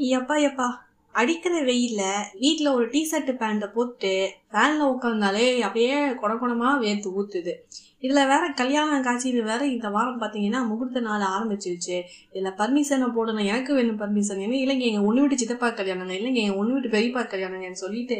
எப்பா 0.00 0.36
எப்பா. 0.48 0.68
அடிக்கிற 1.12 1.62
வெயில்ல 1.62 2.02
வீட்டில் 2.38 2.66
ஒரு 2.66 2.86
டிஷர்ட் 2.88 3.30
பேண்ட்டை 3.40 3.66
போட்டு 3.72 4.32
ஃபேனில் 4.52 4.90
உட்காந்தாலே 4.92 5.60
அப்படியே 5.60 5.96
குட 6.00 6.32
குடமா 6.34 6.68
வேர்த்து 6.84 7.08
ஊத்துது. 7.20 7.52
இதில் 8.02 8.28
வேற 8.32 8.44
கல்யாணம் 8.60 9.04
காட்சியில் 9.06 9.48
வேற 9.48 9.62
இந்த 9.74 9.88
வாரம் 9.96 10.20
பார்த்தீங்கன்னா 10.20 10.60
முகூர்த்த 10.68 11.00
நாள் 11.06 11.24
ஆரம்பிச்சிருச்சு. 11.34 11.96
இதில் 12.32 12.56
பர்மிஷனை 12.60 13.08
போடணும். 13.16 13.48
எனக்கு 13.52 13.72
வேணும் 13.78 13.98
பர்மிஷன் 14.02 14.40
ஏன்னா 14.44 14.58
இல்லைங்க 14.64 14.84
எங்கள் 14.90 15.06
ஒன்று 15.08 15.22
வீட்டு 15.22 15.38
சித்தப்பா 15.42 15.68
கல்யாணம் 15.80 16.14
இல்லைங்க 16.18 16.40
எங்கள் 16.44 16.60
ஒன்று 16.60 16.74
வீட்டு 16.76 16.92
பெரியப்பா 16.96 17.22
கல்யாணம்னு 17.32 17.80
சொல்லிட்டு 17.82 18.18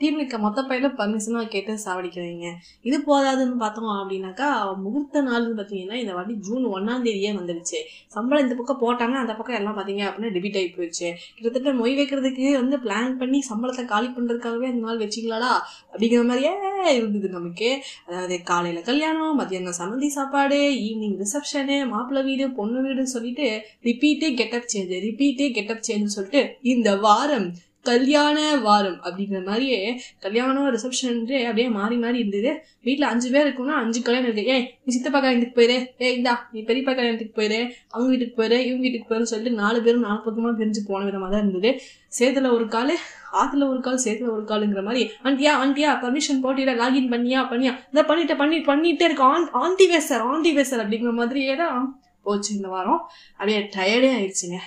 டீம்ல 0.00 0.20
இருக்க 0.22 0.38
மொத்த 0.46 0.64
பையில 0.70 0.90
பர்மிஷனாக 1.00 1.48
கேட்டு 1.54 1.78
சாவடிக்கிறீங்க. 1.86 2.48
இது 2.88 2.98
போதாதுன்னு 3.10 3.58
பார்த்தோம் 3.64 3.92
அப்படின்னாக்கா 4.00 4.48
முகூர்த்த 4.84 5.22
நாள்னு 5.28 5.54
பார்த்தீங்கன்னா 5.60 5.98
இந்த 6.02 6.14
வாட்டி 6.18 6.36
ஜூன் 6.48 6.66
ஒன்னாம் 6.76 7.04
தேதியே 7.06 7.32
வந்துருச்சு. 7.40 7.80
சம்பளம் 8.16 8.44
இந்த 8.46 8.56
பக்கம் 8.60 8.82
போட்டாங்க 8.84 9.16
அந்த 9.22 9.34
பக்கம் 9.38 9.58
எல்லாம் 9.60 9.78
பார்த்தீங்க 9.78 10.04
அப்படின்னா 10.08 10.32
டெபிட் 10.38 10.58
ஆகி 10.62 10.70
போயிடுச்சு. 10.76 11.08
கிட்டத்தட்ட 11.36 11.76
மொய் 11.82 11.96
வைக்கிறதுக்கு 12.00 12.46
வந்து 12.60 12.78
பிளான் 12.86 13.16
பண்ணி 13.22 13.40
சம்பளத்தை 13.50 13.86
காலி 13.94 14.10
பண்ணுறதுக்காகவே 14.18 14.68
இந்த 14.72 14.84
நாள் 14.88 15.02
வச்சிக்கலாடா 15.04 15.52
அப்படிங்கிற 15.92 16.24
மாதிரியே 16.32 16.52
இருந்தது 16.98 17.30
நமக்கு. 17.38 17.70
அதாவது 18.08 18.36
காலையில் 18.52 18.86
கல்யாணம் 18.90 19.18
மத்தியானம் 19.34 19.78
சமந்தி 19.78 20.08
சாப்பாடு 20.08 20.58
ஈவினிங் 20.80 21.16
ரிசப்ஷனு 21.16 21.76
மாப்பிள்ளை 21.86 22.22
வீடு 22.22 22.46
பொண்ணு 22.50 22.78
வீடுன்னு 22.80 23.12
சொல்லிட்டு 23.12 23.46
ரிப்பீட்டே 23.84 24.28
கெட்டப் 24.34 24.70
சேஞ்சு 24.70 24.98
ரிப்பீட்டே 25.00 25.48
கெட்டப் 25.50 25.84
சேஞ்ச் 25.84 26.16
சொல்லிட்டு 26.16 26.42
இந்த 26.66 26.90
வாரம் 26.98 27.48
கல்யாண 27.88 28.38
வாரம் 28.64 28.98
அப்படிங்கிற 29.04 29.38
மாதிரியே 29.46 29.78
கல்யாணம் 30.24 30.66
ரிசப்ஷன் 30.74 31.20
அப்படியே 31.48 31.68
மாறி 31.76 31.96
மாறி 32.02 32.18
இருந்தது. 32.22 32.50
வீட்டில் 32.86 33.06
அஞ்சு 33.10 33.28
பேர் 33.34 33.46
இருக்கும்னா 33.46 33.76
அஞ்சு 33.82 34.00
கல்யாணம் 34.06 34.28
இருக்கு. 34.28 34.44
ஏய் 34.54 34.66
நீ 34.84 34.94
சித்தப்பா 34.96 35.20
கல்யாணத்துக்கு 35.20 35.58
போயிரு. 35.60 35.76
ஏய் 36.04 36.14
இந்தா 36.18 36.34
நீ 36.52 36.60
பெரியப்பா 36.68 36.92
கல்யாணத்துக்கு 36.98 37.38
போயிரு. 37.40 37.60
அவங்க 37.94 38.08
வீட்டுக்கு 38.12 38.38
போயிரு 38.40 38.58
இவங்க 38.68 38.84
வீட்டுக்கு 38.86 39.10
போயிரு 39.10 39.30
சொல்லிட்டு 39.32 39.60
நாலு 39.62 39.78
பேரும் 39.86 40.06
நாலு 40.08 40.20
பக்கமாக 40.26 40.54
பிரிஞ்சு 40.60 40.82
போன 40.90 41.04
விதமாக 41.08 41.30
தான் 41.34 41.42
இருந்தது. 41.44 41.72
சேத்துல 42.18 42.50
ஒரு 42.56 42.66
கால் 42.76 42.94
ஆத்துல 43.40 43.66
ஒரு 43.72 43.80
கால் 43.86 44.04
சேத்துல 44.04 44.30
ஒரு 44.36 44.44
காலுங்கிற 44.52 44.82
மாதிரி 44.88 45.02
ஆண்டியா 45.28 45.52
ஆண்டியா 45.64 45.90
பர்மிஷன் 46.04 46.42
போட்டியா 46.44 46.74
லாகின் 46.82 47.12
பண்ணியா 47.14 47.42
பண்ணியா? 47.52 47.72
இதை 47.92 48.04
பண்ணிட்டு 48.10 48.36
பண்ணி 48.42 48.58
பண்ணிட்டே 48.70 49.06
இருக்கு. 49.08 49.24
ஆன் 49.32 49.48
ஆண்டி 49.62 49.86
வேசர் 49.92 50.26
ஆண்டி 50.32 50.52
வேசர் 50.58 50.82
அப்படிங்கிற 50.84 51.12
மாதிரியே 51.20 51.56
தான் 51.62 51.80
போச்சு 52.28 52.50
இந்த 52.56 52.68
வாரம். 52.68 53.00
அப்படியே 53.38 53.60
டயர்டே 53.76 54.10
ஆயிடுச்சுங்க. 54.16 54.58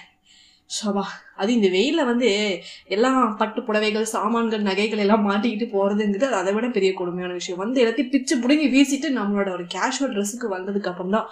ஷோபா. 0.77 1.03
அது 1.41 1.49
இந்த 1.57 1.67
வெயிலில் 1.75 2.09
வந்து 2.11 2.29
எல்லாம் 2.95 3.19
பட்டு 3.41 3.59
புடவைகள் 3.67 4.07
சாமான்கள் 4.13 4.67
நகைகள் 4.69 5.03
எல்லாம் 5.05 5.27
மாட்டிக்கிட்டு 5.29 5.67
போகிறதுங்கிறது 5.75 6.39
அதை 6.39 6.53
விட 6.55 6.69
பெரிய 6.77 6.91
கொடுமையான 6.99 7.37
விஷயம். 7.39 7.61
வந்து 7.63 7.81
எல்லாத்தையும் 7.83 8.13
பிச்சு 8.15 8.37
பிடுங்கி 8.45 8.69
வீசிட்டு 8.75 9.09
நம்மளோட 9.19 9.51
ஒரு 9.57 9.67
கேஷுவல் 9.75 10.15
ட்ரெஸ்ஸுக்கு 10.15 10.55
வந்ததுக்கு 10.55 10.91
அப்புறம் 10.93 11.15
தான் 11.17 11.29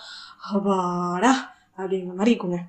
அபாடா 0.53 1.33
அப்படிங்கிற 1.79 2.15
மாதிரி 2.19 2.33
இருக்குங்க. 2.35 2.61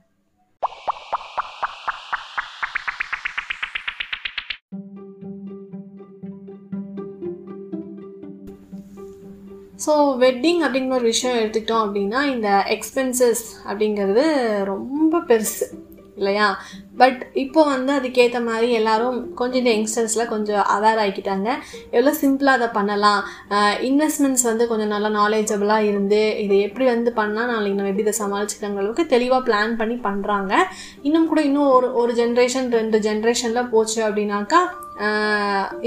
ஸோ 9.84 9.92
வெட்டிங் 10.23 10.61
அப்படிங்கிற 10.64 10.97
ஒரு 10.98 11.07
விஷயம் 11.12 11.39
எடுத்துக்கிட்டோம் 11.39 11.84
அப்படின்னா 11.86 12.20
இந்த 12.34 12.48
எக்ஸ்பென்சஸ் 12.75 13.42
அப்படிங்கிறது 13.69 14.25
ரொம்ப 14.73 15.20
பெருசு. 15.31 15.67
இல்லையா? 16.23 16.48
பட் 17.01 17.20
இப்போ 17.42 17.61
வந்து 17.73 17.92
அதுக்கேற்ற 17.98 18.39
மாதிரி 18.48 18.69
எல்லாரும் 18.81 19.19
கொஞ்சம் 19.41 19.61
இந்த 19.62 19.70
யங்ஸ்டர்ஸில் 19.77 20.31
கொஞ்சம் 20.33 20.64
அவேர் 20.75 21.01
ஆகிக்கிட்டாங்க 21.05 21.48
எவ்வளோ 21.97 22.12
சிம்பிளாக 22.23 22.59
அதை 22.59 22.69
பண்ணலாம். 22.79 23.20
இன்வெஸ்ட்மெண்ட்ஸ் 23.89 24.47
வந்து 24.51 24.64
கொஞ்சம் 24.73 24.92
நல்லா 24.95 25.11
நாலேஜபிளாக 25.20 25.89
இருந்து 25.91 26.20
இதை 26.45 26.59
எப்படி 26.69 26.87
வந்து 26.92 27.12
பண்ணால் 27.20 27.51
நாளைக்கு 27.53 27.79
நம்ம 27.79 27.92
எப்படி 27.92 28.06
இதை 28.06 28.17
சமாளிச்சுக்கிற 28.23 28.70
அளவுக்கு 28.75 29.06
தெளிவாக 29.14 29.47
பிளான் 29.48 29.79
பண்ணி 29.81 29.98
பண்ணுறாங்க 30.09 30.53
இன்னும் 31.09 31.31
கூட 31.33 31.42
இன்னும் 31.48 31.73
ஒரு 31.77 31.89
ஒரு 32.03 32.14
ஜென்ரேஷன் 32.20 32.70
ரெண்டு 32.79 32.98
ஜென்ரேஷனில் 33.07 33.70
போச்சு 33.73 34.01
அப்படின்னாக்கா 34.09 34.61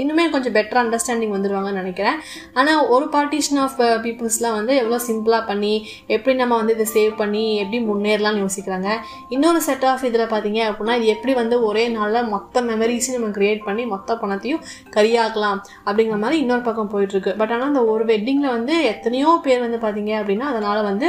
இன்னுமே 0.02 0.24
கொஞ்சம் 0.34 0.54
பெட்டர் 0.56 0.80
அண்டர்ஸ்டாண்டிங் 0.82 1.34
வந்துடுவாங்கன்னு 1.36 1.80
நினைக்கிறேன். 1.82 2.16
ஆனால் 2.60 2.80
ஒரு 2.94 3.06
பார்ட்டிஷன் 3.14 3.60
ஆஃப் 3.64 3.78
பீப்புள்ஸ்லாம் 4.04 4.56
வந்து 4.58 4.72
எவ்வளோ 4.82 4.98
சிம்பிளாக 5.08 5.42
பண்ணி 5.50 5.74
எப்படி 6.16 6.34
நம்ம 6.40 6.56
வந்து 6.60 6.74
இதை 6.76 6.86
சேவ் 6.94 7.12
பண்ணி 7.20 7.44
எப்படி 7.62 7.80
முன்னேறலாம்னு 7.90 8.42
யோசிக்கிறாங்க. 8.44 8.90
இன்னொரு 9.36 9.60
செட் 9.68 9.86
ஆஃப் 9.92 10.06
இதில் 10.10 10.24
பார்த்தீங்க 10.32 10.60
அப்படின்னா 10.70 10.96
இது 11.00 11.08
எப்படி 11.14 11.34
வந்து 11.40 11.58
ஒரே 11.68 11.84
நாளில் 11.96 12.30
மொத்த 12.34 12.62
மெமரிஸையும் 12.70 13.18
நம்ம 13.18 13.30
க்ரியேட் 13.38 13.62
பண்ணி 13.68 13.84
மொத்த 13.94 14.16
பணத்தையும் 14.22 14.62
கரியாக்கலாம் 14.96 15.60
அப்படிங்கிற 15.86 16.18
மாதிரி 16.24 16.40
இன்னொரு 16.44 16.64
பக்கம் 16.68 16.92
போயிட்டுருக்கு. 16.94 17.34
பட் 17.42 17.54
ஆனால் 17.56 17.70
அந்த 17.72 17.84
ஒரு 17.94 18.06
வெட்டிங்கில் 18.12 18.54
வந்து 18.56 18.74
எத்தனையோ 18.92 19.30
பேர் 19.46 19.64
வந்து 19.66 19.80
பார்த்தீங்க 19.86 20.14
அப்படின்னா 20.20 20.48
அதனால் 20.52 20.82
வந்து 20.90 21.08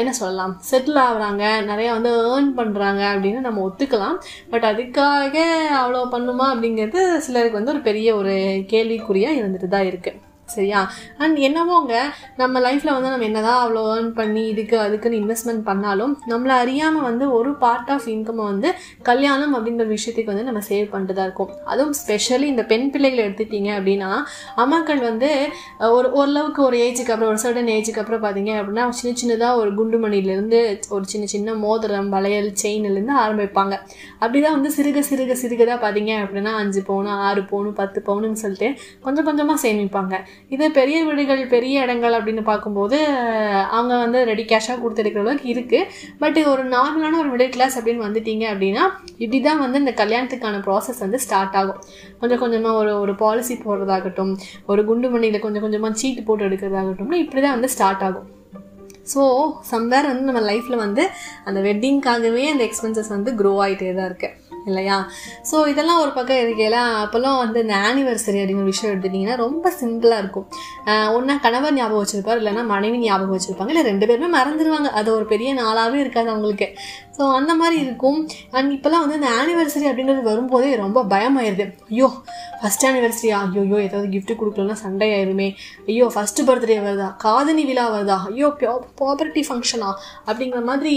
என்ன 0.00 0.10
சொல்லலாம் 0.22 0.54
செட்டில் 0.70 1.00
ஆகுறாங்க. 1.06 1.44
நிறையா 1.70 1.90
வந்து 1.98 2.12
ஏர்ன் 2.32 2.50
பண்ணுறாங்க 2.58 3.02
அப்படின்னு 3.12 3.40
நம்ம 3.46 3.62
ஒத்துக்கலாம். 3.68 4.16
பட் 4.54 4.66
அதுக்காக 4.70 5.36
அவ்வளோ 5.82 6.02
பண்ணுமா 6.16 6.46
அப்படிங்கிறது 6.54 7.02
சிலருக்கு 7.20 7.58
வந்து 7.58 7.72
ஒரு 7.72 7.80
பெரிய 7.80 8.08
ஒரு 8.14 8.34
கேள்விக்குறியாக 8.70 9.38
இருந்துட்டு 9.38 9.68
தான் 9.68 9.88
இருக்குது 9.88 10.18
சரியா? 10.54 10.80
அண்ட் 11.24 11.38
என்னவோங்க 11.48 11.94
நம்ம 12.40 12.60
லைஃப்பில் 12.66 12.94
வந்து 12.96 13.12
நம்ம 13.12 13.26
என்னதான் 13.28 13.60
அவ்வளோ 13.64 13.82
ஏர்ன் 13.94 14.10
பண்ணி 14.20 14.42
இதுக்கு 14.52 14.76
அதுக்குன்னு 14.84 15.20
இன்வெஸ்ட்மெண்ட் 15.22 15.64
பண்ணாலும் 15.70 16.12
நம்மளை 16.32 16.54
அறியாமல் 16.62 17.06
வந்து 17.08 17.24
ஒரு 17.38 17.50
பார்ட் 17.64 17.90
ஆஃப் 17.94 18.08
இன்கம்மை 18.14 18.44
வந்து 18.52 18.68
கல்யாணம் 19.08 19.54
அப்படிங்கிற 19.56 19.86
விஷயத்துக்கு 19.94 20.32
வந்து 20.32 20.46
நம்ம 20.48 20.62
சேவ் 20.70 20.90
பண்ணிட்டு 20.92 21.16
தான் 21.18 21.28
இருக்கும். 21.28 21.50
அதுவும் 21.72 21.94
ஸ்பெஷலி 22.00 22.46
இந்த 22.54 22.64
பெண் 22.72 22.88
பிள்ளைகளை 22.94 23.22
எடுத்துட்டீங்க 23.26 23.70
அப்படின்னா 23.78 24.10
அம்மாக்கள் 24.64 25.02
வந்து 25.08 25.30
ஒரு 25.98 26.08
ஓரளவுக்கு 26.18 26.62
ஒரு 26.68 26.76
ஏஜுக்கு 26.86 27.12
அப்புறம் 27.14 27.32
ஒரு 27.32 27.42
சர்டன் 27.44 27.72
ஏஜுக்கு 27.76 28.02
அப்புறம் 28.02 28.24
பார்த்தீங்க 28.26 28.52
அப்படின்னா 28.60 28.84
சின்ன 29.00 29.14
சின்னதாக 29.22 29.60
ஒரு 29.62 29.70
குண்டுமணிலேருந்து 29.80 30.60
ஒரு 30.96 31.04
சின்ன 31.12 31.26
சின்ன 31.34 31.54
மோதிரம் 31.64 32.10
வளையல் 32.16 32.50
செயின்லேருந்து 32.62 33.14
ஆரம்பிப்பாங்க. 33.24 33.74
அப்படி 34.22 34.38
தான் 34.44 34.56
வந்து 34.58 34.70
சிறுக 34.76 35.02
சிறுக 35.10 35.36
சிறுகதாக 35.42 35.78
பார்த்தீங்க 35.84 36.12
அப்படின்னா 36.24 36.52
அஞ்சு 36.62 36.80
பவுனு 36.88 37.12
ஆறு 37.28 37.42
பவுனு 37.50 37.70
பத்து 37.80 37.98
பவுனுன்னு 38.08 38.40
சொல்லிட்டு 38.44 38.68
கொஞ்சம் 39.04 39.26
கொஞ்சமாக 39.28 39.58
சேமிப்பாங்க. 39.64 40.14
இதே 40.54 40.68
பெரிய 40.78 40.98
வீடுகள் 41.08 41.42
பெரிய 41.54 41.82
இடங்கள் 41.86 42.16
அப்படின்னு 42.18 42.42
பார்க்கும்போது 42.50 42.98
அவங்க 43.76 43.94
வந்து 44.04 44.20
ரெடி 44.30 44.44
கேஷாக 44.52 44.78
கொடுத்துருக்கிற 44.82 45.22
அளவுக்கு 45.24 45.48
இருக்குது 45.54 45.88
பட் 46.22 46.38
ஒரு 46.52 46.62
நார்மலான 46.76 47.18
ஒரு 47.22 47.28
மிடில் 47.32 47.52
கிளாஸ் 47.56 47.76
அப்படின்னு 47.78 48.06
வந்துட்டீங்க 48.06 48.46
அப்படின்னா 48.52 48.84
இப்படி 49.22 49.40
தான் 49.48 49.62
வந்து 49.64 49.82
இந்த 49.84 49.94
கல்யாணத்துக்கான 50.00 50.62
ப்ராசஸ் 50.66 51.04
வந்து 51.04 51.20
ஸ்டார்ட் 51.26 51.58
ஆகும். 51.60 51.82
கொஞ்சம் 52.22 52.42
கொஞ்சமாக 52.44 52.80
ஒரு 52.82 52.94
ஒரு 53.04 53.14
பாலிசி 53.24 53.56
போடுறதாகட்டும் 53.66 54.32
ஒரு 54.72 54.84
குண்டு 54.90 55.10
மணியில் 55.14 55.44
கொஞ்சம் 55.46 55.66
கொஞ்சமாக 55.66 56.00
சீட்டு 56.02 56.24
போட்டு 56.30 56.48
எடுக்கிறதாகட்டும் 56.48 57.14
இப்படி 57.24 57.42
தான் 57.46 57.56
வந்து 57.58 57.72
ஸ்டார்ட் 57.76 58.04
ஆகும். 58.08 58.28
ஸோ 59.12 59.22
சம்வேர் 59.70 60.10
வந்து 60.10 60.28
நம்ம 60.28 60.40
லைஃப்பில் 60.50 60.82
வந்து 60.86 61.02
அந்த 61.48 61.58
வெட்டிங்க்காகவே 61.66 62.44
அந்த 62.52 62.62
எக்ஸ்பென்சஸ் 62.68 63.14
வந்து 63.16 63.30
க்ரோ 63.40 63.52
ஆகிட்டே 63.64 63.92
தான் 63.98 64.08
இருக்குது 64.10 64.47
இல்லையா? 64.70 64.96
ஸோ 65.50 65.56
இதெல்லாம் 65.72 66.00
ஒரு 66.04 66.12
பக்கம் 66.18 66.40
இருக்கையில 66.44 66.76
அப்போல்லாம் 67.02 67.38
வந்து 67.44 67.58
இந்த 67.64 67.76
ஆனிவர்சரி 67.88 68.40
அப்படிங்கிற 68.42 68.68
விஷயம் 68.72 68.92
எடுத்துட்டிங்கன்னா 68.92 69.36
ரொம்ப 69.44 69.72
சிம்பிளாக 69.80 70.22
இருக்கும். 70.22 70.46
ஒன்றா 71.16 71.36
கணவர் 71.46 71.76
ஞாபகம் 71.78 72.02
வச்சுருப்பார் 72.02 72.40
இல்லைன்னா 72.42 72.64
மனைவி 72.74 72.98
ஞாபகம் 73.06 73.36
வச்சுருப்பாங்க 73.36 73.74
இல்லை 73.74 73.84
ரெண்டு 73.90 74.08
பேருமே 74.10 74.30
மறந்துடுவாங்க 74.38 74.90
அது 75.00 75.08
ஒரு 75.18 75.26
பெரிய 75.34 75.50
நாளாகவே 75.62 76.00
இருக்காது 76.04 76.30
அவங்களுக்கு. 76.34 76.68
ஸோ 77.18 77.24
அந்த 77.38 77.52
மாதிரி 77.60 77.76
இருக்கும். 77.84 78.18
அண்ட் 78.56 78.70
இப்போல்லாம் 78.74 79.04
வந்து 79.04 79.18
இந்த 79.20 79.30
ஆனிவர்சரி 79.40 79.86
அப்படிங்கிறது 79.90 80.24
வரும்போதே 80.30 80.68
ரொம்ப 80.84 80.98
பயமாயிருது. 81.12 81.66
ஐயோ 81.92 82.08
ஃபஸ்ட் 82.60 82.84
ஆனிவர்சரியா 82.88 83.36
ஐயோ 83.46 83.62
ஐயோ 83.66 83.78
ஏதாவது 83.86 84.08
கிஃப்ட் 84.14 84.32
கொடுக்கலன்னா 84.40 84.76
சண்டை 84.84 85.08
ஆயிருமே 85.16 85.48
ஐயோ 85.92 86.06
ஃபஸ்ட்டு 86.14 86.46
பர்த்டே 86.48 86.78
வருதா? 86.86 87.08
காதணி 87.24 87.64
விழா 87.70 87.84
வருதா? 87.94 88.18
ஐயோ 88.30 88.48
ப்ராப்பர்ட்டி 89.00 89.42
ஃபங்க்ஷனா 89.48 89.90
அப்படிங்கிற 90.28 90.62
மாதிரி 90.70 90.92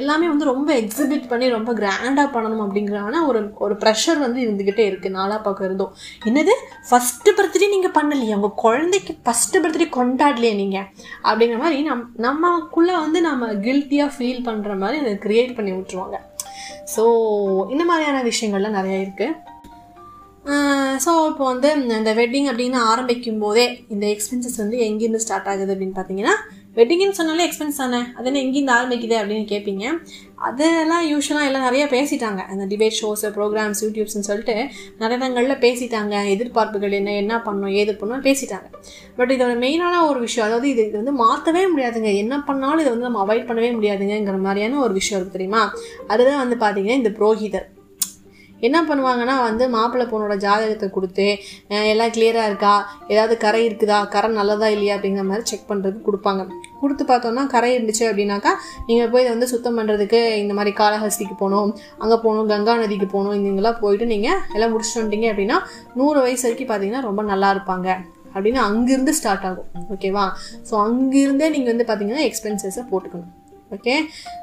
எல்லாமே 0.00 0.26
வந்து 0.32 0.50
ரொம்ப 0.52 0.70
எக்ஸிபிட் 0.82 1.26
பண்ணி 1.32 1.48
ரொம்ப 1.56 1.70
கிராண்டாக 1.80 2.28
பண்ணணும் 2.36 2.64
அப்படிங்கிற 2.66 2.98
ஒரு 3.30 3.40
ஒரு 3.64 3.74
ப்ரெஷர் 3.82 4.20
வந்து 4.24 4.38
இருந்துக்கிட்டே 4.44 4.84
இருக்குது 4.90 5.16
நாளாக 5.18 5.40
பார்க்க 5.46 5.68
இருந்தோம் 5.68 5.92
என்னது? 6.28 6.54
ஃபஸ்ட்டு 6.88 7.36
பர்த்டே 7.38 7.68
நீங்கள் 7.74 7.94
பண்ணலையே. 7.98 8.34
உங்கள் 8.38 8.56
குழந்தைக்கு 8.64 9.14
ஃபஸ்ட்டு 9.26 9.62
பர்த்டே 9.64 9.88
கொண்டாடலையே 9.98 10.54
நீங்கள் 10.62 10.86
அப்படிங்கிற 11.28 11.58
மாதிரி 11.64 11.80
நம் 11.90 12.04
நம்மக்குள்ளே 12.26 12.94
வந்து 13.04 13.20
நம்ம 13.28 13.52
கில்ட்டியாக 13.66 14.10
ஃபீல் 14.16 14.44
பண்ணுற 14.48 14.76
மாதிரி 14.84 14.98
அதை 15.02 15.14
கிரியேட் 15.26 15.51
பண்ணி 15.56 15.72
விட்டுருவாங்க. 15.72 16.16
ஸோ 16.94 17.02
இந்த 17.70 17.84
மாதிரியான 17.84 18.22
விஷயங்கள்லாம் 18.30 18.78
நிறையா 18.78 18.98
இருக்குது 19.04 19.38
ஸோ 21.04 21.10
இப்போ 21.30 21.44
வந்து 21.44 21.68
இந்த 21.98 22.12
வெட்டிங் 22.14 22.48
அப்படின்னு 22.50 22.78
ஆரம்பிக்கும் 22.90 23.38
போதே 23.38 23.66
இந்த 23.88 24.04
எக்ஸ்பென்சஸ் 24.14 24.58
வந்து 24.62 24.78
எங்கேருந்து 24.88 25.24
ஸ்டார்ட் 25.24 25.48
ஆகுது 25.52 25.72
அப்படின்னு 25.74 25.96
பார்த்தீங்கன்னா 25.98 26.34
வெட்டிங்னு 26.76 27.16
சொன்னாலே 27.16 27.46
எக்ஸ்பென்ஸ் 27.46 27.80
தானே? 27.80 27.98
அது 28.16 28.26
என்ன 28.28 28.42
எங்கேருந்து 28.44 28.74
ஆரம்பிக்குது 28.76 29.16
அப்படின்னு 29.20 29.46
கேட்பீங்க 29.50 29.84
அதெல்லாம் 30.36 31.02
யூஸ்வலாக 31.10 31.48
எல்லாம் 31.48 31.66
நிறையா 31.66 31.86
பேசிட்டாங்க. 31.96 32.40
அந்த 32.52 32.64
டிபேட் 32.70 32.96
ஷோஸு 33.00 33.28
ப்ரோக்ராம்ஸ் 33.36 33.82
யூடியூப்ஸ்னு 33.84 34.28
சொல்லிட்டு 34.28 34.54
நிறைய 34.98 35.18
இடங்களில் 35.18 35.60
பேசிட்டாங்க. 35.66 36.14
எதிர்பார்ப்புகள் 36.34 36.90
என்ன 36.90 37.14
என்ன 37.14 37.36
பண்ணணும் 37.36 37.72
ஏது 37.72 37.98
பண்ணணும் 38.00 38.24
பேசிட்டாங்க. 38.28 38.68
பட் 39.16 39.30
இதோட 39.30 39.52
மெயினான 39.64 40.08
ஒரு 40.08 40.20
விஷயம். 40.20 40.48
அதாவது 40.48 40.68
இது 40.68 40.82
இது 40.86 40.96
வந்து 40.96 41.12
மாற்றவே 41.12 41.64
முடியாதுங்க. 41.74 42.14
என்ன 42.14 42.40
பண்ணாலும் 42.40 42.78
இதை 42.78 42.92
வந்து 42.94 43.08
நம்ம 43.10 43.24
அவாய்ட் 43.26 43.48
பண்ணவே 43.50 43.70
முடியாதுங்கிற 43.78 44.38
மாதிரியான 44.38 44.80
ஒரு 44.80 44.92
விஷயம் 44.92 45.20
இருக்குது 45.20 45.38
தெரியுமா? 45.38 45.74
அதுதான் 46.06 46.48
வந்து 46.48 46.58
பார்த்தீங்கன்னா 46.64 47.00
இந்த 47.02 47.12
புரோகிதர். 47.20 47.68
என்ன 48.66 48.78
பண்ணுவாங்கன்னா 48.88 49.36
வந்து 49.46 49.64
மாப்பிள்ளை 49.74 50.06
பொண்ணோட 50.12 50.34
ஜாதகத்தை 50.44 50.88
கொடுத்து 50.96 51.26
எல்லாம் 51.92 52.12
கிளியராக 52.16 52.50
இருக்கா? 52.50 52.74
ஏதாவது 53.12 53.36
கரை 53.44 53.62
இருக்குதா? 53.68 53.98
கரை 54.14 54.30
நல்லதா 54.38 54.68
இல்லையா 54.74 54.96
அப்படிங்கிற 54.96 55.24
மாதிரி 55.30 55.46
செக் 55.50 55.68
பண்ணுறதுக்கு 55.70 56.06
கொடுப்பாங்க. 56.08 56.44
கொடுத்து 56.82 57.04
பார்த்தோன்னா 57.10 57.44
கரை 57.54 57.70
இருந்துச்சு 57.76 58.04
அப்படின்னாக்கா 58.10 58.52
நீங்கள் 58.88 59.10
போய் 59.12 59.24
இதை 59.24 59.32
வந்து 59.34 59.50
சுத்தம் 59.52 59.76
பண்ணுறதுக்கு 59.78 60.20
இந்த 60.44 60.54
மாதிரி 60.58 60.72
காளஹஸ்திக்கு 60.80 61.36
போகணும் 61.42 61.70
அங்கே 62.02 62.18
போகணும் 62.24 62.50
கங்கா 62.52 62.74
நதிக்கு 62.82 63.08
போகணும் 63.14 63.36
இங்கெல்லாம் 63.50 63.80
போயிட்டு 63.82 64.08
நீங்கள் 64.14 64.40
எல்லாம் 64.56 64.72
முடிச்சுட்டு 64.74 65.00
வந்துட்டீங்க 65.00 65.28
அப்படின்னா 65.32 65.58
நூறு 66.00 66.18
வயசு 66.24 66.44
வரைக்கும் 66.46 66.70
பார்த்தீங்கன்னா 66.72 67.04
ரொம்ப 67.08 67.24
நல்லா 67.32 67.50
இருப்பாங்க. 67.56 67.88
அப்படின்னு 68.34 68.60
அங்கிருந்து 68.66 69.12
ஸ்டார்ட் 69.18 69.46
ஆகும். 69.48 69.68
ஓகேவா 69.94 70.24
ஸோ 70.68 70.74
அங்கிருந்தே 70.84 71.48
நீங்கள் 71.54 71.72
வந்து 71.72 71.86
பார்த்தீங்கன்னா 71.88 72.24
எக்ஸ்பென்சஸை 72.28 72.84
போட்டுக்கணும். 72.92 73.32
ஓகே 73.76 73.94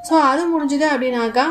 ஸோ 0.08 0.14
அது 0.28 0.42
முடிஞ்சுது 0.52 0.86
அப்படின்னாக்கா 0.92 1.46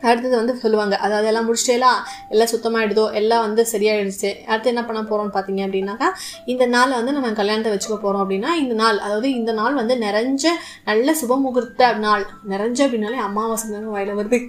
அடுத்தது 0.00 0.36
வந்து 0.36 0.56
சொல்லுவாங்க 0.56 0.96
அதாவது 0.96 1.26
எல்லாம் 1.26 1.48
முடிச்சிட்டேலா? 1.48 1.92
எல்லாம் 2.28 2.48
சுத்தமாகிடுதோ 2.52 3.12
எல்லாம் 3.12 3.40
வந்து 3.40 3.66
சரியாயிடுச்சு. 3.72 4.44
அடுத்து 4.44 4.68
என்ன 4.68 4.84
பண்ண 4.84 5.02
போகிறோம்னு 5.02 5.34
பார்த்தீங்க 5.34 5.62
அப்படின்னாக்கா 5.68 6.08
இந்த 6.46 6.66
நாள் 6.66 6.90
வந்து 6.90 7.12
நம்ம 7.12 7.32
கல்யாணத்தை 7.32 7.72
வச்சுக்க 7.72 7.96
போகிறோம் 7.96 8.30
அப்படின்னா 8.30 8.52
இந்த 8.54 8.74
நாள் 8.74 8.98
அதாவது 8.98 9.30
இந்த 9.30 9.52
நாள் 9.52 9.74
வந்து 9.74 9.94
நிறைஞ்ச 9.94 10.46
நல்ல 10.84 11.14
சுபமுகூர்த்த 11.22 11.96
நாள். 11.96 12.26
நிறைஞ்ச 12.48 12.80
அப்படின்னாலே 12.86 13.20
அமாவாசை 13.28 13.70
தானே 13.70 13.86
வாயில 13.96 14.16
வருது. 14.20 14.48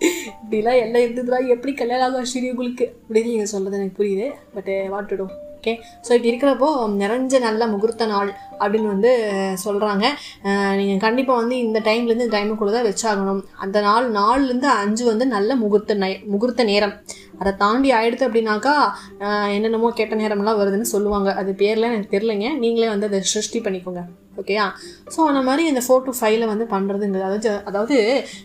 இப்படிலாம் 0.00 0.80
எல்லாம் 0.80 1.02
இருந்ததுலாம் 1.02 1.46
எப்படி 1.46 1.74
கல்யாணம் 1.74 2.06
ஆகும் 2.06 2.24
ஸ்ரீ 2.24 2.50
உங்களுக்கு? 2.50 2.96
அப்படின்னு 3.08 3.24
நீங்கள் 3.24 3.46
சொல்கிறது 3.46 3.82
எனக்கு 3.82 4.04
புரியுது. 4.04 4.34
பட் 4.54 4.66
eh, 4.66 4.90
வாட்டுடும். 4.94 5.48
ஓகே 5.60 5.72
ஸோ 6.06 6.10
இப்படி 6.16 6.30
இருக்கிறப்போ 6.30 6.68
நிறைஞ்ச 7.00 7.38
நல்ல 7.46 7.62
முகூர்த்த 7.72 8.04
நாள் 8.12 8.30
அப்படின்னு 8.62 8.88
வந்து 8.92 9.10
சொல்கிறாங்க 9.64 10.04
நீங்கள் 10.78 11.02
கண்டிப்பாக 11.04 11.40
வந்து 11.40 11.56
இந்த 11.64 11.78
டைம்லேருந்து 11.88 12.26
இந்த 12.26 12.36
டைமுக்குள்ளே 12.36 12.72
தான் 12.76 12.86
வச்சாகணும். 12.88 13.42
அந்த 13.64 13.78
நாள் 13.86 14.06
நாலுலேருந்து 14.18 14.68
அஞ்சு 14.82 15.04
வந்து 15.10 15.26
நல்ல 15.34 15.56
முகூர்த்த 15.62 15.96
நே 16.02 16.08
முகூர்த்த 16.34 16.64
நேரம். 16.70 16.94
அதை 17.40 17.52
தாண்டி 17.64 17.90
ஆயிடுது 17.98 18.26
அப்படின்னாக்கா 18.28 18.74
என்னென்னமோ 19.56 19.90
கெட்ட 20.00 20.14
நேரம்லாம் 20.22 20.60
வருதுன்னு 20.62 20.92
சொல்லுவாங்க. 20.94 21.28
அது 21.42 21.52
பேர்லாம் 21.62 21.94
எனக்கு 21.96 22.14
தெரிலங்க 22.16 22.48
நீங்களே 22.64 22.90
வந்து 22.94 23.08
அதை 23.10 23.20
சிருஷ்டி 23.34 23.60
பண்ணிக்கோங்க. 23.66 24.02
ஓகேயா 24.40 24.66
ஸோ 25.14 25.20
அந்த 25.30 25.40
மாதிரி 25.46 25.62
இந்த 25.70 25.80
ஃபோர் 25.86 26.04
டு 26.08 26.12
ஃபைவ்ல 26.18 26.44
வந்து 26.52 26.66
பண்ணுறதுங்கிறது 26.74 27.26
அதாவது 27.28 27.50
அதாவது 27.70 27.96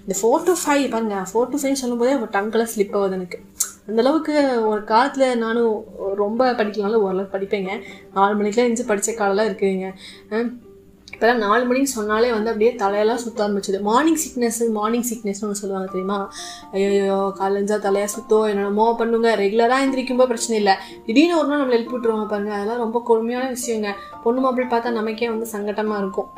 இந்த 0.06 0.16
ஃபோர் 0.22 0.46
டு 0.48 0.56
ஃபைவ் 0.64 0.86
பாருங்க 0.96 1.18
ஃபோர் 1.32 1.52
டு 1.54 1.60
ஃபைவ் 1.62 1.82
சொல்லும்போதே 1.84 2.16
ஒரு 2.22 2.32
டங்கில் 2.38 2.72
ஸ்லிப் 2.74 2.96
ஆகுது 3.00 3.18
எனக்கு. 3.20 3.38
அந்த 3.88 4.00
அளவுக்கு 4.04 4.36
ஒரு 4.72 4.84
காலத்தில் 4.92 5.42
நானும் 5.46 5.74
ரொம்ப 6.22 6.52
படிக்கலாம்ல 6.60 7.02
ஓரளவுக்கு 7.06 7.36
படிப்பேங்க. 7.38 7.74
நாலு 8.14 8.34
மணிக்கெலாம் 8.40 8.70
எழுந்து 8.70 8.92
படித்த 8.92 9.12
காலம்லாம் 9.20 9.50
இருக்குதுங்க. 9.50 9.90
இப்போலாம் 11.16 11.44
நாலு 11.44 11.64
மணின்னு 11.68 11.90
சொன்னாலே 11.98 12.30
வந்து 12.36 12.50
அப்படியே 12.52 12.72
தலையெல்லாம் 12.82 13.22
சுத்த 13.24 13.44
ஆரம்பிச்சது. 13.44 13.78
மார்னிங் 13.90 14.20
சிக்னஸ் 14.24 14.58
மார்னிங் 14.78 15.06
சிக்னஸ்னு 15.10 15.46
ஒன்று 15.48 15.60
சொல்லுவாங்க 15.60 15.90
தெரியுமா? 15.92 16.18
ஐயோ 16.72 17.20
காலஞ்சா 17.40 17.78
தலையாக 17.86 18.10
சுத்தோ 18.16 18.40
என்னென்னமோ 18.52 18.88
பண்ணுங்க. 19.02 19.30
ரெகுலராக 19.44 19.86
எந்திரிக்கும்போது 19.86 20.32
பிரச்சனை 20.32 20.58
இல்லை. 20.62 20.76
திடீர்னு 21.06 21.38
ஒரு 21.42 21.48
நாள் 21.52 21.62
நம்மளை 21.62 21.78
எழுப்பி 21.78 21.96
விட்ருவாங்க 21.96 22.28
பாருங்க. 22.34 22.54
அதெல்லாம் 22.58 22.84
ரொம்ப 22.86 23.02
கொடுமையான 23.12 23.48
விஷயங்க. 23.58 23.92
பொண்ணு 24.26 24.42
மாப்பிள்ளை 24.46 24.68
பார்த்தா 24.74 24.98
நமக்கே 25.00 25.30
வந்து 25.36 25.48
சங்கட்டமாக 25.56 26.02
இருக்கும். 26.04 26.30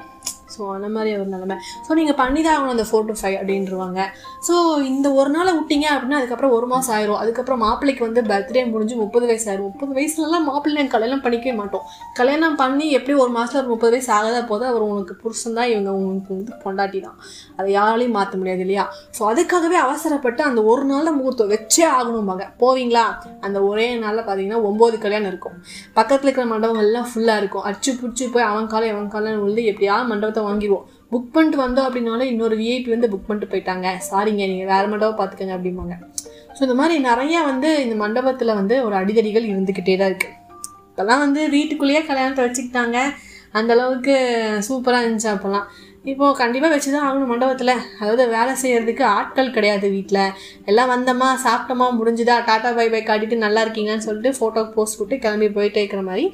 ஸோ 0.57 0.63
அந்த 0.75 0.87
மாதிரி 0.95 1.11
ஒரு 1.21 1.29
நிலமை. 1.35 1.57
ஸோ 1.87 1.91
நீங்கள் 1.99 2.17
பண்ணி 2.21 2.41
தான் 2.47 2.55
ஆகணும் 2.57 2.73
அந்த 2.75 2.85
ஃபோர் 2.89 3.07
டு 3.09 3.15
ஃபைவ் 3.21 3.37
அப்படின்றவாங்க. 3.39 3.99
ஸோ 4.47 4.53
இந்த 4.91 5.07
ஒரு 5.19 5.29
நாளை 5.35 5.51
விட்டீங்க 5.57 5.87
அப்படின்னா 5.95 6.19
அதுக்கப்புறம் 6.21 6.53
ஒரு 6.57 6.67
மாதம் 6.73 6.93
ஆயிரும். 6.97 7.19
அதுக்கப்புறம் 7.23 7.61
மாப்பிள்ளைக்கு 7.65 8.03
வந்து 8.07 8.21
பர்த்டே 8.31 8.63
முடிஞ்சு 8.73 8.95
முப்பது 9.03 9.25
வயசு 9.31 9.47
ஆயிரும். 9.49 9.67
முப்பது 9.71 9.91
வயசுலலாம் 9.99 10.47
மாப்பிள்ளை 10.49 10.77
நாங்கள் 10.79 10.95
கல்யாணம் 10.95 11.23
பண்ணிக்கவே 11.25 11.55
மாட்டோம். 11.61 11.85
கல்யாணம் 12.19 12.57
பண்ணி 12.61 12.85
எப்படி 12.99 13.15
ஒரு 13.23 13.31
மாதத்தில் 13.37 13.61
ஒரு 13.61 13.71
முப்பது 13.73 13.93
வயசு 13.95 14.11
ஆகாத 14.17 14.39
போது 14.51 14.63
அவர் 14.71 14.85
உனக்கு 14.91 15.15
புருஷன் 15.23 15.57
தான் 15.59 15.69
இவங்க 15.73 15.91
உங்களுக்கு 15.99 16.31
வந்து 16.37 16.53
பொண்டாட்டி 16.63 17.01
தான். 17.07 17.17
அதை 17.59 17.67
யாராலையும் 17.77 18.15
மாற்ற 18.17 18.33
முடியாது 18.41 18.63
இல்லையா? 18.65 18.85
ஸோ 19.17 19.23
அதுக்காகவே 19.31 19.77
அவசரப்பட்டு 19.85 20.43
அந்த 20.49 20.59
ஒரு 20.71 20.83
நாளில் 20.91 21.15
முகூர்த்தம் 21.19 21.51
வச்சே 21.53 21.85
ஆகணும்பாங்க. 21.97 22.45
போவீங்களா? 22.63 23.05
அந்த 23.47 23.57
ஒரே 23.69 23.87
நாளில் 24.03 24.25
பார்த்தீங்கன்னா 24.27 24.61
ஒம்பது 24.69 24.97
கல்யாணம் 25.05 25.29
இருக்கும். 25.31 25.55
பக்கத்தில் 25.97 26.27
இருக்கிற 26.27 26.47
மண்டபங்கள்லாம் 26.53 27.07
ஃபுல்லாக 27.11 27.41
இருக்கும். 27.41 27.65
அடிச்சு 27.67 27.91
பிடிச்சி 28.01 28.25
போய் 28.33 28.47
அவன் 28.51 28.71
காலம் 28.73 28.91
இவன் 28.93 29.11
காலம் 29.15 29.39
விழுந்து 29.43 29.63
எப்படியாவது 29.71 30.09
மண்டபத்தை 30.11 30.43
வாங்கிடுவோம். 30.47 30.85
புக் 31.13 31.29
பண்ணிட்டு 31.35 31.59
வந்தோம் 31.65 31.87
அப்படின்னாலும் 31.87 32.29
இன்னொரு 32.31 32.55
விஐபி 32.61 32.89
வந்து 32.95 33.11
புக் 33.13 33.27
பண்ணிட்டு 33.27 33.51
போயிட்டாங்க. 33.53 33.87
சாரிங்க 34.09 34.43
நீங்கள் 34.51 34.71
வேறு 34.73 34.91
மண்டபம் 34.93 35.19
பார்த்துக்கங்க 35.21 35.55
அப்படிம்பாங்க. 35.57 35.95
ஸோ 36.57 36.61
இந்த 36.67 36.75
மாதிரி 36.81 36.95
நிறையா 37.09 37.39
வந்து 37.51 37.71
இந்த 37.85 37.95
மண்டபத்தில் 38.03 38.57
வந்து 38.59 38.77
ஒரு 38.85 38.95
அடிதடிகள் 39.01 39.51
இருந்துக்கிட்டே 39.53 39.97
தான் 40.01 40.11
இருக்குது 40.11 40.35
இப்போல்லாம் 40.91 41.23
வந்து 41.25 41.41
வீட்டுக்குள்ளேயே 41.55 41.99
கல்யாணத்தை 42.07 42.43
வச்சுக்கிட்டாங்க. 42.45 42.99
அந்த 43.57 43.71
அளவுக்கு 43.75 44.13
சூப்பராக 44.67 45.03
இருந்துச்சு 45.03 45.29
அப்போல்லாம். 45.33 45.67
இப்போது 46.11 46.37
கண்டிப்பாக 46.39 46.73
வச்சு 46.73 46.89
தான் 46.93 47.05
ஆகணும் 47.07 47.31
மண்டபத்தில். 47.31 47.71
அதாவது 47.99 48.23
வேலை 48.33 48.53
செய்கிறதுக்கு 48.61 49.03
ஆட்கள் 49.15 49.53
கிடையாது 49.55 49.87
வீட்டில் 49.95 50.21
எல்லாம் 50.69 50.91
வந்தோமா 50.93 51.27
சாப்பிட்டோமா 51.45 51.87
முடிஞ்சுதா? 51.99 52.35
டாட்டா 52.49 52.69
பை 52.77 52.87
பை 52.93 53.01
காட்டிட்டு 53.09 53.37
நல்லா 53.45 53.63
இருக்கீங்கன்னு 53.65 54.05
சொல்லிட்டு 54.07 54.31
ஃபோட்டோ 54.37 54.63
போஸ்ட் 54.75 54.99
போட்டு 54.99 55.17
கிளம்பி 55.25 55.49
போயிட்டே 55.57 55.81
இருக்கிற 55.83 56.03
மாதிரி. 56.09 56.25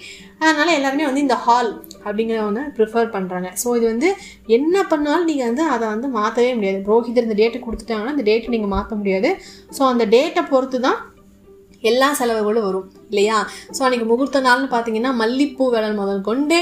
அதனால் 0.42 0.78
எல்லாருமே 0.80 1.08
வந்து 1.10 1.26
இந்த 1.28 1.38
ஹால் 1.46 1.72
அப்படிங்கிறத 2.06 2.46
வந்து 2.50 2.64
ப்ரிஃபர் 2.78 3.14
பண்ணுறாங்க 3.16 3.50
ஸோ 3.62 3.76
இது 3.78 3.86
வந்து 3.94 4.10
என்ன 4.58 4.86
பண்ணாலும் 4.92 5.30
நீங்கள் 5.32 5.50
வந்து 5.50 5.66
அதை 5.76 5.86
வந்து 5.94 6.10
மாற்றவே 6.20 6.52
முடியாது. 6.58 6.80
புரோஹிதர் 6.90 7.28
இந்த 7.28 7.38
டேட்டு 7.42 7.66
கொடுத்துட்டாங்கன்னா 7.66 8.16
இந்த 8.18 8.28
டேட்டை 8.30 8.54
நீங்கள் 8.56 8.74
மாற்ற 8.76 8.94
முடியாது. 9.02 9.32
ஸோ 9.78 9.82
அந்த 9.94 10.06
டேட்டை 10.16 10.44
பொறுத்து 10.54 10.80
தான் 10.88 11.00
எல்லா 11.92 12.08
செலவுகளும் 12.18 12.66
வரும் 12.66 12.90
இல்லையா? 13.12 13.38
ஸோ 13.76 13.80
அன்றைக்கி 13.86 14.06
முகூர்த்த 14.12 14.42
நாள்னு 14.46 14.68
பார்த்தீங்கன்னா 14.74 15.12
மல்லிப்பூ 15.22 15.66
வேலை 15.74 15.90
முதல் 16.02 16.22
கொண்டு 16.28 16.60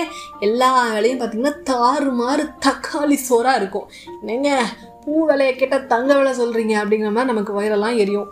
எல்லா 0.47 0.69
வேலையும் 0.93 1.19
பார்த்தீங்கன்னா 1.19 1.55
தாறுமாறு 1.71 2.45
தக்காளி 2.65 3.17
சோறாக 3.27 3.59
இருக்கும். 3.61 3.87
என்னங்க 4.21 4.51
பூ 5.03 5.13
விலையை 5.29 5.53
கேட்டால் 5.59 5.89
தங்க 5.94 6.11
விலை 6.19 6.31
சொல்கிறீங்க 6.39 6.73
அப்படிங்கிற 6.81 7.11
மாதிரி 7.17 7.31
நமக்கு 7.33 7.53
வயிறெல்லாம் 7.59 7.99
எரியும். 8.03 8.29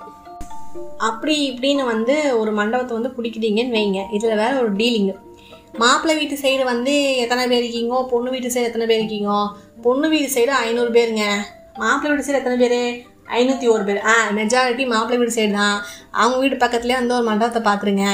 அப்படி 1.07 1.35
இப்படின்னு 1.51 1.83
வந்து 1.93 2.15
ஒரு 2.39 2.51
மண்டபத்தை 2.57 2.93
வந்து 2.97 3.15
பிடிக்கிறீங்கன்னு 3.17 3.75
வைங்க. 3.77 4.01
இதில் 4.17 4.39
வேற 4.41 4.51
ஒரு 4.63 4.71
டீலிங்கு 4.81 5.15
மாப்பிள்ளை 5.81 6.15
வீட்டு 6.19 6.35
சைடு 6.41 6.63
வந்து 6.63 6.93
எத்தனை 7.23 7.43
பேர் 7.47 7.63
இருக்கீங்கோ? 7.63 7.99
பொண்ணு 8.07 8.29
வீட்டு 8.31 8.53
சைடு 8.53 8.69
எத்தனை 8.69 8.87
பேர் 8.87 9.01
இருக்கீங்கோ? 9.01 9.39
பொண்ணு 9.85 10.09
வீட்டு 10.09 10.29
சைடு 10.35 10.53
ஐநூறு 10.65 10.91
பேருங்க. 10.97 11.25
மாப்பிள்ளை 11.81 12.11
வீட்டு 12.11 12.27
சைடு 12.27 12.41
எத்தனை 12.41 12.57
பேர்? 12.63 12.81
ஐநூற்றி 13.37 13.67
ஒரு 13.73 13.83
பேர். 13.87 13.99
ஆ 14.11 14.13
மெஜாரிட்டி 14.37 14.83
மாப்பிள்ளை 14.93 15.17
வீடு 15.21 15.35
சைடு 15.35 15.51
தான். 15.51 15.77
அவங்க 16.11 16.37
வீடு 16.43 16.55
பக்கத்துலேயே 16.55 16.99
வந்து 16.99 17.15
ஒரு 17.17 17.25
மண்டபத்தை 17.29 17.61
பார்த்துருங்க 17.67 18.07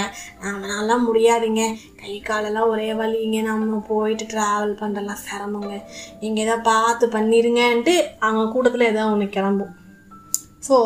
நம்மளாலாம் 0.46 1.06
முடியாதுங்க. 1.10 1.64
கை 2.02 2.16
காலெல்லாம் 2.20 2.72
ஒரே 2.74 2.94
வலிங்க. 2.94 3.42
நம்ம 3.42 3.82
போயிட்டு 3.92 4.26
ட்ராவல் 4.34 4.76
பண்ணுறலாம் 4.82 5.24
சிரமங்க. 5.28 5.74
நீங்கள் 6.20 6.46
எதாவது 6.46 6.68
பார்த்து 6.72 7.08
பண்ணிடுங்கன்ட்டு 7.08 7.96
அவங்க 8.20 8.52
கூட்டத்தில் 8.52 8.92
ஏதோ 8.92 9.06
ஒன்று 9.14 9.30
கிளம்பும். 9.38 9.74
ஸோ 10.68 10.78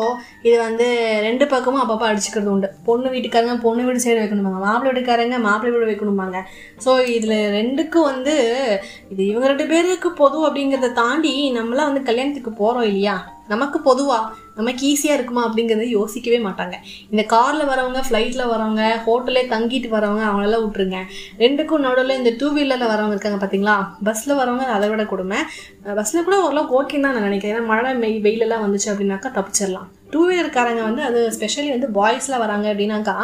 இது 0.42 0.56
வந்து 0.58 0.86
ரெண்டு 1.22 1.44
பக்கமும் 1.46 1.82
அப்பப்போ 1.82 2.06
அடிச்சுக்கிறது 2.08 2.52
உண்டு. 2.52 2.68
பொண்ணு 2.84 3.08
வீட்டுக்காரங்க 3.10 3.56
பொண்ணு 3.60 3.84
வீடு 3.84 4.04
சைடு 4.04 4.20
வைக்கணுமாங்க 4.20 4.60
மாப்பிள்ளை 4.60 4.90
வீட்டுக்காரங்க 4.90 5.38
மாப்பிள்ளை 5.40 5.72
வீடு 5.74 5.90
வைக்கணுமாங்க 5.90 6.38
ஸோ 6.84 6.92
இதில் 7.14 7.36
ரெண்டுக்கும் 7.56 8.08
வந்து 8.10 8.34
இது 9.10 9.22
இவங்க 9.26 9.46
ரெண்டு 9.46 9.66
பேருக்கு 9.66 10.10
பொது 10.14 10.38
அப்படிங்கிறத 10.46 10.92
தாண்டி 10.94 11.34
நம்மளாம் 11.52 11.90
வந்து 11.90 12.08
கல்யாணத்துக்கு 12.08 12.52
போகிறோம் 12.54 12.88
இல்லையா? 12.90 13.16
நமக்கு 13.48 13.78
பொதுவாக 13.82 14.26
நமக்கு 14.60 14.82
ஈஸியாக 14.92 15.18
இருக்குமா 15.18 15.44
அப்படிங்கிறத 15.48 15.88
யோசிக்கவே 15.98 16.40
மாட்டாங்க. 16.48 16.76
இந்த 17.12 17.24
காரில் 17.34 17.70
வரவங்க 17.72 18.02
ஃப்ளைட்டில் 18.08 18.50
வரவங்க 18.52 18.82
ஹோட்டலே 19.06 19.44
தங்கிட்டு 19.54 19.90
வரவங்க 19.96 20.24
அவங்களெல்லாம் 20.30 20.64
விட்டுருங்க. 20.64 21.00
ரெண்டுக்கும் 21.44 21.84
நடுவில் 21.86 22.18
இந்த 22.20 22.32
டூ 22.40 22.48
வீலரில் 22.58 22.90
வரவங்க 22.92 23.16
இருக்காங்க 23.16 23.40
பார்த்தீங்களா 23.44 23.76
பஸ்ஸில் 24.08 24.38
வரவங்க 24.42 24.66
அதை 24.78 24.88
விட 24.92 25.04
கொடுமை. 25.14 25.40
பஸ்ஸில் 26.00 26.26
கூட 26.28 26.38
ஓரளவுக்கு 26.46 26.76
ஓகேன்னு 26.80 27.06
தான் 27.08 27.16
நான் 27.18 27.28
நினைக்கிறேன். 27.30 27.54
ஏன்னா 27.56 27.70
மழை 27.72 27.92
மெய் 28.04 28.20
வெயிலெல்லாம் 28.28 28.64
வந்துச்சு 28.66 28.90
அப்படின்னாக்கா 28.92 29.30
தப்பிச்சிடலாம். 29.38 29.88
டூ 30.12 30.20
வீலர்காரங்க 30.28 30.82
வந்து 30.88 31.02
அது 31.08 31.20
ஸ்பெஷலி 31.36 31.68
வந்து 31.74 31.88
பாய்ஸ்லாம் 31.98 32.42
வராங்க 32.44 32.66
அப்படின்னாக்கா 32.72 33.16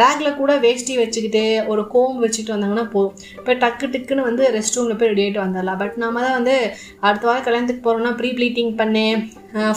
பேக்கில் 0.00 0.38
கூட 0.40 0.52
வேஷ்டி 0.66 0.94
வச்சுக்கிட்டு 1.02 1.44
ஒரு 1.72 1.84
கோம் 1.94 2.22
வச்சுட்டு 2.24 2.54
வந்தாங்கன்னா 2.54 2.86
போதும். 2.94 3.16
இப்போ 3.40 3.54
டக்கு 3.64 3.92
டக்குன்னு 3.94 4.28
வந்து 4.30 4.44
ரெஸ்ட் 4.56 4.78
ரூமில் 4.78 4.98
போய் 5.00 5.12
ரெடி 5.12 5.24
ஆகிட்டு 5.26 5.44
வந்துடலாம். 5.46 5.80
பட் 5.82 5.98
நம்ம 6.04 6.22
தான் 6.26 6.38
வந்து 6.38 6.56
அடுத்த 7.08 7.26
வாரம் 7.28 7.46
கல்யாணத்துக்கு 7.48 7.84
போகிறோம்னா 7.86 8.14
ப்ரீ 8.20 8.30
ப்ளீட்டிங் 8.40 8.74
பண்ணு 8.82 9.06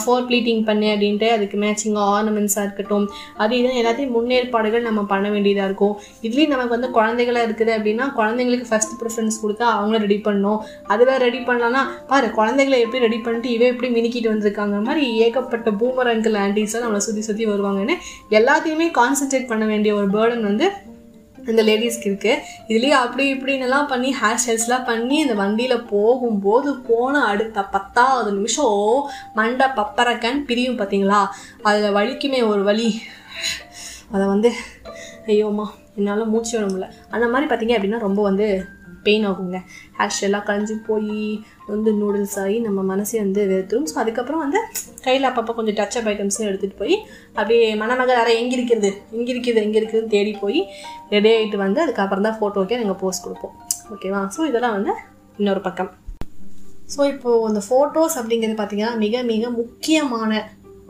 ஃபோர் 0.02 0.26
ப்ளீட்டிங் 0.26 0.60
பண்ணு 0.66 0.88
அப்படின்ட்டு 0.94 1.28
அதுக்கு 1.36 1.56
மேட்சிங் 1.62 1.96
ஆர்னமெண்ட்ஸாக 2.16 2.66
இருக்கட்டும் 2.66 3.06
அது 3.42 3.52
இது 3.60 3.70
எல்லாத்தையும் 3.80 4.12
முன்னேற்பாடுகள் 4.16 4.84
நம்ம 4.88 5.00
பண்ண 5.12 5.26
வேண்டியதாக 5.34 5.68
இருக்கும். 5.68 5.94
இதுலேயும் 6.26 6.52
நமக்கு 6.54 6.74
வந்து 6.76 6.90
குழந்தைகளாக 6.98 7.46
இருக்குது 7.48 7.72
அப்படின்னா 7.76 8.06
குழந்தைங்களுக்கு 8.18 8.68
ஃபஸ்ட் 8.70 8.94
ப்ரிஃபரன்ஸ் 9.00 9.40
கொடுத்தா 9.44 9.66
அவங்கள 9.78 9.98
ரெடி 10.04 10.18
பண்ணணும். 10.26 10.60
அதுவே 10.94 11.16
ரெடி 11.26 11.40
பண்ணலாம்னா 11.48 11.82
பாரு 12.12 12.28
குழந்தைகளை 12.38 12.78
எப்படி 12.84 13.02
ரெடி 13.06 13.18
பண்ணிட்டு 13.24 13.50
இவன் 13.56 13.72
எப்படி 13.74 13.90
மினிக்கிட்டு 13.98 14.32
வந்திருக்காங்க 14.34 14.78
மாதிரி 14.88 15.04
ஏகப்பட்ட 15.26 15.72
பூமரங்கில் 15.80 16.40
அங்கிள் 16.54 16.84
நம்மளை 16.84 16.96
சுற்றி 16.96 17.20
சுற்றி 17.20 17.46
வருவாங்கன்னு 17.46 17.94
எல்லாத்தையுமே 18.30 18.90
கான்சென்ட்ரேட் 18.90 19.46
பண்ண 19.46 19.64
வேண்டிய 19.64 19.94
ஒரு 19.94 20.06
பேர்டன் 20.06 20.40
வந்து 20.40 20.70
இந்த 21.48 21.62
லேடிஸ்க்கு 21.62 22.08
இருக்குது 22.08 22.42
இதுலேயே 22.68 22.90
அப்படி 22.90 23.34
இப்படின்னுலாம் 23.34 23.86
பண்ணி 23.86 24.14
ஹேர் 24.22 24.38
ஸ்டைல்ஸ்லாம் 24.46 24.84
பண்ணி 24.84 25.18
இந்த 25.18 25.34
வண்டியில் 25.34 25.84
போகும்போது 25.84 26.80
போன 26.80 27.24
அடுத்த 27.24 27.62
பத்தாவது 27.62 28.32
நிமிஷம் 28.32 29.08
மண்டை 29.34 29.66
பப்பரக்கன் 29.76 30.44
பிரியும் 30.44 30.78
பார்த்தீங்களா 30.78 31.26
அதில் 31.62 31.92
வலிக்குமே 31.92 32.46
ஒரு 32.46 32.62
வழி 32.62 33.02
அதை 34.10 34.26
வந்து 34.26 34.52
ஐயோம்மா 35.26 35.66
என்னால் 35.94 36.26
மூச்சு 36.26 36.58
விட 36.58 36.72
முடியல. 36.72 36.92
அந்த 37.10 37.26
மாதிரி 37.26 37.54
பார்த்தீங்க 37.54 37.78
அப்படின்னா 37.78 37.98
ரொம்ப 37.98 38.22
வந்து 38.22 38.68
பெயின் 39.06 39.24
ஆகுங்க. 39.30 39.58
ஹேர் 39.98 40.12
ஸ்டைலாக 40.16 40.42
கலைஞ்சி 40.48 40.76
போய் 40.88 41.18
வந்து 41.72 41.90
நூடுல்ஸ் 42.00 42.36
ஆகி 42.42 42.56
நம்ம 42.66 42.82
மனசே 42.92 43.18
வந்து 43.24 43.42
வெறுத்துரும். 43.50 43.88
ஸோ 43.90 43.96
அதுக்கப்புறம் 44.02 44.42
வந்து 44.44 44.60
கையில் 45.06 45.28
அப்பப்போ 45.30 45.54
கொஞ்சம் 45.58 45.76
டச் 45.80 45.98
அப் 46.00 46.08
ஐட்டம்ஸும் 46.12 46.48
எடுத்துகிட்டு 46.50 46.80
போய் 46.82 46.96
அப்படியே 47.38 47.66
மணமகள் 47.82 48.20
அரை 48.22 48.34
எங்கே 48.42 48.56
இருக்கிறது 48.58 48.90
எங்கே 49.16 49.30
இருக்குது? 49.34 49.60
எங்கே 49.66 49.78
இருக்குதுன்னு 49.80 50.14
தேடி 50.16 50.34
போய் 50.44 50.60
ரெடி 51.14 51.30
ஆகிட்டு 51.34 51.58
வந்து 51.64 51.82
அதுக்கப்புறம் 51.84 52.26
தான் 52.28 52.38
ஃபோட்டோக்கே 52.40 52.78
நாங்கள் 52.82 53.00
போஸ்ட் 53.04 53.26
கொடுப்போம். 53.26 53.54
ஓகேவா 53.94 54.22
ஸோ 54.36 54.42
இதெல்லாம் 54.50 54.76
வந்து 54.78 54.94
இன்னொரு 55.40 55.62
பக்கம். 55.68 55.92
ஸோ 56.94 57.00
இப்போது 57.12 57.46
அந்த 57.50 57.60
ஃபோட்டோஸ் 57.68 58.16
அப்படிங்கிறது 58.20 58.58
பார்த்தீங்கன்னா 58.58 58.92
மிக 59.04 59.22
மிக 59.32 59.50
முக்கியமான 59.60 60.32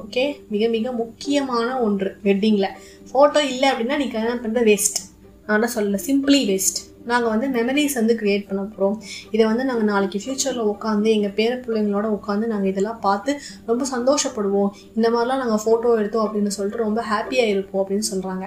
ஓகே 0.02 0.24
மிக 0.52 0.64
மிக 0.74 0.92
முக்கியமான 1.00 1.68
ஒன்று 1.84 2.08
வெட்டிங்கில் 2.26 2.72
ஃபோட்டோ 3.10 3.40
இல்லை 3.50 3.66
அப்படின்னா 3.72 3.96
நீ 4.00 4.06
கல்யாணம் 4.14 4.42
பண்ணுறது 4.44 4.68
வேஸ்ட் 4.70 4.98
நான் 5.46 5.62
தான் 5.64 5.74
சொல்லலை 5.74 6.00
சிம்பிளி 6.06 6.40
வேஸ்ட் 6.50 6.78
நாங்கள் 7.10 7.32
வந்து 7.32 7.46
மெமரிஸ் 7.56 7.96
வந்து 8.00 8.14
க்ரியேட் 8.20 8.46
பண்ண 8.48 8.62
போகிறோம் 8.64 8.96
இதை 9.34 9.44
வந்து 9.50 9.64
நாங்கள் 9.70 9.88
நாளைக்கு 9.92 10.20
ஃப்யூச்சரில் 10.22 10.70
உட்காந்து 10.72 11.08
எங்கள் 11.16 11.34
பேர 11.38 11.52
பிள்ளைங்களோட 11.64 12.08
உட்காந்து 12.18 12.52
நாங்கள் 12.52 12.70
இதெல்லாம் 12.72 13.00
பார்த்து 13.06 13.32
ரொம்ப 13.70 13.86
சந்தோஷப்படுவோம். 13.94 14.70
இந்த 14.98 15.08
மாதிரிலாம் 15.14 15.42
நாங்கள் 15.44 15.62
ஃபோட்டோ 15.64 15.94
எடுத்தோம் 16.00 16.26
அப்படின்னு 16.26 16.56
சொல்லிட்டு 16.58 16.84
ரொம்ப 16.86 17.02
ஹாப்பியாக 17.12 17.52
இருப்போம் 17.54 17.82
அப்படின்னு 17.82 18.10
சொல்கிறாங்க 18.12 18.44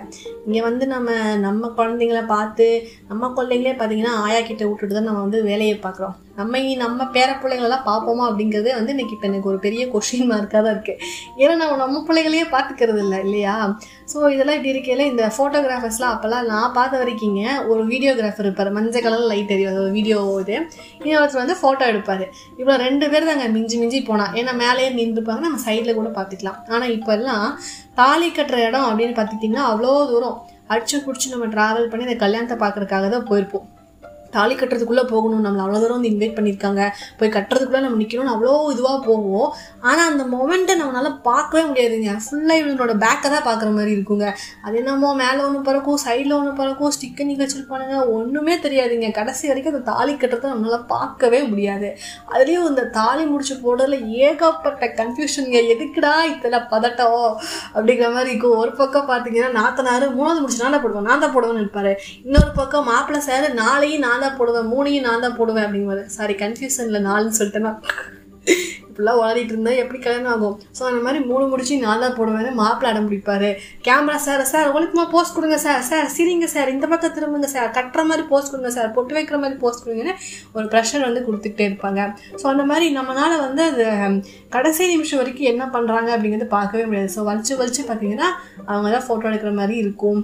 இங்கே 0.48 0.64
வந்து 0.70 0.88
நம்ம 0.96 1.10
நம்ம 1.48 1.74
குழந்தைங்கள 1.80 2.22
பார்த்து 2.36 2.68
நம்ம 3.12 3.34
குழந்தைங்களே 3.38 3.76
பார்த்தீங்கன்னா 3.82 4.16
ஆயா 4.26 4.42
கிட்ட 4.52 4.64
விட்டுட்டு 4.70 4.98
தான் 4.98 5.10
நம்ம 5.12 5.22
வந்து 5.28 5.42
வேலையை 5.52 5.78
பார்க்குறோம். 5.86 6.16
நம்ம 6.40 6.60
நம்ம 6.82 7.06
பேர 7.16 7.30
பிள்ளைங்களெல்லாம் 7.42 7.86
பார்ப்போமா 7.88 8.24
அப்படிங்கிறதே 8.30 8.74
வந்து 8.78 8.94
இன்னைக்கு 8.96 9.14
இப்போ 9.16 9.28
எனக்கு 9.30 9.50
ஒரு 9.52 9.60
பெரிய 9.66 9.84
கொஷின் 9.94 10.28
மார்க்காக 10.32 10.62
தான் 10.66 10.76
இருக்குது 10.76 11.00
ஏன்னா 11.42 11.54
நம்ம 11.62 11.78
நம்ம 11.84 12.02
பிள்ளைகளையே 12.08 12.46
பார்த்துக்கிறது 12.54 13.00
இல்லை 13.06 13.20
இல்லையா? 13.26 13.56
ஸோ 14.12 14.18
இதெல்லாம் 14.34 14.58
இப்படி 14.58 14.74
இருக்கையில் 14.74 15.04
இந்த 15.12 15.24
ஃபோட்டோகிராஃபர்ஸ்லாம் 15.36 16.14
அப்போல்லாம் 16.16 16.46
நான் 16.52 16.76
பார்த்த 16.78 17.02
வரைக்குங்க 17.02 17.44
ஒரு 17.72 17.82
வீடியோகிராஃபர் 17.92 18.48
இருப்பார். 18.48 18.72
மஞ்சள் 18.78 19.06
கலர் 19.06 19.26
லைட் 19.32 19.54
எரியும் 19.56 19.72
அது 19.72 19.82
ஒரு 19.86 19.94
வீடியோ 19.98 20.18
இது. 20.44 20.58
இன்னொருத்தர் 21.06 21.44
வந்து 21.44 21.58
ஃபோட்டோ 21.62 21.86
எடுப்பார். 21.92 22.26
இவ்வளோ 22.60 22.76
ரெண்டு 22.86 23.08
பேர் 23.14 23.30
தாங்க 23.30 23.48
மிஞ்சி 23.56 23.78
மிஞ்சி 23.84 24.02
போனால் 24.10 24.36
ஏன்னா 24.42 24.54
மேலேயே 24.64 24.92
நின்றுப்பாங்க 25.00 25.44
நம்ம 25.48 25.62
சைடில் 25.68 25.98
கூட 26.02 26.12
பார்த்துக்கலாம். 26.20 26.60
ஆனால் 26.74 26.94
இப்போ 26.98 27.14
எல்லாம் 27.18 27.48
தாலி 28.02 28.30
கட்டுற 28.38 28.60
இடம் 28.68 28.88
அப்படின்னு 28.92 29.18
பார்த்துக்கிட்டிங்கன்னா 29.20 29.66
அவ்வளோ 29.72 29.96
தூரம். 30.14 30.38
அடிச்சு 30.74 30.98
பிடிச்சி 31.08 31.28
நம்ம 31.34 31.50
ட்ராவல் 31.56 31.90
பண்ணி 31.92 32.08
இந்த 32.10 32.20
கல்யாணத்தை 32.26 32.58
பார்க்குறதுக்காக 32.64 33.10
தான் 33.16 33.28
போயிருப்போம். 33.32 33.68
தாலி 34.38 34.56
கட்டுறதுக்குள்ளே 34.56 35.06
போகணும். 35.14 35.44
நம்மளை 35.46 35.64
அவ்வளோ 35.66 35.82
தூரம் 35.84 35.98
வந்து 35.98 36.12
இன்வைட் 36.14 36.36
பண்ணியிருக்காங்க. 36.38 36.82
போய் 37.20 37.34
கட்டுறதுக்குள்ளே 37.38 37.84
நம்ம 37.86 38.00
நிற்கணும்னு 38.04 38.34
அவ்வளோ 38.36 38.54
இதுவாக 38.76 39.00
போவோம் 39.10 39.50
ஆனால் 39.90 40.08
அந்த 40.12 40.24
மொமெண்ட்டை 40.36 40.76
நம்மளால 40.82 41.12
பார்க்கவே 41.30 41.64
முடியாதுங்க. 41.70 42.14
ஃபுல்லாக 42.26 42.62
இவங்களோட 42.62 42.96
பேக்கை 43.06 43.28
தான் 43.36 43.46
பார்க்குற 43.50 43.70
மாதிரி 43.78 43.92
இருக்குங்க. 43.98 44.28
அது 44.66 44.76
என்னமோ 44.82 45.10
மேலே 45.24 45.40
ஒன்று 45.48 45.62
பறக்கும் 45.68 46.02
சைடில் 46.06 46.36
ஒன்று 46.40 46.54
பறக்கும் 46.62 46.94
ஸ்டிக்கர் 46.96 47.30
நிகழ்ச்சிருப்பானுங்க 47.32 47.98
ஒன்றுமே 48.16 48.56
தெரியாதுங்க. 48.66 49.10
கடைசி 49.20 49.44
வரைக்கும் 49.52 49.74
அந்த 49.74 49.84
தாலி 49.92 50.14
கட்டுறதை 50.14 50.52
நம்மளால 50.54 50.80
பார்க்கவே 50.94 51.40
முடியாது. 51.52 51.90
அதுலேயும் 52.34 52.68
இந்த 52.72 52.84
தாலி 53.00 53.24
முடிச்சு 53.32 53.56
போடுறதுல 53.64 54.00
ஏகப்பட்ட 54.28 54.92
கன்ஃபியூஷனுங்க 55.00 55.62
எதுக்குடா 55.74 56.14
இத்தனை 56.34 56.60
பதட்டம் 56.74 57.16
அப்படிங்கிற 57.76 58.10
மாதிரி 58.18 58.32
இருக்கும். 58.34 58.58
ஒரு 58.64 58.72
பக்கம் 58.82 59.10
பார்த்தீங்கன்னா 59.12 59.52
நாத்தனார் 59.60 60.06
மூணாவது 60.18 60.42
முடிச்சு 60.42 60.64
நான் 60.64 60.76
தான் 60.76 60.84
போடுவேன். 60.86 61.08
நான் 61.10 61.24
தான் 61.24 61.34
போடுவேன்னு 61.36 61.64
இருப்பாரு 61.66 61.94
இன்னொரு 62.28 62.52
பக்கம் 62.60 62.88
மாப்பிள்ளை 62.92 63.22
சார் 63.30 63.48
நாளையும் 63.62 64.06
நான் 64.08 64.26
தான் 64.28 64.38
போடுவேன் 64.42 64.72
மூணையும் 64.76 65.10
நான் 65.10 65.26
தான் 65.28 65.40
போடுவேன் 65.42 65.68
அப்படிங்குவாரு 65.70 66.06
சாரி 66.20 66.36
கன்ஃபியூஷனில் 66.46 67.08
நாலுன்னு 67.10 67.40
சொல்லிட்டேன்னா 67.42 67.74
இப்படிலாம் 68.90 69.20
ஓடிட்டு 69.24 69.54
இருந்தா 69.54 69.72
எப்படி 69.82 70.00
கல்யாணம் 70.04 70.30
ஆகும்? 70.34 70.54
ஸோ 70.78 70.82
அந்த 70.90 71.00
மாதிரி 71.06 71.20
மூணு 71.32 71.44
முடிச்சு 71.50 71.74
நான் 71.84 72.04
தான் 72.04 72.16
போடுவேன் 72.20 72.56
மாப்பிள்ள 72.60 72.92
அடம் 72.92 73.08
பிடிப்பாரு. 73.08 73.50
கேமரா 73.88 74.16
சார் 74.26 74.44
சார் 74.52 74.72
ஒழுக்கமா 74.76 75.04
போஸ்ட் 75.12 75.36
கொடுங்க 75.36 75.58
சார் 75.66 75.84
சார் 75.90 76.08
சிரிங்க 76.16 76.48
சார் 76.54 76.72
இந்த 76.76 76.86
பக்கம் 76.94 77.14
திரும்புங்க 77.18 77.50
சார் 77.54 77.70
கட்டுற 77.78 78.06
மாதிரி 78.12 78.24
போஸ்ட் 78.32 78.52
கொடுங்க 78.54 78.72
சார் 78.78 78.90
பொட்டு 78.96 79.16
வைக்கிற 79.18 79.40
மாதிரி 79.44 79.58
போஸ்ட் 79.64 79.84
கொடுங்கன்னு 79.86 80.16
ஒரு 80.56 80.66
ப்ரெஷர் 80.74 81.06
வந்து 81.08 81.24
கொடுத்துக்கிட்டே 81.28 81.68
இருப்பாங்க. 81.70 82.08
ஸோ 82.42 82.48
அந்த 82.54 82.66
மாதிரி 82.72 82.88
நம்மளால 82.98 83.38
வந்து 83.46 83.64
அது 83.70 83.86
கடைசி 84.58 84.90
நிமிஷம் 84.96 85.22
வரைக்கும் 85.24 85.52
என்ன 85.54 85.68
பண்ணுறாங்க 85.78 86.12
அப்படிங்கிறது 86.18 86.50
பார்க்கவே 86.58 86.86
முடியாது. 86.90 87.14
ஸோ 87.18 87.28
வலிச்சு 87.30 87.62
வலிச்சு 87.62 87.86
பார்த்தீங்கன்னா 87.92 88.32
அவங்க 88.72 88.90
தான் 88.98 89.08
ஃபோட்டோ 89.10 89.30
எடுக்கிற 89.32 89.54
மாதிரி 89.62 89.78
இருக்கும். 89.86 90.22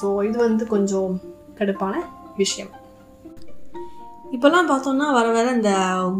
ஸோ 0.00 0.08
இது 0.30 0.36
வந்து 0.48 0.66
கொஞ்சம் 0.74 1.12
கடுப்பான 1.60 1.94
விஷயம். 2.42 2.72
இப்போல்லாம் 4.32 4.70
பார்த்தோம்னா 4.70 5.08
வர 5.12 5.26
வர 5.32 5.50
இந்த 5.52 5.72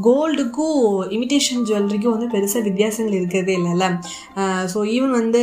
கோல்டுக்கும் 0.02 0.82
இமிட்டேஷன் 1.16 1.64
ஜுவல்லரிக்கும் 1.68 2.14
வந்து 2.16 2.32
பெருசாக 2.34 2.62
வித்தியாசங்கள் 2.62 3.18
இருக்கிறதே 3.18 3.54
இல்லைல்ல. 3.56 3.86
ஸோ 4.72 4.78
ஈவன் 4.94 5.14
வந்து 5.22 5.42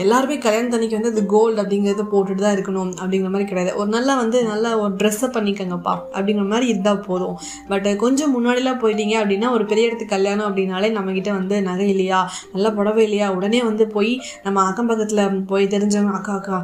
எல்லாருமே 0.00 0.36
கல்யாணத்தன்னைக்கு 0.44 0.96
வந்து 0.96 1.10
அது 1.12 1.22
கோல்டு 1.32 1.58
அப்படிங்கிறத 1.62 2.04
போட்டுட்டு 2.12 2.42
தான் 2.44 2.54
இருக்கணும் 2.56 2.90
அப்படிங்கிற 3.02 3.28
மாதிரி 3.34 3.46
கிடையாது. 3.50 3.70
ஒரு 3.80 3.88
நல்லா 3.94 4.14
வந்து 4.20 4.38
நல்லா 4.48 4.70
ஒரு 4.80 4.92
ட்ரெஸ்ஸை 5.00 5.28
பண்ணிக்கங்கப்பா 5.36 5.94
அப்படிங்கிற 6.16 6.44
மாதிரி 6.50 6.66
இருந்தால் 6.72 7.00
போதும். 7.06 7.36
பட் 7.70 7.88
கொஞ்சம் 8.02 8.32
முன்னாடிலாம் 8.34 8.80
போயிட்டீங்க 8.82 9.14
அப்படின்னா 9.20 9.50
ஒரு 9.56 9.64
பெரிய 9.70 9.88
இடத்துக்கு 9.88 10.14
கல்யாணம் 10.16 10.46
அப்படின்னாலே 10.48 10.90
நம்மக்கிட்ட 10.96 11.30
வந்து 11.38 11.56
நகை 11.68 11.86
இல்லையா? 11.94 12.18
நல்லா 12.54 12.72
புடவை 12.78 13.02
இல்லையா? 13.08 13.28
உடனே 13.36 13.62
வந்து 13.68 13.86
போய் 13.94 14.12
நம்ம 14.44 14.64
அக்கம் 14.70 14.90
பக்கத்தில் 14.90 15.22
போய் 15.52 15.66
தெரிஞ்சவங்க 15.76 16.12
அக்கா 16.18 16.34
அக்கா 16.40 16.58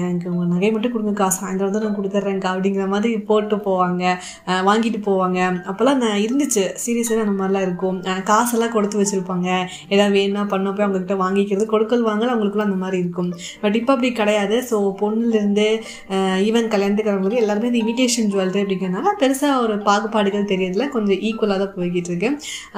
எனக்கு 0.00 0.28
உங்கள் 0.32 0.52
நகை 0.54 0.70
மட்டும் 0.76 0.94
கொடுங்கக்கா 0.96 1.28
சாயந்தரம் 1.38 1.70
வந்து 1.70 1.84
நான் 1.86 1.96
கொடுத்துட்றேன்க்கா 2.00 2.52
அப்படிங்கிற 2.54 2.86
மாதிரி 2.94 3.14
போட்டு 3.32 3.58
போவாங்க. 3.68 4.04
வாங்கிட்டு 4.68 5.02
போவாங்க. 5.08 5.40
அப்போல்லாம் 5.70 6.02
நான் 6.04 6.22
இருந்துச்சு. 6.26 6.66
சீரியஸாக 6.84 7.26
அந்த 7.26 7.36
மாதிரிலாம் 7.40 7.66
இருக்கும். 7.68 7.98
காசெல்லாம் 8.32 8.74
கொடுத்து 8.76 9.02
வச்சுருப்பாங்க. 9.02 9.48
ஏதாவது 9.94 10.14
வேணா 10.18 10.44
பண்ண 10.54 10.68
போய் 10.76 10.86
அவங்கக்கிட்ட 10.88 11.18
வாங்கிக்கிறது. 11.24 11.66
கொடுக்கல் 11.74 12.06
வாங்கல 12.10 12.40
அவங்களுக்குலாம் 12.42 12.68
அந்த 12.70 12.78
மாதிரி 12.84 12.98
இருக்கும். 13.02 13.30
பட் 13.62 13.76
இப்போ 13.80 13.92
அப்படி 13.94 14.08
கிடையாது. 14.20 14.56
ஸோ 14.70 14.76
பொண்ணுலேருந்து 15.02 15.66
ஈவன் 16.48 16.68
கல்யாணத்துக்கு 16.74 17.40
எல்லாருமே 17.42 17.68
இந்த 17.70 17.80
இமிட்டேஷன் 17.84 18.28
ஜுவல்லரி 18.32 18.60
அப்படிங்கிறதுனால 18.64 19.12
பெருசாக 19.22 19.62
ஒரு 19.64 19.74
பாகுபாடுகள் 19.88 20.48
தெரியறதுல 20.52 20.84
கொஞ்சம் 20.96 21.20
ஈக்குவலாக 21.28 21.58
தான் 21.62 21.74
போய்கிட்டு 21.76 22.10
இருக்கு. 22.12 22.28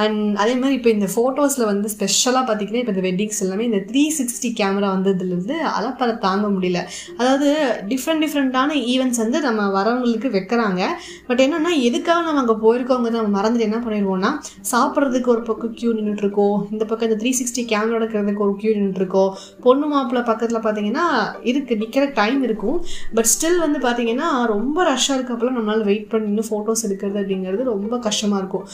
அண்ட் 0.03 0.21
அதே 0.43 0.55
மாதிரி 0.61 0.77
இப்போ 0.79 0.91
இந்த 0.97 1.09
ஃபோட்டோஸில் 1.15 1.65
வந்து 1.73 1.89
ஸ்பெஷலாக 1.95 2.45
பார்த்தீங்கன்னா 2.49 2.83
இப்போ 2.83 2.95
இந்த 2.97 3.05
வெட்டிங்ஸ் 3.09 3.41
எல்லாமே 3.47 3.67
இந்த 3.71 3.81
த்ரீ 3.91 4.05
சிக்ஸ்டி 4.19 4.51
கேமரா 4.61 4.89
வந்ததுலேருந்து 4.97 5.57
அலப்பற 5.77 6.11
தாங்க 6.27 6.47
முடியல. 6.57 6.81
அதாவது 7.19 7.49
டிஃப்ரெண்ட் 7.93 8.23
டிஃப்ரெண்ட்டான 8.25 8.77
ஈவெண்ட்ஸ் 8.95 9.23
வந்து 9.25 9.41
நம்ம 9.47 9.69
வரவங்களுக்கு 9.79 10.31
வைக்கிறாங்க. 10.37 10.83
பட் 11.29 11.43
என்னென்னா 11.47 11.73
எதுக்காக 11.89 12.23
நம்ம 12.29 12.43
அங்கே 12.45 12.57
போயிருக்கோங்க 12.65 13.11
நம்ம 13.17 13.33
மறந்துட்டு 13.39 13.69
என்ன 13.69 13.81
பண்ணிடுவோம்னா 13.87 14.33
சாப்பிட்றதுக்கு 14.73 15.33
ஒரு 15.37 15.43
பக்கம் 15.51 15.75
க்யூ 15.81 15.91
நின்றுட்டுருக்கோம் 15.99 16.59
இந்த 16.75 16.85
பக்கம் 16.91 17.09
இந்த 17.11 17.19
த்ரீ 17.23 17.33
சிக்ஸ்டி 17.41 17.65
கேமரா 17.73 17.99
எடுக்கிறதுக்கு 17.99 18.45
ஒரு 18.47 18.55
க்யூ 18.61 18.71
நின்றுட்டுருக்கோம் 18.77 19.31
பொண்ணு 19.65 19.87
மாப்பிள்ளை 19.93 20.23
பக்கத்தில் 20.31 20.63
பார்த்தீங்கன்னா 20.65 21.07
இருக்குது 21.51 21.79
நிற்கிற 21.83 22.05
டைம் 22.19 22.41
இருக்கும். 22.49 22.79
பட் 23.17 23.29
ஸ்டில் 23.33 23.59
வந்து 23.65 23.79
பார்த்தீங்கன்னா 23.87 24.29
ரொம்ப 24.55 24.85
ரஷ்ஷாக 24.91 25.17
இருக்கப்பெல்லாம் 25.19 25.59
நம்மளால் 25.59 25.87
வெயிட் 25.91 26.09
பண்ணி 26.13 26.29
இன்னும் 26.33 26.49
ஃபோட்டோஸ் 26.51 26.85
எடுக்கிறது 26.89 27.21
அப்படிங்கிறது 27.23 27.65
ரொம்ப 27.73 27.99
கஷ்டமாக 28.09 28.43
இருக்கும். 28.43 28.67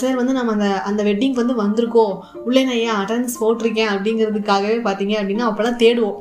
சார் 0.00 0.18
வந்து 0.20 0.36
நம்ம 0.38 0.52
அந்த 0.56 0.68
அந்த 0.90 1.02
வெட்டிங் 1.10 1.38
வந்து 1.42 1.56
வந்திருக்கோம். 1.62 2.14
உள்ளே 2.46 2.64
நான் 2.70 2.82
ஏன் 2.86 2.96
அட்டன்ஸ் 3.00 3.40
போட்டிருக்கேன் 3.42 3.92
அப்படிங்கிறதுக்காகவே 3.94 4.80
பார்த்தீங்க 4.88 5.16
அப்படின்னா 5.22 5.48
அப்போல்லாம் 5.50 5.80
தேடுவோம். 5.84 6.18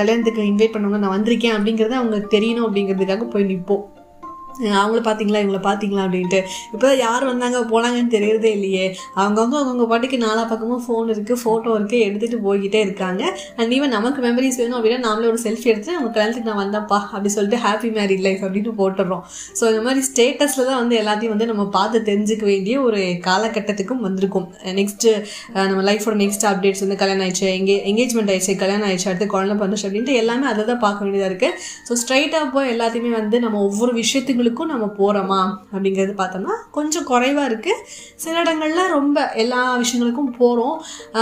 கல்யாணத்துக்கு 0.00 0.50
இன்வைட் 0.52 0.76
பண்ணவங்க 0.76 1.04
நான் 1.04 1.16
வந்திருக்கேன் 1.18 1.56
அப்படிங்கிறத 1.58 1.98
அவங்களுக்கு 2.02 2.36
தெரியணும் 2.36 2.66
அப்படிங்கிறதுக்காக 2.68 3.26
போய் 3.34 3.50
நிற்போம் 3.52 3.86
அவங்கள 4.80 5.00
பார்த்தீங்களா 5.08 5.40
இவங்கள 5.42 5.60
பார்த்தீங்களா 5.68 6.02
அப்படின்ட்டு. 6.06 6.40
இப்போ 6.74 6.88
யார் 7.04 7.24
வந்தாங்க 7.30 7.58
போனாங்கன்னு 7.72 8.12
தெரியறதே 8.16 8.50
இல்லையே. 8.58 8.86
அவங்கவுங்க 9.20 9.56
அவங்கவுங்க 9.60 9.86
பாட்டுக்கு 9.92 10.18
நாலா 10.26 10.42
பக்கமும் 10.52 10.82
ஃபோன் 10.86 11.10
இருக்குது 11.14 11.40
ஃபோட்டோ 11.42 11.70
இருக்குது 11.78 12.02
எடுத்துகிட்டு 12.08 12.40
போய்கிட்டே 12.46 12.80
இருக்காங்க. 12.86 13.22
அண்ட் 13.58 13.72
ஈவன் 13.76 13.94
நமக்கு 13.96 14.20
மெமரிஸ் 14.28 14.58
வேணும் 14.62 14.78
அப்படின்னா 14.78 15.00
நாமளே 15.06 15.28
ஒரு 15.32 15.40
செல்ஃபி 15.46 15.68
எடுத்து 15.72 15.96
நம்ம 15.96 16.10
கல்யாணத்துக்கு 16.16 16.50
நான் 16.50 16.62
வந்தேன்ப்பா 16.64 16.98
அப்படி 17.14 17.32
சொல்லிட்டு 17.36 17.60
ஹாப்பி 17.66 17.90
மேரிட் 17.98 18.24
லைஃப் 18.26 18.42
அப்படின்னு 18.46 18.74
போட்டுடுறோம் 18.80 19.22
ஸோ 19.58 19.62
இந்த 19.72 19.82
மாதிரி 19.86 20.02
ஸ்டேட்டஸில் 20.10 20.68
தான் 20.70 20.80
வந்து 20.82 20.96
எல்லாத்தையும் 21.02 21.34
வந்து 21.34 21.48
நம்ம 21.52 21.64
பார்த்து 21.76 21.98
தெரிஞ்சுக்க 22.10 22.44
வேண்டிய 22.52 22.76
ஒரு 22.88 23.00
காலகட்டத்துக்கும் 23.28 24.02
வந்திருக்கும். 24.06 24.46
நெக்ஸ்ட்டு 24.80 25.10
நம்ம 25.70 25.82
லைஃபோட 25.88 26.16
நெக்ஸ்ட் 26.24 26.46
அப்டேட்ஸ் 26.50 26.82
வந்து 26.84 26.98
கல்யாணம் 27.02 27.24
ஆயிடுச்சு 27.26 27.46
எங்கே 27.58 27.76
எங்கேஜ்மெண்ட் 27.92 28.32
ஆயிடுச்சு 28.34 28.54
கல்யாணம் 28.62 28.86
ஆயிடுச்சு 28.88 29.08
அடுத்து 29.10 29.28
குழந்தை 29.34 29.56
பண்ணுச்சு 29.62 29.86
அப்படின்ட்டு 29.88 30.14
எல்லாமே 30.22 30.46
அதை 30.52 30.64
தான் 30.70 30.82
பார்க்க 30.84 31.04
வேண்டியதாக 31.04 31.30
இருக்குது 31.32 31.56
ஸோ 31.88 31.98
ஸ்ட்ரைட்டாக 32.02 32.46
போய் 32.54 32.72
எல்லாத்தையுமே 32.74 33.12
வந்து 33.20 33.38
நம்ம 33.44 33.60
ஒவ்வொரு 33.68 33.94
விஷயத்துக்கு 34.00 34.42
விஷயங்களுக்கும் 34.50 34.72
நம்ம 34.72 34.86
போகிறோமா 34.98 35.40
அப்படிங்கிறது 35.72 36.12
பார்த்தோம்னா 36.20 36.54
கொஞ்சம் 36.76 37.06
குறைவாக 37.10 37.48
இருக்குது 37.50 37.84
சில 38.22 38.34
இடங்களில் 38.42 38.92
ரொம்ப 38.94 39.16
எல்லா 39.42 39.60
விஷயங்களுக்கும் 39.82 40.32
போகிறோம் 40.40 40.76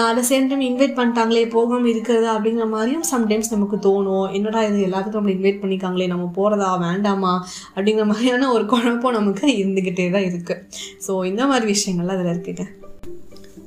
அந்த 0.08 0.23
சேம் 0.30 0.49
டைம் 0.50 0.64
இன்வைட் 0.68 0.97
பண்ணிட்டாங்களே 0.99 1.44
போகாமல் 1.56 1.92
இருக்கிறதா 1.92 2.30
அப்படிங்கிற 2.37 2.66
மாதிரியும் 2.75 3.06
சம்டைம்ஸ் 3.12 3.52
நமக்கு 3.54 3.78
தோணும். 3.88 4.26
என்னடா 4.38 4.62
இது 4.70 4.80
எல்லாத்துக்கும் 4.88 5.20
நம்மளை 5.20 5.37
இன்வைட் 5.38 5.62
பண்ணிக்காங்களே 5.62 6.11
நம்ம 6.14 6.28
போகிறதா 6.40 6.73
வேண்டாமா? 6.87 7.35
அப்படிங்கிற 7.76 8.06
மாதிரியான 8.12 8.50
ஒரு 8.56 8.66
குழப்பம் 8.75 9.18
நமக்கு 9.20 9.47
இருந்துக்கிட்டே 9.61 10.08
தான் 10.16 10.28
இருக்குது 10.30 10.62
ஸோ 11.06 11.25
இந்த 11.32 11.44
மாதிரி 11.52 11.66
விஷயங்கள்லாம் 11.75 12.18
அதில் 12.18 12.35
இருக்குங்க. 12.35 12.66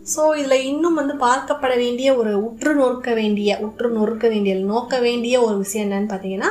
ஸோ 0.05 0.22
இதில் 0.38 0.65
இன்னும் 0.65 0.96
வந்து 0.96 1.13
பார்க்கப்பட 1.15 1.74
வேண்டிய 1.75 2.15
ஒரு 2.15 2.31
உற்று 2.43 2.72
நோக்க 2.75 3.13
வேண்டிய 3.13 3.58
உற்று 3.62 3.89
நொறுக்க 3.89 4.27
வேண்டிய 4.29 4.53
நோக்க 4.63 5.00
வேண்டிய 5.00 5.36
ஒரு 5.41 5.58
விஷயம் 5.58 5.86
என்னன்னு 5.86 6.12
பார்த்தீங்கன்னா 6.12 6.50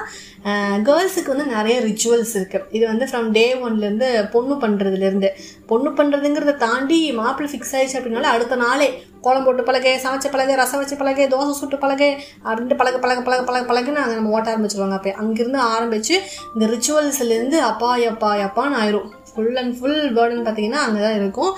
கேர்ள்ஸுக்கு 0.83 1.29
வந்து 1.29 1.47
நிறைய 1.47 1.81
ரிச்சுவல்ஸ் 1.81 2.35
இருக்குது 2.37 2.69
இது 2.71 2.87
வந்து 2.87 3.07
ஃப்ரம் 3.07 3.31
டே 3.31 3.45
ஒன்லேருந்து 3.61 4.09
பொண்ணு 4.33 4.57
பண்ணுறதுலேருந்து 4.61 5.31
பொண்ணு 5.67 5.91
பண்ணுறதுங்கிறத 5.91 6.57
தாண்டி 6.57 7.13
மாப்பிள்ளை 7.13 7.51
ஃபிக்ஸ் 7.53 7.75
ஆயிடுச்சு 7.75 7.99
அப்படின்னால 7.99 8.33
அடுத்த 8.33 8.57
நாளே 8.57 8.89
கோலம் 9.21 9.45
போட்டு 9.45 9.63
பழகை 9.63 9.95
சமைச்ச 10.05 10.29
பழகை 10.31 10.55
ரசம் 10.55 10.81
வச்ச 10.81 10.95
பழகே 10.97 11.27
தோசை 11.27 11.53
சுட்டு 11.53 11.77
பழகை 11.79 12.11
அப்படின்ட்டு 12.45 12.77
பழக 12.77 12.99
பழக 12.99 13.21
பழக 13.23 13.43
பழக 13.45 13.65
பழகுன்னு 13.65 14.03
அங்கே 14.03 14.15
நம்ம 14.15 14.31
ஓட்ட 14.31 14.55
ஆரம்பிச்சிருவாங்க 14.55 14.93
அப்போ 14.93 15.11
அங்கேருந்து 15.11 15.59
ஆரம்பித்து 15.73 16.15
இந்த 16.55 16.67
ரிச்சுவல்ஸ்லேருந்து 16.67 17.61
அப்பா 17.61 17.91
எப்பா 18.11 18.31
எப்பான்னு 18.47 18.79
ஆயிரும். 18.81 19.09
ஃபுல் 19.33 19.57
அண்ட் 19.57 19.75
ஃபுல் 19.79 20.01
பேர்டன் 20.17 20.45
பார்த்தீங்கன்னா 20.47 20.81
அங்கே 20.81 21.01
தான் 21.01 21.17
இருக்கும் 21.17 21.53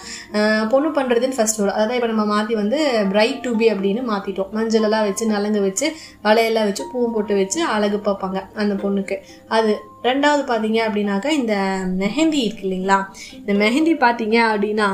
பொண்ணு 0.71 0.89
பண்ணுறதுன்னு 0.89 1.39
ஃபர்ஸ்ட் 1.39 1.61
வரும் 1.61 1.75
அதாவது 1.75 1.95
இப்போ 1.95 2.07
நம்ம 2.07 2.25
மாற்றி 2.25 2.55
வந்து 2.55 2.79
பிரைட் 3.11 3.41
டு 3.41 3.57
பி 3.57 3.69
அப்படின்னு 3.71 4.03
மாற்றிட்டோம் 4.03 4.53
மஞ்சளெல்லாம் 4.53 5.07
வச்சு 5.09 5.27
நலங்கு 5.27 5.61
வச்சு 5.61 5.89
வளையெல்லாம் 6.23 6.65
வச்சு 6.65 6.85
பூ 6.93 7.11
போட்டு 7.15 7.35
வச்சு 7.35 7.61
அழகு 7.67 7.99
பார்ப்பாங்க 7.99 8.41
அந்த 8.55 8.75
பொண்ணுக்கு. 8.75 9.17
அது 9.49 9.73
ரெண்டாவது 10.03 10.43
பார்த்தீங்க 10.43 10.81
அப்படின்னாக்கா 10.87 11.31
இந்த 11.31 11.55
மெஹந்தி 11.99 12.41
இருக்கு 12.43 12.67
இல்லைங்களா? 12.69 12.99
இந்த 13.39 13.53
மெஹந்தி 13.53 13.95
பார்த்தீங்க 13.95 14.39
அப்படின்னா 14.49 14.89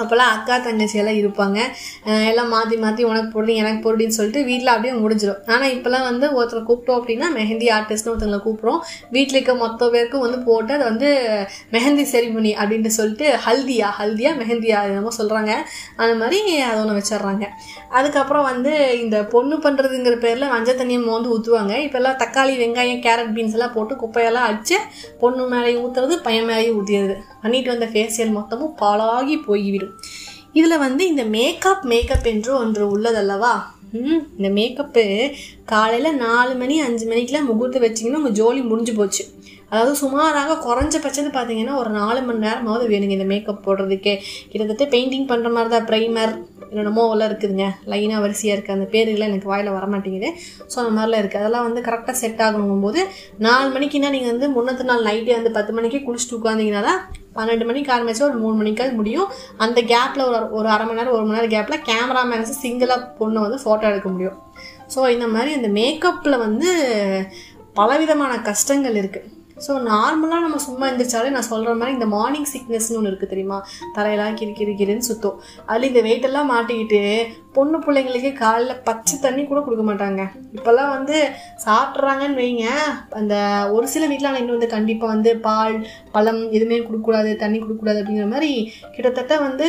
அப்போல்லாம் 0.00 0.32
அக்கா 0.34 0.54
தங்கச்சி 0.64 0.96
எல்லாம் 1.02 1.18
இருப்பாங்க. 1.20 1.58
எல்லாம் 2.30 2.50
மாற்றி 2.54 2.76
மாற்றி 2.84 3.02
உனக்கு 3.10 3.30
போடுறி 3.34 3.54
எனக்கு 3.62 3.80
போடுறீன்னு 3.86 4.16
சொல்லிட்டு 4.18 4.42
வீட்டில் 4.50 4.72
அப்படியே 4.74 4.94
முடிஞ்சிடும் 5.02 5.40
ஆனால் 5.52 5.72
இப்போல்லாம் 5.76 6.06
வந்து 6.10 6.26
ஒருத்தரை 6.38 6.62
கூப்பிட்டோம் 6.68 6.98
அப்படின்னா 7.00 7.28
மெஹந்தி 7.38 7.68
ஆர்டிஸ்ட்னு 7.76 8.12
ஒருத்தங்களை 8.12 8.40
கூப்பிட்றோம். 8.46 8.80
வீட்டில் 9.16 9.38
இருக்க 9.38 9.54
மொத்த 9.64 9.90
பேருக்கும் 9.94 10.24
வந்து 10.26 10.38
போட்டு 10.48 10.74
அதை 10.76 10.84
வந்து 10.90 11.10
மெஹந்தி 11.74 12.04
செரிமனி 12.12 12.52
அப்படின்ட்டு 12.60 12.92
சொல்லிட்டு 12.98 13.26
ஹல்தியா 13.46 13.90
ஹல்தியா 14.00 14.32
மெஹந்தியா 14.42 14.78
என்னமோ 14.90 15.12
சொல்கிறாங்க 15.20 15.52
அந்த 16.02 16.12
மாதிரி 16.22 16.38
அதை 16.68 16.78
ஒன்று 16.84 16.98
வச்சிடுறாங்க. 17.00 17.46
அதுக்கப்புறம் 17.98 18.48
வந்து 18.50 18.72
இந்த 19.02 19.16
பொண்ணு 19.34 19.56
பண்ணுறதுங்கிற 19.66 20.16
பேரில் 20.26 20.52
மஞ்சள் 20.54 20.80
தண்ணியை 20.80 21.00
மோந்து 21.08 21.32
ஊற்றுவாங்க 21.34 21.74
இப்போல்லாம் 21.86 22.20
தக்காளி 22.22 22.54
வெங்காயம் 22.62 23.02
கேரட் 23.06 23.34
பீன்ஸ் 23.36 23.56
எல்லாம் 23.58 23.74
போட்டு 23.76 23.94
குப்பையெல்லாம் 24.02 24.48
அடிச்சு 24.50 24.78
பொண்ணு 25.22 25.44
மேலேயும் 25.54 25.82
ஊற்றுறது 25.86 26.16
பையன் 26.26 26.48
மேலேயும் 26.50 26.78
ஊற்றிடுது 26.80 27.16
பண்ணிட்டு 27.42 27.72
வந்த 27.72 27.86
ஃபேஷியல் 27.92 28.32
மொத்தமும் 28.38 28.74
பாலாகி 28.80 29.36
போய்விடும். 29.48 29.89
இதில் 30.52 30.78
வந்து 30.78 31.06
இந்த 31.06 31.24
மேக்கப் 31.24 31.84
மேக்கப் 31.84 32.26
என்று 32.26 32.56
ஒன்று 32.56 32.98
உள்ளதல்லவா? 32.98 33.54
இந்த 34.38 34.48
மேக்கப்பு 34.48 35.32
காலையில் 35.64 36.16
நாலு 36.16 36.54
மணி 36.54 36.80
அஞ்சு 36.80 37.06
மணிக்கெலாம் 37.10 37.48
முகூர்த்தம் 37.50 37.82
வச்சிங்கன்னா 37.82 38.20
உங்கள் 38.20 38.32
ஜோலி 38.32 38.62
முடிஞ்சு 38.62 38.92
போச்சு. 38.94 39.24
அதாவது 39.72 39.94
சுமாராக 40.02 40.58
குறைஞ்சபட்சது 40.66 41.30
பார்த்தீங்கன்னா 41.36 41.74
ஒரு 41.82 41.90
நாலு 42.00 42.20
மணி 42.28 42.44
நேரமாவது 42.46 42.86
வேணுங்க 42.92 43.14
இந்த 43.18 43.28
மேக்கப் 43.32 43.64
போடுறதுக்கே. 43.66 44.14
கிட்டத்தட்ட 44.52 44.86
பெயிண்டிங் 44.94 45.28
பண்ணுற 45.32 45.50
மாதிரி 45.56 45.72
தான் 45.76 45.88
ப்ரைமர் 45.90 46.32
என்னென்னமோ 46.70 47.04
எல்லாம் 47.12 47.28
இருக்குதுங்க. 47.30 47.66
லைனாக 47.92 48.20
வரிசையாக 48.24 48.56
இருக்குது 48.56 48.76
அந்த 48.76 48.86
பேருலாம் 48.92 49.30
எனக்கு 49.30 49.48
வாயில் 49.52 49.70
வர 49.76 49.86
மாட்டேங்குது. 49.92 50.28
ஸோ 50.72 50.76
அந்த 50.82 50.92
மாதிரிலாம் 50.96 51.22
இருக்குது 51.22 51.42
அதெல்லாம் 51.42 51.66
வந்து 51.68 51.80
கரெக்டாக 51.86 52.14
செட் 52.20 52.42
ஆகணுங்கும் 52.46 52.84
போது 52.86 53.00
நாலு 53.46 53.68
மணிக்குன்னா 53.76 54.10
நீங்கள் 54.16 54.32
வந்து 54.32 54.48
முன்னத்து 54.56 54.84
நாள் 54.90 55.06
நைட்டே 55.08 55.34
வந்து 55.38 55.52
பத்து 55.56 55.72
மணிக்கு 55.78 56.00
குளிச்சுட்டு 56.06 56.36
உட்காந்திங்கன்னா 56.38 56.82
தான் 56.88 57.00
பன்னெண்டு 57.38 57.66
மணிக்கு 57.70 57.90
ஆரம்பிச்சா 57.96 58.24
ஒரு 58.28 58.38
மூணு 58.44 58.54
மணிக்காவது 58.60 58.94
முடியும். 59.00 59.28
அந்த 59.64 59.80
கேப்பில் 59.92 60.24
ஒரு 60.28 60.38
ஒரு 60.58 60.68
அரை 60.74 60.84
மணி 60.86 60.98
நேரம் 61.00 61.16
ஒரு 61.16 61.24
மணி 61.26 61.38
நேரம் 61.38 61.54
கேப்பில் 61.56 61.84
கேமராமேன்ஸ் 61.90 62.54
சிங்கிளாக 62.62 63.08
பொண்ணை 63.18 63.42
வந்து 63.46 63.60
ஃபோட்டோ 63.64 63.90
எடுக்க 63.92 64.08
முடியும். 64.14 64.38
ஸோ 64.94 65.02
இந்த 65.16 65.26
மாதிரி 65.34 65.52
அந்த 65.58 65.70
மேக்கப்பில் 65.80 66.42
வந்து 66.46 66.70
பலவிதமான 67.80 68.32
கஷ்டங்கள் 68.48 68.98
இருக்குது 69.02 69.28
ஸோ 69.66 69.72
நார்மலாக 69.90 70.44
நம்ம 70.44 70.58
சும்மா 70.66 70.84
எழுந்திரிச்சாலே 70.88 71.30
நான் 71.36 71.48
சொல்கிற 71.50 71.72
மாதிரி 71.80 71.96
இந்த 71.96 72.06
மார்னிங் 72.14 72.48
சிக்னஸ்னு 72.52 72.98
ஒன்று 72.98 73.10
இருக்குது 73.12 73.32
தெரியுமா? 73.32 73.58
தலையெல்லாம் 73.96 74.38
கிரிக்கிரிக்கிறேன்னு 74.40 75.08
சுத்தம். 75.10 75.36
அதில் 75.70 75.88
இந்த 75.90 76.02
வெயிட்டெல்லாம் 76.06 76.50
மாட்டிக்கிட்டு 76.54 77.02
பொண்ணு 77.56 77.78
பிள்ளைங்களுக்கு 77.84 78.30
காலையில் 78.42 78.80
பச்சை 78.88 79.16
தண்ணி 79.26 79.42
கூட 79.44 79.60
கொடுக்க 79.66 79.84
மாட்டாங்க. 79.90 80.24
இப்போல்லாம் 80.56 80.92
வந்து 80.96 81.16
சாப்பிட்றாங்கன்னு 81.66 82.40
வைங்க. 82.40 82.66
அந்த 83.20 83.34
ஒரு 83.76 83.86
சில 83.94 84.06
வீட்டில் 84.10 84.30
ஆனால் 84.30 84.42
இன்னும் 84.42 84.58
வந்து 84.58 84.74
கண்டிப்பாக 84.76 85.14
வந்து 85.14 85.30
பால் 85.48 85.76
பழம் 86.16 86.42
எதுவுமே 86.56 86.80
கொடுக்கக்கூடாது 86.86 87.30
தண்ணி 87.44 87.60
கொடுக்கக்கூடாது 87.60 88.02
அப்படிங்கிற 88.02 88.28
மாதிரி 88.34 88.52
கிட்டத்தட்ட 88.96 89.36
வந்து 89.46 89.68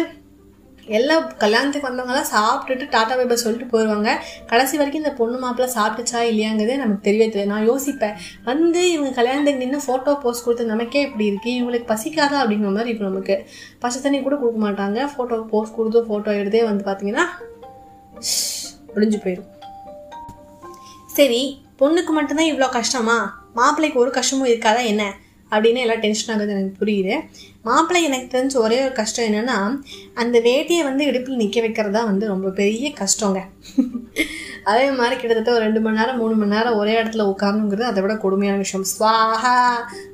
எல்லா 0.98 1.16
கல்யாணத்துக்கு 1.44 1.90
வந்தவங்கலாம் 1.90 2.30
சாப்பிட்டுட்டு 2.34 2.86
டாட்டா 2.96 3.16
பைபை 3.20 3.38
சொல்லிட்டு 3.44 3.68
போயிடுவாங்க 3.74 4.12
கடைசி 4.52 4.78
வரைக்கும் 4.80 5.04
இந்த 5.04 5.14
பொண்ணு 5.20 5.38
மாப்பிள்ள 5.44 5.68
சாப்பிட்டுச்சா 5.78 6.20
இல்லையாங்கிறதே 6.32 6.76
நமக்கு 6.84 7.06
தெரியவே 7.08 7.28
தெரியாது 7.30 7.52
நான் 7.54 7.68
யோசிப்பேன். 7.72 8.16
வந்து 8.50 8.82
இவங்க 8.92 9.12
கல்யாணத்துக்கு 9.20 9.64
நின்று 9.64 9.80
ஃபோட்டோ 9.88 10.14
போஸ்ட் 10.24 10.46
கொடுத்து 10.46 10.72
நமக்கே 10.74 11.02
இப்படி 11.08 11.26
இருக்குது 11.32 11.58
இவங்களுக்கு 11.60 11.90
பசிக்காதா 11.94 12.40
அப்படிங்கிற 12.44 12.74
மாதிரி 12.78 12.94
இப்போ 12.96 13.06
நமக்கு. 13.10 13.38
பச்சை 13.84 14.02
தண்ணி 14.02 14.22
கூட 14.28 14.38
கொடுக்க 14.44 14.60
மாட்டாங்க. 14.68 15.10
ஃபோட்டோ 15.14 15.42
போஸ்ட் 15.54 15.78
கொடுத்து 15.80 16.08
ஃபோட்டோ 16.10 16.32
எடுத்தே 16.42 16.64
வந்து 16.70 16.86
பார்த்தீங்கன்னா 16.90 17.26
முடிஞ்சு 18.94 19.20
போயிடும் 19.26 19.50
சரி 21.18 21.42
பொண்ணுக்கு 21.80 22.12
மட்டும்தான் 22.16 22.50
இவ்வளோ 22.50 22.70
கஷ்டமா? 22.78 23.16
மாப்பிள்ளைக்கு 23.60 24.02
ஒரு 24.02 24.12
கஷ்டமும் 24.18 24.50
இருக்காதா 24.50 24.82
என்ன? 24.92 25.04
அப்படின்னு 25.54 25.84
எல்லாம் 25.86 26.04
டென்ஷன் 26.06 26.32
ஆகுது 26.34 26.56
எனக்கு 26.56 26.80
புரியுது. 26.82 27.16
மாப்பிள்ளை 27.68 28.02
எனக்கு 28.10 28.28
தெரிஞ்ச 28.36 28.56
ஒரே 28.66 28.78
ஒரு 28.86 28.94
கஷ்டம் 29.00 29.28
என்னென்னா 29.30 29.58
அந்த 30.22 30.38
வேட்டியை 30.48 30.84
வந்து 30.90 31.04
இடுப்பில் 31.10 31.42
நிற்க 31.42 31.60
வைக்கிறது 31.66 31.96
தான் 31.98 32.10
வந்து 32.12 32.26
ரொம்ப 32.34 32.52
பெரிய 32.62 32.88
கஷ்டங்க. 33.02 33.42
அதே 34.72 34.88
மாதிரி 34.98 35.16
கிட்டத்தட்ட 35.20 35.52
ஒரு 35.58 35.64
ரெண்டு 35.66 35.82
மணி 35.84 36.00
நேரம் 36.00 36.20
மூணு 36.22 36.36
மணி 36.40 36.54
நேரம் 36.56 36.80
ஒரே 36.82 36.94
இடத்துல 37.02 37.26
உட்காரணுங்கிறது 37.32 37.90
அதை 37.90 38.00
விட 38.04 38.16
கொடுமையான 38.24 38.62
விஷயம். 38.64 38.88
ஸ்வாஹா 38.94 39.56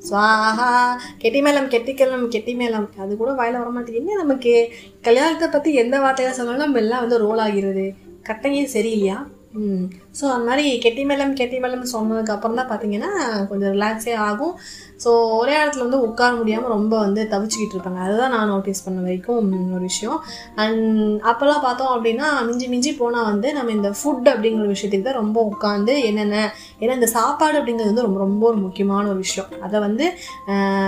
ஸ்வாஹா 0.10 0.70
கெட்டி 1.24 1.42
மேலம் 1.48 1.72
கெட்டி 1.74 1.94
கெட்டி 2.36 2.56
மேலம் 2.62 2.90
அது 3.06 3.22
கூட 3.22 3.32
வாயில 3.40 3.62
வர 3.64 3.72
மாட்டேங்குது 3.78 4.22
நமக்கு? 4.24 4.56
கல்யாணத்தை 5.08 5.50
பற்றி 5.56 5.72
எந்த 5.84 5.98
வார்த்தையாக 6.06 6.38
சொன்னாலும் 6.40 6.66
நம்ம 6.66 6.84
எல்லாம் 6.86 7.04
வந்து 7.06 7.24
ரோல் 7.26 7.44
ஆகிறது 7.48 7.88
கட்டையே 8.30 8.64
சரியில்லையா? 8.76 9.18
ஸோ 10.20 10.26
அந்த 10.34 10.46
மாதிரி 10.50 10.66
கெட்டி 10.84 11.04
மேளம் 11.10 11.34
கெட்டி 11.40 11.58
மேளம் 11.64 11.84
சொன்னதுக்கு 11.94 12.34
அப்புறம் 12.36 12.58
தான் 12.60 12.70
பார்த்தீங்கன்னா 12.72 13.10
கொஞ்சம் 13.50 13.72
ரிலாக்ஸே 13.76 14.14
ஆகும். 14.28 14.54
ஸோ 15.04 15.10
ஒரே 15.40 15.54
இடத்துல 15.62 15.86
வந்து 15.86 16.00
உட்கார 16.08 16.32
முடியாமல் 16.40 16.74
ரொம்ப 16.76 16.94
வந்து 17.06 17.22
தவிச்சுக்கிட்டு 17.34 17.76
இருப்பாங்க. 17.76 18.00
அதுதான் 18.06 18.34
நான் 18.36 18.52
நோட்டீஸ் 18.54 18.84
பண்ண 18.86 19.00
வரைக்கும் 19.06 19.50
ஒரு 19.76 19.84
விஷயம். 19.90 20.20
அண்ட் 20.64 20.84
அப்போல்லாம் 21.32 21.64
பார்த்தோம் 21.68 21.94
அப்படின்னா 21.96 22.30
மிஞ்சி 22.50 22.68
மிஞ்சி 22.74 22.94
போனால் 23.02 23.30
வந்து 23.32 23.50
நம்ம 23.58 23.74
இந்த 23.78 23.92
ஃபுட் 24.00 24.30
அப்படிங்கிற 24.34 24.68
விஷயத்துக்கு 24.76 25.08
தான் 25.10 25.22
ரொம்ப 25.22 25.40
உட்காந்து 25.52 25.96
என்னென்ன 26.10 26.40
ஏன்னா 26.82 26.94
இந்த 27.00 27.10
சாப்பாடு 27.16 27.56
அப்படிங்கிறது 27.60 27.92
வந்து 27.92 28.06
ரொம்ப 28.06 28.20
ரொம்ப 28.24 28.44
ஒரு 28.50 28.60
முக்கியமான 28.66 29.04
ஒரு 29.12 29.20
விஷயம். 29.26 29.50
அதை 29.66 29.78
வந்து 29.86 30.06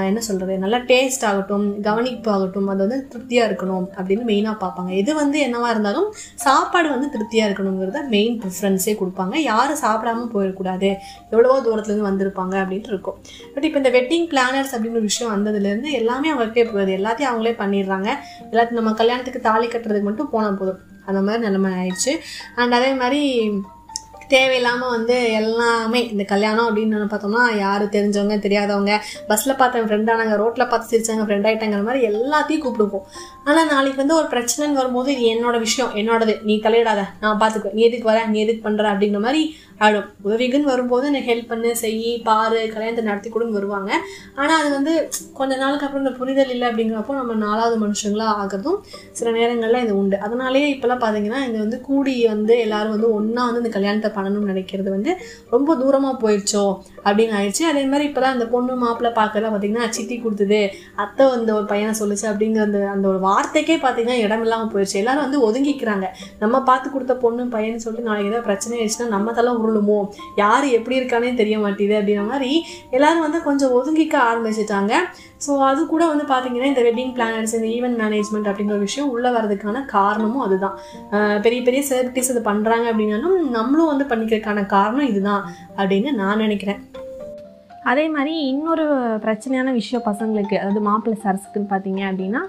என்ன 0.10 0.20
சொல்கிறது 0.28 0.58
நல்லா 0.64 0.80
டேஸ்ட் 0.92 1.26
ஆகட்டும் 1.30 1.66
கவனிப்பு 1.88 2.30
ஆகட்டும் 2.34 2.68
அது 2.74 2.82
வந்து 2.86 3.00
திருப்தியாக 3.14 3.48
இருக்கணும் 3.50 3.86
அப்படின்னு 3.98 4.26
மெயினாக 4.32 4.56
பார்ப்பாங்க. 4.64 4.92
எது 5.02 5.12
வந்து 5.22 5.40
என்னவாக 5.48 5.72
இருந்தாலும் 5.76 6.08
சாப்பாடு 6.46 6.90
வந்து 6.96 7.10
திருப்தியாக 7.16 7.48
இருக்கணுங்கிறத 7.50 8.02
மெயின் 8.16 8.36
ப்ரிஃபரன்ஸே 8.44 8.96
கொடுப்பாங்க. 9.02 9.36
யாரும் 9.52 9.82
சாப்பிடாம 9.86 10.28
போயிடக்கூடாது. 10.36 10.92
எவ்வளவோ 11.34 11.58
தூரத்துலேருந்து 11.68 12.10
வந்திருப்பாங்க 12.10 12.56
அப்படின்ட்டு 12.64 12.94
இருக்கும். 12.94 13.18
பட் 13.56 13.68
இப்போ 13.70 13.82
இந்த 13.84 13.94
வெட்டிங் 13.98 14.28
பிளானர்ஸ் 14.34 14.76
அப்படின்னு 14.76 15.02
ஒரு 15.02 15.10
விஷயம் 15.12 15.34
வந்ததுலேருந்து 15.36 15.92
எல்லாமே 16.02 16.30
அவங்களுக்கே 16.34 16.68
போகுது. 16.72 16.94
எல்லாத்தையும் 17.00 17.32
அவங்களே 17.32 17.56
பண்ணிடுறாங்க. 17.64 18.10
எல்லாத்தையும் 18.52 18.82
நம்ம 18.82 18.96
கல்யாணத்துக்கு 19.02 19.48
தாலி 19.50 19.68
கட்டுறதுக்கு 19.74 20.10
மட்டும் 20.12 20.32
போனால் 20.36 20.62
போதும். 20.62 20.80
அந்த 21.10 21.20
மாதிரி 21.26 21.44
நிலைமை 21.48 21.70
ஆயிடுச்சு. 21.82 22.14
அண்ட் 22.62 22.78
அதே 22.80 22.90
மாதிரி 23.02 23.22
தேவையில்லாமல் 24.34 24.94
வந்து 24.96 25.16
எல்லாமே 25.40 26.00
இந்த 26.14 26.24
கல்யாணம் 26.24 26.68
அப்படின்னு 26.68 27.12
பார்த்தோம்னா 27.14 27.44
யார் 27.58 27.84
தெரிஞ்சவங்க 27.96 28.38
தெரியாதவங்க 28.46 28.94
பஸ்ஸில் 29.28 29.60
பார்த்த 29.62 29.84
ஃப்ரெண்டானாங்க 29.88 30.36
ரோட்டில் 30.42 30.68
பார்த்து 30.68 30.92
சிரிச்சாங்க 30.92 31.26
ஃப்ரெண்ட் 31.28 31.48
ஆகிட்டாங்கிற 31.50 31.84
மாதிரி 31.90 32.08
எல்லாத்தையும் 32.12 32.64
கூப்பிடுவோம். 32.66 33.06
ஆனால் 33.44 33.70
நாளைக்கு 33.74 34.02
வந்து 34.04 34.16
ஒரு 34.16 34.28
பிரச்சனைன்னு 34.34 34.80
வரும்போது 34.82 35.10
இது 35.16 35.24
என்னோட 35.34 35.58
விஷயம் 35.60 35.94
என்னோடது. 36.02 36.36
நீ 36.42 36.56
தலையிடாத. 36.68 37.04
நான் 37.22 37.40
பார்த்துக்குவேன் 37.44 37.78
நீ 37.80 37.84
எதுக்கு 37.90 38.10
வர? 38.12 38.20
நீ 38.26 38.40
எதுக்கு 38.46 38.64
பண்ணுற 38.70 38.86
அப்படிங்கிற 38.94 39.22
மாதிரி 39.28 39.44
ஆடும். 39.86 40.08
உதவிக்குன்னு 40.28 40.72
வரும்போது 40.72 41.06
எனக்கு 41.12 41.30
ஹெல்ப் 41.32 41.50
பண்ணு 41.52 41.70
செய் 41.82 42.00
பாரு 42.28 42.60
கல்யாணத்தை 42.74 43.04
நடத்தி 43.10 43.30
கொடுன்னு 43.34 43.58
வருவாங்க. 43.58 43.92
ஆனால் 44.42 44.60
அது 44.62 44.70
வந்து 44.78 44.94
கொஞ்ச 45.40 45.52
நாளுக்கு 45.64 45.86
அப்புறம் 45.88 46.04
இந்த 46.06 46.14
புரிதல் 46.20 46.54
இல்லை 46.56 46.66
அப்படிங்கிறப்போ 46.70 47.16
நம்ம 47.20 47.38
நாலாவது 47.46 47.78
மனுஷங்களாக 47.86 48.38
ஆகிறதும் 48.42 48.80
சில 49.20 49.32
நேரங்களில் 49.38 49.84
இது 49.86 49.94
உண்டு. 50.02 50.18
அதனாலேயே 50.28 50.68
இப்போல்லாம் 50.74 51.04
பார்த்தீங்கன்னா 51.06 51.42
இது 51.50 51.58
வந்து 51.66 51.80
கூடி 51.90 52.16
வந்து 52.34 52.56
எல்லாரும் 52.66 52.96
வந்து 52.96 53.10
ஒன்றா 53.20 53.44
வந்து 53.48 53.64
இந்த 53.64 53.74
கல்யாணத்தை 53.78 54.12
பண்ணணும்னு 54.18 54.52
நினைக்கிறது 54.54 54.90
வந்து 54.98 55.14
ரொம்ப 55.56 55.76
தூரமாக 55.84 56.16
போயிடுச்சோ. 56.26 56.66
அப்படின்னு 57.06 57.36
ஆயிடுச்சு. 57.40 57.64
அதே 57.72 57.84
மாதிரி 57.92 58.06
இப்போலாம் 58.10 58.36
அந்த 58.36 58.46
பொண்ணு 58.54 58.76
மாப்பிள்ளை 58.84 59.12
பார்க்கறத 59.20 59.50
பார்த்தீங்கன்னா 59.54 59.90
சித்தி 59.98 60.18
கொடுத்தது. 60.26 60.62
அத்தை 61.04 61.26
வந்து 61.36 61.52
ஒரு 61.58 61.66
பையனை 61.72 61.94
சொல்லுச்சு. 62.02 62.26
அப்படிங்கிற 62.32 62.64
அந்த 62.68 62.82
அந்த 62.96 63.08
ஒரு 63.14 63.20
வார்த்தைக்கே 63.28 63.78
பார்த்தீங்கன்னா 63.86 64.18
இடம் 64.26 64.44
இல்லாமல் 64.48 64.72
போயிடுச்சு. 64.74 64.98
எல்லாரும் 65.04 65.26
வந்து 65.28 65.42
ஒதுங்கிக்கிறாங்க. 65.48 66.08
நம்ம 66.44 66.64
பார்த்து 66.70 66.94
கொடுத்த 66.96 67.16
பொண்ணு 67.26 67.46
பையன் 67.56 67.84
சொல்லிட்டு 67.86 68.10
நாளைக்கு 68.10 68.32
ஏதாவது 68.32 68.48
பிரச்சனை 68.50 68.76
ஆயிடுச்சுன்னா 68.80 69.10
நம்ம 69.16 69.32
தலை 69.40 69.54
உருளுமோ? 69.64 70.00
யார் 70.44 70.68
எப்படி 70.80 70.98
இருக்கானே 71.00 71.34
தெரிய 71.42 71.58
மாட்டேது 71.66 71.96
அப்படின்ற 72.00 72.26
மாதிரி 72.34 72.52
எல்லாரும் 72.98 73.26
வந்து 73.28 73.42
கொஞ்சம் 73.50 73.76
ஒதுங்கிக்க 73.80 74.16
ஆரம்பிச்சிட்டாங்க. 74.30 74.94
ஸோ 75.46 75.52
அது 75.70 75.82
கூட 75.86 76.04
வந்து 76.08 76.26
பார்த்தீங்கன்னா 76.32 76.70
இந்த 76.72 76.82
வெட்டிங் 76.88 77.14
பிளானர்ஸ் 77.18 77.56
இந்த 77.58 77.68
ஈவென்ட் 77.76 78.00
மேனேஜ்மெண்ட் 78.04 78.50
அப்படிங்கிற 78.50 78.78
விஷயம் 78.80 79.10
உள்ளே 79.10 79.30
வரதுக்கான 79.30 79.86
காரணமும் 79.96 80.46
அதுதான். 80.46 80.78
பெரிய 81.42 81.62
பெரிய 81.68 81.84
செலிபிரிட்டிஸ் 81.90 82.32
இது 82.34 82.42
பண்ணுறாங்க 82.52 82.88
அப்படின்னாலும் 82.92 83.38
நம்மளும் 83.58 83.92
வந்து 83.92 84.08
பண்ணிக்கிறதுக்கான 84.12 84.66
காரணம் 84.78 85.12
இதுதான் 85.12 85.44
அப்படின்னு 85.78 86.12
நான் 86.22 86.44
நினைக்கிறேன். 86.46 86.82
அதே 87.92 88.06
மாதிரி 88.10 88.34
இன்னொரு 88.48 88.86
பிரச்சனையான 89.26 89.70
விஷயம் 89.72 90.04
பசங்களுக்கு 90.08 90.56
அதாவது 90.58 90.82
மாப்பிள்ளை 90.88 91.18
சரசுக்குன்னு 91.24 91.72
பார்த்தீங்க 91.72 92.02
அப்படின்னா 92.10 92.42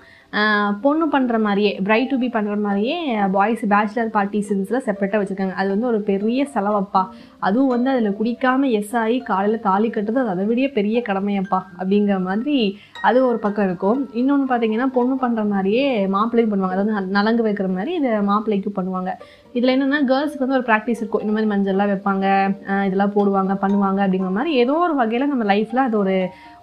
பொண்ணு 0.81 1.07
பண்ணுற 1.07 1.41
மாதிரியே 1.41 1.81
பிரைட் 1.85 2.09
டு 2.09 2.19
பி 2.19 2.27
பண்ணுற 2.27 2.61
மாதிரியே 2.61 3.19
பாய்ஸ் 3.33 3.67
பேச்சுலர் 3.67 4.13
பார்ட்டிஸில் 4.17 4.85
செப்பரேட்டாக 4.87 5.21
வச்சுருக்காங்க. 5.23 5.53
அது 5.53 5.69
வந்து 5.69 5.87
ஒரு 5.87 6.01
பெரிய 6.01 6.47
செலவப்பா. 6.55 7.07
அதுவும் 7.39 7.69
வந்து 7.69 7.91
அதில் 7.91 8.17
குடிக்காமல் 8.17 8.71
எஸ் 8.71 8.97
ஆகி 8.97 9.19
காலையில் 9.19 9.61
தாலி 9.61 9.89
கட்டுறது 9.89 10.27
அதை 10.27 10.45
விட 10.45 10.69
பெரிய 10.69 11.03
கடமையப்பா. 11.07 11.63
அப்படிங்கிற 11.79 12.21
மாதிரி 12.21 12.79
அது 13.09 13.19
ஒரு 13.31 13.39
பக்கம் 13.45 13.67
இருக்கும். 13.69 14.01
இன்னொன்று 14.21 14.47
பார்த்தீங்கன்னா 14.51 14.87
பொண்ணு 14.97 15.15
பண்ணுற 15.23 15.43
மாதிரியே 15.53 15.85
மாப்பிள்ளையும் 16.15 16.53
பண்ணுவாங்க. 16.53 16.77
அதாவது 16.77 17.15
நலங்கு 17.19 17.43
வைக்கிற 17.47 17.69
மாதிரி 17.77 17.93
இதை 18.01 18.11
மாப்பிள்ளைக்கும் 18.31 18.77
பண்ணுவாங்க. 18.79 19.13
இதில் 19.57 19.75
என்னென்னா 19.75 20.01
கேர்ள்ஸுக்கு 20.11 20.45
வந்து 20.45 20.59
ஒரு 20.59 20.67
ப்ராக்டிஸ் 20.71 21.01
இருக்கும். 21.03 21.23
இந்த 21.25 21.33
மாதிரி 21.35 21.51
மஞ்சள்லாம் 21.53 21.91
வைப்பாங்க 21.93 22.27
இதெல்லாம் 22.89 23.15
போடுவாங்க 23.17 23.53
பண்ணுவாங்க 23.65 24.01
அப்படிங்கிற 24.05 24.33
மாதிரி 24.39 24.53
ஏதோ 24.65 24.75
ஒரு 24.87 24.95
வகையில் 25.01 25.31
நம்ம 25.33 25.47
லைஃப்பில் 25.53 25.87
அது 25.87 25.97
ஒரு 26.03 26.17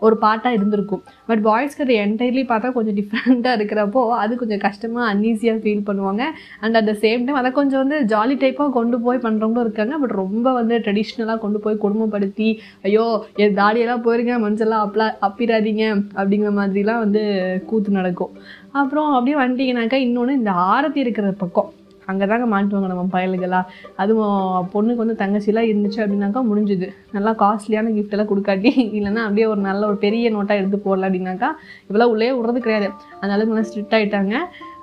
ஒரு 0.05 0.15
பார்ட்டாக 0.23 0.57
இருந்திருக்கும். 0.57 1.01
பட் 1.29 1.41
பாய்ஸ்க்கு 1.47 1.83
அது 1.85 1.93
என்டையர்லி 2.03 2.43
பார்த்தா 2.51 2.69
கொஞ்சம் 2.77 2.97
டிஃப்ரெண்ட்டாக 2.99 3.57
இருக்கிறப்போ 3.59 4.01
அது 4.23 4.33
கொஞ்சம் 4.41 4.61
கஷ்டமாக 4.65 5.05
அன்ஈஸியாக 5.13 5.59
ஃபீல் 5.63 5.85
பண்ணுவாங்க. 5.89 6.23
And 6.63 6.77
at 6.79 6.89
the 6.91 6.93
same 7.03 7.23
time 7.25 7.39
அதை 7.41 7.51
கொஞ்சம் 7.59 7.81
வந்து 7.83 7.99
ஜாலி 8.13 8.35
டைப்பாக 8.43 8.71
கொண்டு 8.77 8.97
போய் 9.05 9.23
பண்ணுறவங்களும் 9.25 9.65
இருக்காங்க. 9.67 9.95
பட் 10.03 10.15
ரொம்ப 10.23 10.47
வந்து 10.59 10.77
ட்ரெடிஷ்னலாக 10.85 11.39
கொண்டு 11.45 11.61
போய் 11.65 11.81
குடும்பப்படுத்தி 11.85 12.49
ஐயோ 12.89 13.07
என் 13.43 13.57
தாடியெல்லாம் 13.61 14.05
போயிருங்க 14.07 14.35
மஞ்சள்லாம் 14.45 14.85
அப்பலா 14.87 15.07
அப்பிடாதீங்க 15.29 15.85
அப்படிங்கிற 16.27 16.53
மாதிரிலாம் 16.59 17.03
வந்து 17.05 17.23
கூத்து 17.71 17.99
நடக்கும். 17.99 18.31
அப்புறம் 18.79 19.09
அப்படியே 19.17 19.37
வந்துட்டீங்கனாக்கா 19.41 19.99
இன்னொன்று 20.05 20.39
இந்த 20.41 20.53
ஆரத்தி 20.75 20.99
இருக்கிற 21.07 21.27
பக்கம். 21.43 21.71
அங்கே 22.11 22.25
தாங்க 22.31 22.45
மாட்டுவாங்க 22.51 22.89
நம்ம 22.91 23.03
பயலுகளாக 23.13 23.71
அதுவும் 24.01 24.35
பொண்ணுக்கு 24.73 25.01
வந்து 25.03 25.15
தங்கச்சிலாம் 25.21 25.67
இருந்துச்சு 25.69 25.99
அப்படின்னாக்கா 26.03 26.41
முடிஞ்சுது. 26.49 26.87
நல்லா 27.15 27.31
காஸ்ட்லியான 27.41 27.91
gift 27.95 28.13
எல்லாம் 28.15 28.29
கொடுக்காட்டி 28.29 28.71
இல்லைன்னா 28.97 29.23
அப்படியே 29.25 29.47
ஒரு 29.53 29.61
நல்ல 29.69 29.81
ஒரு 29.91 29.97
பெரிய 30.05 30.29
நோட்டாக 30.35 30.61
எடுத்து 30.61 30.77
போடல 30.85 31.07
அப்படின்னாக்கா 31.07 31.49
இவ்வளோ 31.89 32.07
உள்ளே 32.13 32.29
விட்றது 32.37 32.61
கிடையாது. 32.65 32.87
அதனால 33.19 33.47
நல்லா 33.49 33.65
ஸ்ட்ரிக்ட் 33.69 33.97
ஆகிட்டாங்க 33.97 34.35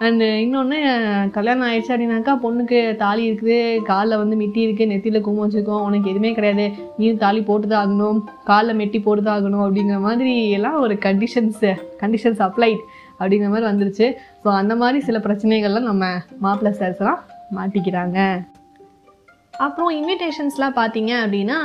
அண்டு 0.03 0.27
இன்னொன்று 0.45 0.79
கல்யாணம் 1.35 1.67
ஆயிடுச்சு 1.67 1.93
அப்படின்னாக்கா 1.95 2.33
பொண்ணுக்கு 2.45 2.79
தாலி 3.03 3.23
இருக்குது 3.29 3.59
காலில் 3.91 4.21
வந்து 4.23 4.37
மெட்டி 4.41 4.61
இருக்குது 4.67 4.91
நெத்தியில் 4.93 5.25
குங்குமம் 5.27 5.47
வச்சுருக்கோம். 5.47 5.85
உனக்கு 5.89 6.11
எதுவுமே 6.13 6.31
கிடையாது. 6.39 6.67
நீ 6.99 7.13
தாலி 7.25 7.41
போட்டு 7.51 7.69
தான் 7.73 7.83
ஆகணும். 7.83 8.19
காலில் 8.51 8.79
மெட்டி 8.81 9.01
போட்டு 9.07 9.25
தான் 9.27 9.37
ஆகணும் 9.39 9.65
அப்படிங்கிற 9.67 9.99
மாதிரி 10.09 10.35
எல்லாம் 10.57 10.81
ஒரு 10.87 10.97
கண்டிஷன்ஸ் 11.07 11.65
கண்டிஷன்ஸ் 12.03 12.43
அப்ளைட் 12.49 12.83
அப்படிங்கிற 13.21 13.51
மாதிரி 13.55 13.71
வந்துருச்சு. 13.71 14.09
ஸோ 14.43 14.51
அந்த 14.63 14.75
மாதிரி 14.83 15.01
சில 15.11 15.21
பிரச்சனைகள்லாம் 15.29 15.91
நம்ம 15.91 16.11
மாப்பிள்ளை 16.47 16.75
சார்ஸ்லாம் 16.81 17.23
மாட்டிக்கிறாங்க. 17.59 18.21
அப்புறம் 19.59 19.90
இன்விடேஷன்ஸ்லாம் 19.97 20.77
பார்த்தீங்க 20.79 21.12
அப்படின்னா 21.25 21.57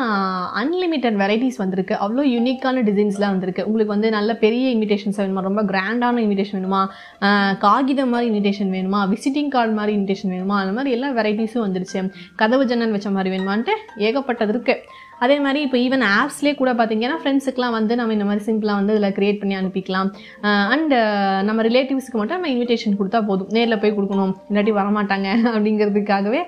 அன்லிமிட்டட் 0.61 1.17
வெரைட்டிஸ் 1.21 1.59
வந்திருக்கு. 1.61 1.95
அவ்வளோ 2.05 2.23
யூனிக்கான 2.35 2.83
டிசைன்ஸ்லாம் 2.89 3.33
வந்திருக்கு. 3.35 3.65
உங்களுக்கு 3.65 3.93
வந்து 3.95 4.09
நல்ல 4.17 4.35
பெரிய 4.43 4.65
இன்விடேஷன்ஸ் 4.75 5.19
வேணுமா? 5.21 5.43
ரொம்ப 5.47 5.63
கிராண்டான 5.63 6.21
இன்விடேஷன் 6.25 6.57
வேணுமா? 6.59 6.81
காகிதம் 7.65 8.09
மாதிரி 8.09 8.29
இன்விடேஷன் 8.31 8.71
வேணுமா? 8.77 9.01
விசிட்டிங் 9.13 9.51
கார்டு 9.55 9.73
மாதிரி 9.79 9.97
இன்விடேஷன் 9.99 10.33
வேணுமா? 10.35 10.57
அந்த 10.63 10.73
மாதிரி 10.77 10.95
எல்லா 10.97 11.11
வெரைட்டிஸும் 11.19 11.65
வந்துருச்சு. 11.67 12.01
கதவு 12.35 12.65
ஜன்னல் 12.71 12.95
வச்ச 12.97 13.11
மாதிரி 13.17 13.35
வேணுமான்ட்டு 13.35 13.75
ஏகப்பட்டது 14.07 14.53
இருக்குது 14.55 15.07
அதே 15.25 15.37
மாதிரி 15.45 15.59
இப்போ 15.67 15.77
ஈவன் 15.85 16.03
ஆப்ஸ்லேயே 16.17 16.55
கூட 16.61 16.71
பார்த்தீங்கன்னா 16.79 17.17
ஃப்ரெண்ட்ஸுக்குலாம் 17.21 17.75
வந்து 17.77 17.93
நம்ம 17.99 18.13
இந்த 18.17 18.25
மாதிரி 18.29 18.43
சிம்பிளாக 18.47 18.79
வந்து 18.81 18.93
இதில் 18.95 19.15
க்ரியேட் 19.17 19.39
பண்ணி 19.41 19.55
அனுப்பிக்கலாம். 19.61 20.09
அண்ட் 20.73 20.93
நம்ம 21.47 21.59
ரிலேட்டிவ்ஸ்க்கு 21.69 22.17
மட்டும் 22.19 22.37
நம்ம 22.37 22.51
இன்விடேஷன் 22.55 22.97
கொடுத்தா 22.99 23.21
போதும். 23.29 23.49
நேரில் 23.57 23.79
போய் 23.83 23.95
கொடுக்கணும். 23.97 24.33
இல்லாட்டி 24.51 24.73
வரமாட்டாங்க 24.79 25.27
அப்படிங்கிறதுக்காகவே 25.53 26.41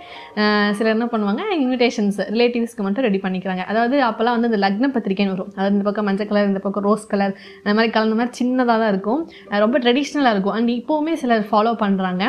சிலர் 0.78 0.94
என்ன 0.96 1.08
பண்ணுவாங்க 1.14 1.42
இன்விடேஷன்ஸ் 1.62 2.20
ரிலேட்டிவ்ஸ்க்கு 2.34 2.86
மட்டும் 2.88 3.06
ரெடி 3.08 3.20
பண்ணிக்கிறாங்க. 3.26 3.64
அதாவது 3.72 3.98
அப்போல்லாம் 4.10 4.38
வந்து 4.38 4.50
இந்த 4.52 4.60
லக்ன 4.66 4.90
பத்திரிக்கைன்னு 4.96 5.34
வரும். 5.36 5.52
அதாவது 5.58 5.74
இந்த 5.78 5.86
பக்கம் 5.90 6.08
மஞ்சள் 6.10 6.30
கலர் 6.32 6.50
இந்த 6.52 6.62
பக்கம் 6.66 6.86
ரோஸ் 6.90 7.06
கலர் 7.14 7.34
அந்த 7.64 7.74
மாதிரி 7.80 7.92
கலந்த 7.98 8.16
மாதிரி 8.20 8.34
சின்னதாக 8.42 8.78
தான் 8.84 8.92
இருக்கும். 8.94 9.22
ரொம்ப 9.66 9.76
ட்ரெடிஷ்னலாக 9.86 10.34
இருக்கும். 10.36 10.56
அண்ட் 10.60 10.72
இப்போவுமே 10.80 11.16
சிலர் 11.24 11.46
ஃபாலோ 11.52 11.74
பண்ணுறாங்க 11.84 12.24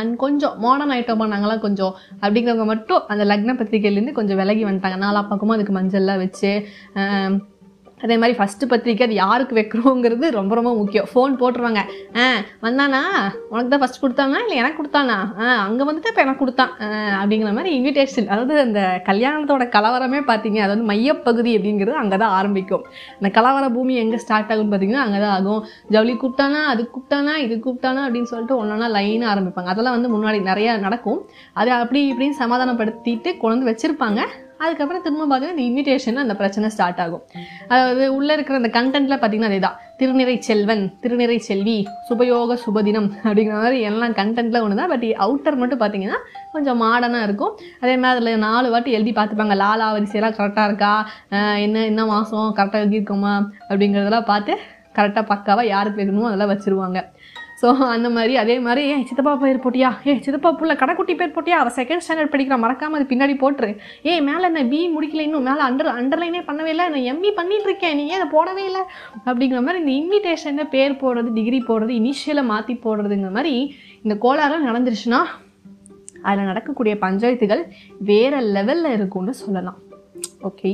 அண்ட் 0.00 0.14
கொஞ்சம் 0.24 0.54
மாடர்ன் 0.64 0.94
ஐட்டம் 0.98 1.20
பண்ணாங்களாம் 1.22 1.62
கொஞ்சம் 1.66 1.94
அப்படிங்கிறவங்க 2.22 2.66
மட்டும் 2.72 3.00
அந்த 3.12 3.22
லக்ன 3.32 3.54
பத்திரிக்கையிலேருந்து 3.60 4.18
கொஞ்சம் 4.18 4.38
விலகி 4.42 4.64
வந்துட்டாங்க. 4.68 4.98
நாலா 5.06 5.22
வைக்கிறோமோ 5.52 5.58
அதுக்கு 5.58 5.78
மஞ்சள்லாம் 5.80 6.22
வச்சு 6.26 6.52
அதே 8.04 8.14
மாதிரி 8.20 8.34
ஃபஸ்ட்டு 8.38 8.68
பத்திரிக்கை 8.70 9.02
அது 9.06 9.16
யாருக்கு 9.20 9.54
வைக்கிறோங்கிறது 9.58 10.26
ரொம்ப 10.36 10.52
ரொம்ப 10.58 10.70
முக்கியம். 10.78 11.06
ஃபோன் 11.10 11.36
போட்டுருவாங்க. 11.40 11.82
ஆ 12.20 12.24
வந்தானா? 12.64 13.02
உனக்கு 13.52 13.70
தான் 13.72 13.82
ஃபஸ்ட் 13.82 14.00
கொடுத்தானா? 14.04 14.38
இல்லை 14.44 14.56
எனக்கு 14.62 14.78
கொடுத்தானா? 14.78 15.18
ஆ 15.42 15.44
அங்கே 15.66 15.84
வந்துட்டு 15.88 16.10
இப்போ 16.12 16.22
எனக்கு 16.24 16.42
கொடுத்தான். 16.42 16.72
அப்படிங்கிற 17.20 17.52
மாதிரி 17.58 17.70
இன்விடேஷன் 17.76 18.28
அதாவது 18.32 18.56
அந்த 18.64 18.80
கல்யாணத்தோட 19.10 19.66
கலவரமே 19.76 20.22
பார்த்தீங்க 20.30 20.58
அது 20.64 20.74
வந்து 20.74 20.90
மையப்பகுதி 20.92 21.52
அப்படிங்கிறது 21.58 21.96
அங்கே 22.02 22.18
தான் 22.24 22.36
ஆரம்பிக்கும். 22.40 22.84
அந்த 23.18 23.30
கலவர 23.38 23.68
பூமி 23.76 23.94
எங்கே 24.04 24.20
ஸ்டார்ட் 24.24 24.52
ஆகும்னு 24.54 24.72
பார்த்தீங்கன்னா 24.74 25.04
அங்கே 25.06 25.20
தான் 25.26 25.36
ஆகும். 25.38 25.62
ஜவுளி 25.96 26.16
கூப்பிட்டானா? 26.24 26.62
அது 26.74 26.90
கூப்பிட்டானா? 26.94 27.36
இது 27.46 27.54
கூப்பிட்டானா? 27.66 28.04
அப்படின்னு 28.08 28.30
சொல்லிட்டு 28.32 28.60
ஒன்றா 28.62 28.88
லைனாக 28.98 29.32
ஆரம்பிப்பாங்க. 29.34 29.70
அதெல்லாம் 29.74 29.98
வந்து 29.98 30.14
முன்னாடி 30.16 30.40
நிறையா 30.52 30.74
நடக்கும். 30.86 31.20
அதை 31.60 31.72
அப்படி 31.82 32.02
இப்படின்னு 32.12 32.42
சமாதானப்படுத்திட்டு 32.44 33.32
கொண்டு 33.44 33.56
வந்து 33.56 33.70
வச்சுருப்பாங்க. 33.72 34.22
அதுக்கப்புறம் 34.62 35.04
திரும்ப 35.04 35.24
பார்த்தீங்கன்னா 35.24 35.56
இந்த 35.56 35.64
இன்விடேஷன் 35.68 36.22
அந்த 36.24 36.34
பிரச்சனை 36.40 36.68
ஸ்டார்ட் 36.74 37.00
ஆகும். 37.04 37.22
அதாவது 37.72 38.04
உள்ளே 38.16 38.32
இருக்கிற 38.36 38.56
அந்த 38.60 38.70
கண்டென்ட்டில் 38.76 39.18
பார்த்தீங்கன்னா 39.22 39.50
அதே 39.52 39.60
தான். 39.66 39.76
திருநிறை 40.00 40.36
செல்வன் 40.48 40.84
திருநிறை 41.02 41.38
செல்வி 41.48 41.76
சுபயோக 42.08 42.56
சுபதினம் 42.64 43.08
அப்படிங்கிற 43.24 43.56
மாதிரி 43.62 43.78
எல்லாம் 43.90 44.16
கண்டென்ட்டில் 44.20 44.62
ஒன்று 44.64 44.80
தான் 44.80 44.92
பட் 44.94 45.06
அவுட்டர் 45.26 45.60
மட்டும் 45.62 45.80
பார்த்தீங்கன்னா 45.82 46.20
கொஞ்சம் 46.54 46.80
மாடர்னாக 46.84 47.28
இருக்கும். 47.28 47.54
அதே 47.82 47.94
மாதிரி 48.02 48.14
அதில் 48.14 48.44
நாலு 48.48 48.68
வாட்டி 48.74 48.96
எழுதி 48.98 49.14
பார்த்துப்பாங்க. 49.18 49.56
லாலா 49.62 49.88
வரிசையெல்லாம் 49.96 50.36
கரெக்டாக 50.38 50.68
இருக்கா? 50.70 50.92
என்ன 51.66 51.84
என்ன 51.92 52.04
மாதம் 52.12 52.54
கரெக்டாக 52.58 52.84
எழுதியிருக்கோமா? 52.84 53.34
அப்படிங்கிறதெல்லாம் 53.70 54.30
பார்த்து 54.32 54.54
கரெக்டாக 54.96 55.24
பக்காவாக 55.32 55.66
யாருக்கு 55.74 56.00
வேணுமோ 56.00 56.24
அதெல்லாம் 56.30 56.52
வச்சுருவாங்க. 56.52 56.98
ஸோ 57.62 57.68
அந்த 57.94 58.08
மாதிரி 58.14 58.34
அதே 58.42 58.54
மாதிரி 58.66 58.82
ஏன் 58.92 59.02
சித்தப்பா 59.08 59.32
பேர் 59.42 59.60
போட்டியா? 59.64 59.90
ஏ 60.08 60.12
சித்தப்பா 60.24 60.50
புள்ள 60.60 60.72
கடைக்குட்டி 60.80 61.14
பேர் 61.18 61.34
போட்டியா? 61.34 61.56
அவள் 61.62 61.74
செகண்ட் 61.76 62.02
ஸ்டாண்டர்ட் 62.04 62.32
படிக்கிறா 62.32 62.56
மறக்காம 62.64 62.96
அது 62.98 63.06
பின்னாடி 63.12 63.34
போட்டுரு. 63.42 63.70
ஏ 64.06 64.14
மேலே 64.28 64.44
என்ன 64.48 64.62
பி 64.72 64.80
முடிக்கல 64.94 65.24
இன்னும்? 65.26 65.46
மேலே 65.48 65.62
அண்டர் 65.68 65.90
அண்டர்லைனே 65.98 66.40
பண்ணவே 66.48 66.72
இல்லை? 66.74 66.86
நான் 66.94 67.06
எம்இ 67.12 67.30
பண்ணிட்டு 67.38 67.68
இருக்கேன் 67.70 67.96
நீ 67.98 68.04
ஏன் 68.06 68.18
அதை 68.20 68.28
போடவே 68.36 68.64
இல்லை? 68.70 68.82
அப்படிங்கிற 69.28 69.60
மாதிரி 69.66 69.82
இந்த 69.82 69.92
இன்விடேஷனில் 70.00 70.72
பேர் 70.74 71.00
போடுறது 71.02 71.30
டிகிரி 71.38 71.60
போடுறது 71.68 71.94
இனிஷியலை 72.00 72.44
மாற்றி 72.52 72.76
போடுறதுங்கிற 72.86 73.32
மாதிரி 73.38 73.54
இந்த 74.04 74.16
கோளாறுலாம் 74.24 74.68
நடந்துருச்சுன்னா 74.70 75.22
அதில் 76.28 76.50
நடக்கக்கூடிய 76.50 76.96
பஞ்சாயத்துகள் 77.04 77.62
வேறு 78.10 78.40
லெவலில் 78.56 78.94
இருக்கும்னு 78.96 79.34
சொல்லலாம். 79.44 79.78
ஓகே 80.50 80.72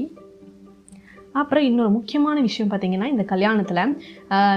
அப்புறம் 1.39 1.65
இன்னொரு 1.65 1.91
முக்கியமான 1.91 2.37
விஷயம் 2.41 2.71
பார்த்தீங்கன்னா 2.71 3.09
இந்த 3.09 3.25
கல்யாணத்தில் 3.29 3.83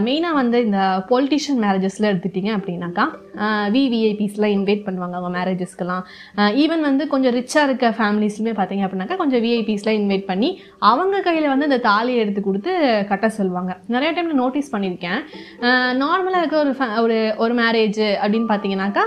மெயினாக 0.01 0.33
வந்து 0.33 0.57
இந்த 0.63 0.79
பொலிட்டிஷியன் 1.09 1.61
மேரேஜஸில் 1.63 2.09
எடுத்துட்டிங்க 2.09 2.51
அப்படின்னாக்கா 2.53 3.05
விவிஐபிஸ்லாம் 3.75 4.53
இன்வைட் 4.57 4.83
பண்ணுவாங்க 4.87 5.15
அவங்க 5.19 5.31
மேரேஜஸ்க்கெலாம் 5.37 6.03
ஈவன் 6.63 6.83
வந்து 6.89 7.03
கொஞ்சம் 7.13 7.33
ரிச்சாக 7.37 7.67
இருக்க 7.67 7.89
ஃபேமிலிஸ்லுமே 7.97 8.53
பார்த்தீங்க 8.59 8.85
அப்படின்னாக்கா 8.85 9.17
கொஞ்சம் 9.21 9.43
விஐபிஸ்லாம் 9.45 9.97
இன்வைட் 10.01 10.25
பண்ணி 10.31 10.49
அவங்க 10.91 11.21
கையில் 11.27 11.47
வந்து 11.53 11.67
அந்த 11.69 11.79
தாலியை 11.89 12.19
எடுத்து 12.23 12.41
கொடுத்து 12.47 12.71
கட்ட 13.11 13.29
சொல்லுவாங்க. 13.37 13.71
நிறைய 13.95 14.11
டைம் 14.15 14.31
நோட்டீஸ் 14.43 14.71
பண்ணியிருக்கேன் 14.73 15.19
நார்மலாக 16.03 16.41
இருக்க 16.43 16.57
ஒரு 16.63 16.73
ஒரு 17.03 17.17
ஒரு 17.43 17.53
மேரேஜ் 17.61 18.01
அப்படின்னு 18.23 18.49
பார்த்தீங்கன்னாக்கா 18.51 19.05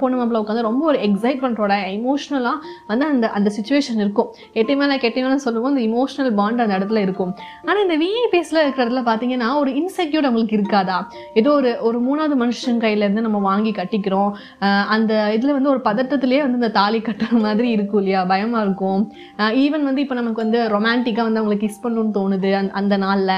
பொண்ணு 0.00 0.16
மாப்பிள்ள 0.18 0.42
உட்காந்து 0.44 0.66
ரொம்ப 0.68 0.82
ஒரு 0.92 1.00
எக்ஸைட்மெண்ட்டோட 1.08 1.74
எமோஷ்னலாக 1.96 2.56
வந்து 2.90 3.04
அந்த 3.12 3.26
அந்த 3.38 3.48
சுச்சுவேஷன் 3.56 4.00
இருக்கும். 4.04 4.28
எட்டி 4.60 4.74
மேலே 4.80 4.96
கெட்டி 5.04 5.20
மேலே 5.24 5.38
சொல்லுவோம் 5.46 5.72
அந்த 5.72 5.84
இமோஷனல் 5.90 6.32
பாண்ட் 6.40 6.62
அந்த 6.64 6.74
இடத்துல 6.78 7.00
இருக்கும். 7.06 7.32
ஆனால் 7.68 7.82
இந்த 7.86 7.96
விஐபிஎஸ்ல 8.04 8.58
இருக்கிறதுல 8.64 9.02
பார்த்தீங்கன்னா 9.08 9.48
ஒரு 9.62 9.70
இன்செக்யூர்ட் 9.80 10.28
அவங்களுக்கு 10.28 10.58
இருக்காதா? 10.60 10.98
ஏதோ 11.40 11.50
ஒரு 11.60 11.72
ஒரு 11.88 12.00
மூணாவது 12.08 12.36
மனுஷன் 12.42 12.82
கையிலேருந்து 12.84 13.26
நம்ம 13.26 13.38
வாங்கி 13.52 13.72
கட்டிக்கிறோம். 13.80 14.30
அந்த 14.96 15.12
இதில் 15.36 15.56
வந்து 15.58 15.72
ஒரு 15.74 15.82
பதட்டத்திலேயே 15.88 16.42
வந்து 16.46 16.60
இந்த 16.62 16.72
தாலி 16.80 17.00
கட்டுற 17.08 17.40
மாதிரி 17.46 17.68
இருக்கும் 17.76 18.00
இல்லையா? 18.02 18.22
பயமாக 18.32 18.64
இருக்கும். 18.66 19.02
ஈவன் 19.64 19.86
வந்து 19.90 20.04
இப்போ 20.04 20.16
நமக்கு 20.20 20.44
வந்து 20.44 20.60
ரொமான்டிக்காக 20.76 21.26
வந்து 21.28 21.42
அவங்களுக்கு 21.42 21.66
கிஸ் 21.66 21.82
பண்ணணும்னு 21.84 22.16
தோணுது 22.18 22.52
அந்த 22.58 22.80
அந்த 22.80 22.96
நாளில். 23.04 23.30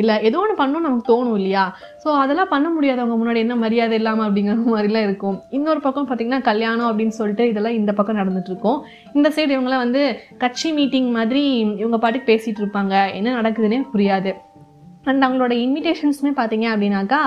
இல்லை 0.00 0.14
ஏதோ 0.28 0.38
ஒன்று 0.44 0.54
பண்ணணும்னு 0.60 0.86
நமக்கு 0.88 1.10
தோணும் 1.12 1.36
இல்லையா? 1.40 1.64
ஸோ 2.02 2.08
அதெல்லாம் 2.22 2.50
பண்ண 2.54 2.66
முடியாது 2.76 3.00
அவங்க 3.02 3.16
முன்னாடி 3.20 3.40
என்ன 3.44 3.54
மரியாதை 3.64 3.94
இல்லாமல் 4.00 4.26
அப்படிங்கிற 4.28 4.56
மாதிரிலாம் 4.74 5.06
இருக்கும். 5.08 5.36
இன்னொரு 5.56 5.80
பக்கம் 5.86 6.08
பார்த்தீங்கன்னா 6.08 6.42
கல்யாணம் 6.50 6.88
அப்படின்னு 6.90 7.16
சொல்லிட்டு 7.20 7.46
இதெல்லாம் 7.52 7.78
இந்த 7.80 7.92
பக்கம் 7.98 8.20
நடந்துட்டுருக்கோம் 8.20 8.78
இந்த 9.18 9.28
சைடு 9.36 9.54
இவங்களாம் 9.56 9.84
வந்து 9.86 10.02
கட்சி 10.44 10.70
மீட்டிங் 10.78 11.10
மாதிரி 11.18 11.44
இவங்க 11.82 11.98
பாட்டுக்கு 12.04 12.30
பேசிகிட்டு 12.32 12.62
இருப்பாங்க. 12.64 12.94
என்ன 13.18 13.34
நடக்குதுன்னே 13.40 13.80
புரியாது. 13.94 14.32
அண்ட் 15.10 15.24
அவங்களோட 15.26 15.54
இன்விடேஷன்ஸுமே 15.64 16.32
பார்த்தீங்க 16.40 16.66
அப்படின்னாக்கா 16.72 17.20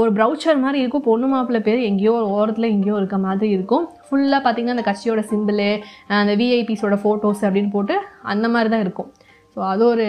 ஒரு 0.00 0.10
ப்ரௌச்சர் 0.18 0.62
மாதிரி 0.64 0.80
இருக்கும். 0.82 1.06
பொண்ணு 1.10 1.28
மாப்பிள்ளை 1.34 1.60
பேர் 1.68 1.82
எங்கேயோ 1.90 2.14
ஒரு 2.20 2.28
ஓரத்தில் 2.38 2.72
எங்கேயோ 2.74 2.96
இருக்க 3.02 3.18
மாதிரி 3.26 3.50
இருக்கும். 3.56 3.84
ஃபுல்லாக 4.06 4.40
பார்த்தீங்கன்னா 4.46 4.76
அந்த 4.78 4.86
கட்சியோட 4.90 5.22
சிம்பிளு 5.32 5.70
அந்த 6.22 6.34
விஐபிஸோட 6.42 6.98
ஃபோட்டோஸ் 7.04 7.44
அப்படின்னு 7.48 7.72
போட்டு 7.76 7.96
அந்த 8.34 8.48
மாதிரி 8.56 8.70
தான் 8.74 8.84
இருக்கும். 8.86 9.10
ஸோ 9.54 9.60
அது 9.74 9.84
ஒரு 9.92 10.06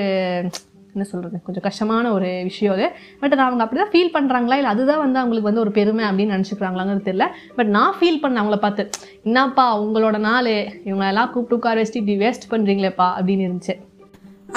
என்ன 0.93 1.05
சொல்கிறது 1.09 1.37
கொஞ்சம் 1.47 1.65
கஷ்டமான 1.65 2.11
ஒரு 2.17 2.29
விஷயம் 2.47 2.73
அது. 2.75 2.85
பட் 3.21 3.33
அது 3.35 3.43
அவங்க 3.47 3.63
அப்படி 3.63 3.79
தான் 3.81 3.91
ஃபீல் 3.93 4.13
பண்ணுறாங்களா 4.15 4.55
இல்லை 4.59 4.71
அதுதான் 4.75 5.01
வந்து 5.03 5.19
அவங்களுக்கு 5.21 5.49
வந்து 5.49 5.63
ஒரு 5.65 5.71
பெருமை 5.75 6.03
அப்படின்னு 6.09 6.35
நினச்சிக்கிறாங்களாங்கிறது 6.35 7.07
தெரியல. 7.09 7.25
பட் 7.57 7.69
நான் 7.75 7.97
ஃபீல் 7.97 8.21
பண்ண 8.23 8.41
அவங்கள 8.41 8.59
பார்த்து 8.63 8.85
என்னப்பா 9.27 9.65
உங்களோட 9.83 10.19
நாள் 10.29 10.53
இவங்களெல்லாம் 10.87 11.31
கூப்பிட்டு 11.33 11.59
உட்கார 11.59 11.77
வச்சுட்டு 11.81 12.01
இப்படி 12.01 12.17
வேஸ்ட் 12.25 12.51
பண்ணுறீங்களேப்பா 12.53 13.09
அப்படின்னு 13.19 13.45
இருந்துச்சு. 13.49 13.75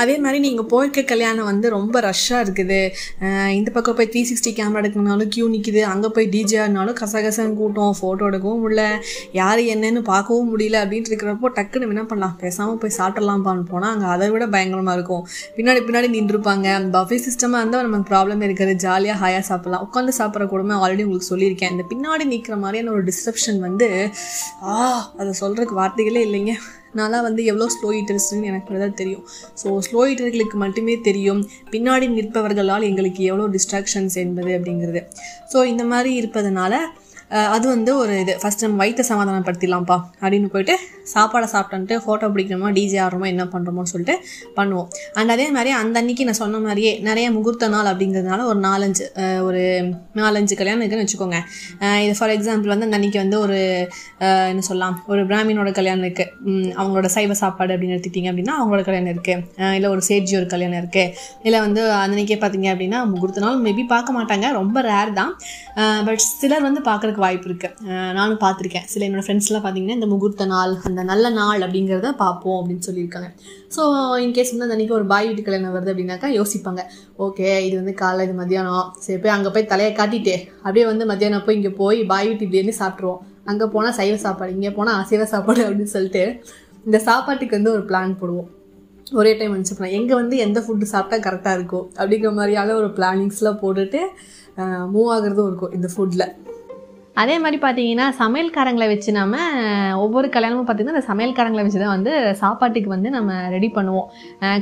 அதே 0.03 0.14
மாதிரி 0.24 0.38
நீங்கள் 0.44 0.66
போயிருக்க 0.72 1.00
கல்யாணம் 1.12 1.48
வந்து 1.50 1.66
ரொம்ப 1.76 2.00
ரஷ்ஷாக 2.07 2.44
இருக்குது. 2.44 2.79
இந்த 3.59 3.68
பக்கம் 3.76 3.96
போய் 3.98 4.09
த்ரீ 4.12 4.22
சிக்ஸ்டி 4.31 4.50
கேமரா 4.59 4.81
எடுக்கணுனாலும் 4.83 5.31
க்யூ 5.35 5.46
நிற்கிது 5.55 5.83
அங்கே 5.92 6.09
போய் 6.16 6.29
டிஜே 6.35 6.59
ஆடினாலும் 6.64 6.96
கசகசன்னு 7.00 7.57
கூட்டம் 7.61 7.96
ஃபோட்டோ 8.00 8.29
எடுக்கவும் 8.31 8.62
முடியல. 8.64 8.85
யார் 9.40 9.62
என்னன்னு 9.74 10.03
பார்க்கவும் 10.11 10.50
முடியல 10.53 10.79
அப்படின்ட்டு 10.85 11.12
இருக்கிறப்போ 11.12 11.50
டக்குன்னு 11.59 11.88
என்ன 11.94 12.05
பண்ணலாம்? 12.12 12.35
பேசாமல் 12.42 12.81
போய் 12.85 12.96
சாப்பிட்றலாம்ப்பான்னு 13.00 13.66
போனால் 13.72 13.92
அங்கே 13.94 14.09
அதை 14.14 14.29
விட 14.35 14.46
பயங்கரமாக 14.55 14.96
இருக்கும். 14.98 15.24
பின்னாடி 15.59 15.83
பின்னாடி 15.88 16.11
நின்றுருப்பாங்க 16.16 16.76
பஃபே 16.96 17.18
சிஸ்டமாக 17.26 17.62
இருந்தால் 17.62 17.87
நமக்கு 17.88 18.11
ப்ராப்ளம் 18.12 18.44
இருக்காது. 18.48 18.74
ஜாலியாக 18.87 19.18
ஹாயாக 19.24 19.44
சாப்பிட்லாம். 19.50 19.85
உட்காந்து 19.88 20.14
சாப்பிட்ற 20.20 20.50
கூடமே 20.55 20.76
ஆல்ரெடி 20.83 21.07
உங்களுக்கு 21.09 21.33
சொல்லியிருக்கேன். 21.33 21.72
இந்த 21.76 21.87
பின்னாடி 21.92 22.26
நிற்கிற 22.35 22.57
மாதிரியான 22.64 22.92
ஒரு 22.96 23.05
டிஸ்கிரிப்ஷன் 23.11 23.61
வந்து 23.68 23.88
ஆ 24.72 24.76
அதை 25.20 25.33
சொல்கிறதுக்கு 25.42 25.81
வார்த்தைகளே 25.83 26.22
இல்லைங்க. 26.29 26.55
நான்லாம் 26.98 27.26
வந்து 27.29 27.42
எவ்வளோ 27.44 27.66
ஸ்லோ 27.74 27.88
ஈட்டர்ஸ்னு 27.98 28.48
எனக்கு 28.50 28.81
தான் 28.85 28.96
தெரியும். 29.00 29.24
ஸோ 29.61 29.68
ஸ்லோ 29.87 30.00
ஈட்டர்களுக்கு 30.11 30.57
மட்டுமே 30.64 30.94
தெரியும். 31.09 31.42
பின்னாடி 31.74 32.09
நிற்பவர்களால் 32.16 32.88
எங்களுக்கு 32.90 33.22
எவ்வளோ 33.31 33.46
டிஸ்ட்ராக்ஷன்ஸ் 33.57 34.16
என்பது 34.24 34.50
அப்படிங்கிறது. 34.59 35.03
ஸோ 35.53 35.61
இந்த 35.64 35.85
மாதிரி 35.92 36.12
இருப்பதனால 36.22 36.74
அது 37.55 37.66
வந்து 37.73 37.90
ஒரு 38.03 38.14
இது. 38.23 38.33
ஃபஸ்ட் 38.43 38.62
நம்ம 38.64 38.79
வயிற்றை 38.83 39.05
சமாதானப்படுத்திடலாம்ப்பா 39.11 39.97
அப்படின்னு 40.23 40.49
போயிட்டு 40.55 40.75
சாப்பாடை 41.12 41.47
சாப்பிட்டுன்ட்டு 41.53 41.97
ஃபோட்டோ 42.05 42.27
பிடிக்கிறோமா 42.35 42.69
டிஜே 42.77 42.99
ஆடுறோமோ 43.05 43.27
என்ன 43.33 43.45
பண்ணுறோமோன்னு 43.53 43.90
சொல்லிட்டு 43.93 44.14
பண்ணுவோம். 44.59 44.88
அண்ட் 45.19 45.33
அதே 45.35 45.47
மாதிரி 45.57 45.71
அந்த 45.81 45.97
அன்னைக்கு 46.01 46.27
நான் 46.29 46.38
சொன்ன 46.40 46.61
மாதிரியே 46.66 46.93
நிறைய 47.09 47.27
முகூர்த்த 47.37 47.69
நாள் 47.75 47.90
அப்படிங்கிறதுனால 47.93 48.45
ஒரு 48.51 48.61
நாலஞ்சு 48.66 49.07
ஒரு 49.49 49.62
நாலஞ்சு 50.21 50.57
கல்யாணம் 50.61 50.83
இருக்குன்னு 50.83 51.07
வச்சுக்கோங்க. 51.07 51.40
இது 52.05 52.14
ஃபார் 52.21 52.35
எக்ஸாம்பிள் 52.37 52.73
வந்து 52.75 52.88
அந்த 52.88 52.99
அன்னைக்கு 53.01 53.21
வந்து 53.25 53.38
ஒரு 53.45 53.59
என்ன 54.51 54.64
சொல்லலாம் 54.71 54.97
ஒரு 55.12 55.23
பிராமினோட 55.31 55.73
கல்யாணம் 55.79 56.05
இருக்குது 56.07 56.75
அவங்களோட 56.79 57.11
சைவ 57.16 57.37
சாப்பாடு 57.43 57.75
அப்படின்னு 57.75 57.97
எடுத்துக்கிட்டிங்க 57.97 58.33
அப்படின்னா 58.33 58.57
அவங்களோட 58.61 58.85
கல்யாணம் 58.88 59.12
இருக்குது 59.14 59.75
இல்லை 59.79 59.90
ஒரு 59.95 60.05
சேட்ஜி 60.11 60.35
ஒரு 60.40 60.49
கல்யாணம் 60.55 60.81
இருக்குது 60.83 61.14
இல்லை 61.49 61.61
வந்து 61.66 61.85
அன்னைக்கே 62.03 62.38
பார்த்தீங்க 62.45 62.69
அப்படின்னா 62.75 63.01
முகூர்த்த 63.12 63.47
நாள் 63.47 63.59
மேபி 63.66 63.87
பார்க்க 63.95 64.19
மாட்டாங்க. 64.19 64.47
ரொம்ப 64.61 64.79
ரேர் 64.90 65.12
தான். 65.21 65.33
பட் 66.07 66.23
சிலர் 66.43 66.66
வந்து 66.69 66.83
பார்க்குறக்கு 66.90 67.20
வாய்ப்பு 67.25 67.49
இருக்குது 67.51 67.97
நானும் 68.19 68.41
பார்த்துருக்கேன். 68.45 68.87
சில 68.93 69.05
என்னோடய 69.07 69.27
ஃப்ரெண்ட்ஸ்லாம் 69.27 69.65
பார்த்தீங்கன்னா 69.65 69.97
இந்த 69.99 70.09
முகூர்த்த 70.13 70.47
நாள் 70.53 70.73
அந்த 70.91 71.03
நல்ல 71.11 71.31
நாள் 71.39 71.63
அப்படிங்கிறத 71.67 72.11
பார்ப்போம் 72.23 72.59
அப்படின்னு 72.61 72.85
சொல்லியிருக்காங்க. 72.89 73.31
ஸோ 73.77 73.83
இன்கேஸ் 74.25 74.53
வந்து 74.55 74.67
அந்த 74.67 74.77
அன்றைக்கி 74.77 74.95
ஒரு 74.99 75.07
பாய் 75.13 75.29
வீட்டு 75.31 75.47
கல்யாணம் 75.49 75.75
வருது 75.77 75.93
அப்படின்னாக்கா 75.95 76.31
யோசிப்பாங்க. 76.39 76.85
ஓகே 77.27 77.49
இது 77.67 77.75
வந்து 77.81 77.95
காலை 78.03 78.25
இது 78.29 78.37
மத்தியானம். 78.43 78.87
சரி 79.07 79.19
போய் 79.25 79.35
அங்கே 79.39 79.53
போய் 79.57 79.71
தலையை 79.75 79.93
காட்டிட்டு 80.01 80.37
அப்படியே 80.65 80.87
வந்து 80.93 81.07
மத்தியானம் 81.13 81.45
போய் 81.49 81.59
இங்கே 81.61 81.75
போய் 81.83 82.01
பாய் 82.15 82.31
வீட்டு 82.31 82.51
பிரியாணி 82.53 82.77
சாப்பிட்ருவோம் 82.83 83.21
அங்கே 83.51 83.67
போனால் 83.75 83.99
சைவ 84.01 84.17
சாப்பாடு 84.25 84.57
இங்கே 84.59 84.73
போனால் 84.79 84.99
அசைவ 85.03 85.25
சாப்பாடு 85.35 85.61
அப்படின்னு 85.67 85.95
சொல்லிட்டு 85.97 86.25
இந்த 86.89 86.99
சாப்பாட்டுக்கு 87.11 87.57
வந்து 87.59 87.73
ஒரு 87.77 87.85
பிளான் 87.89 88.19
போடுவோம். 88.21 88.49
ஒரே 89.21 89.31
டைம் 89.39 89.55
நினச்சி 89.55 89.75
பண்ணேன் 89.77 89.95
எங்கே 89.99 90.15
வந்து 90.19 90.35
எந்த 90.45 90.59
ஃபுட்டு 90.65 90.87
சாப்பிட்டா 90.93 91.17
கரெக்டாக 91.25 91.57
இருக்கும் 91.59 91.87
அப்படிங்கிற 92.01 92.31
மாதிரியான 92.37 92.75
ஒரு 92.81 92.89
பிளானிங்ஸ்லாம் 92.99 93.59
போட்டுட்டு 93.63 94.01
மூவ் 94.95 95.11
ஆகுறதும் 95.15 95.49
இருக்கும் 95.51 95.73
இந்த 95.77 95.89
ஃபுட்டில் 95.93 96.25
அதே 97.23 97.37
மாதிரி 97.45 97.61
பார்த்தீங்கன்னா 97.65 98.07
சமையல்காரங்களை 98.21 98.89
வச்சு 98.93 99.11
நம்ம 99.21 99.37
ஒவ்வொரு 100.05 100.31
கல்யாணமும் 100.37 100.69
பார்த்தீங்கன்னா 100.71 100.97
அந்த 100.97 101.07
சமையல்காரங்களை 101.11 101.65
வச்சு 101.67 101.83
தான் 101.85 101.95
வந்து 101.97 102.13
சாப்பாட்டுக்கு 102.43 102.93
வந்து 102.95 103.11
நம்ம 103.17 103.41
ரெடி 103.57 103.71
பண்ணுவோம். 103.79 104.09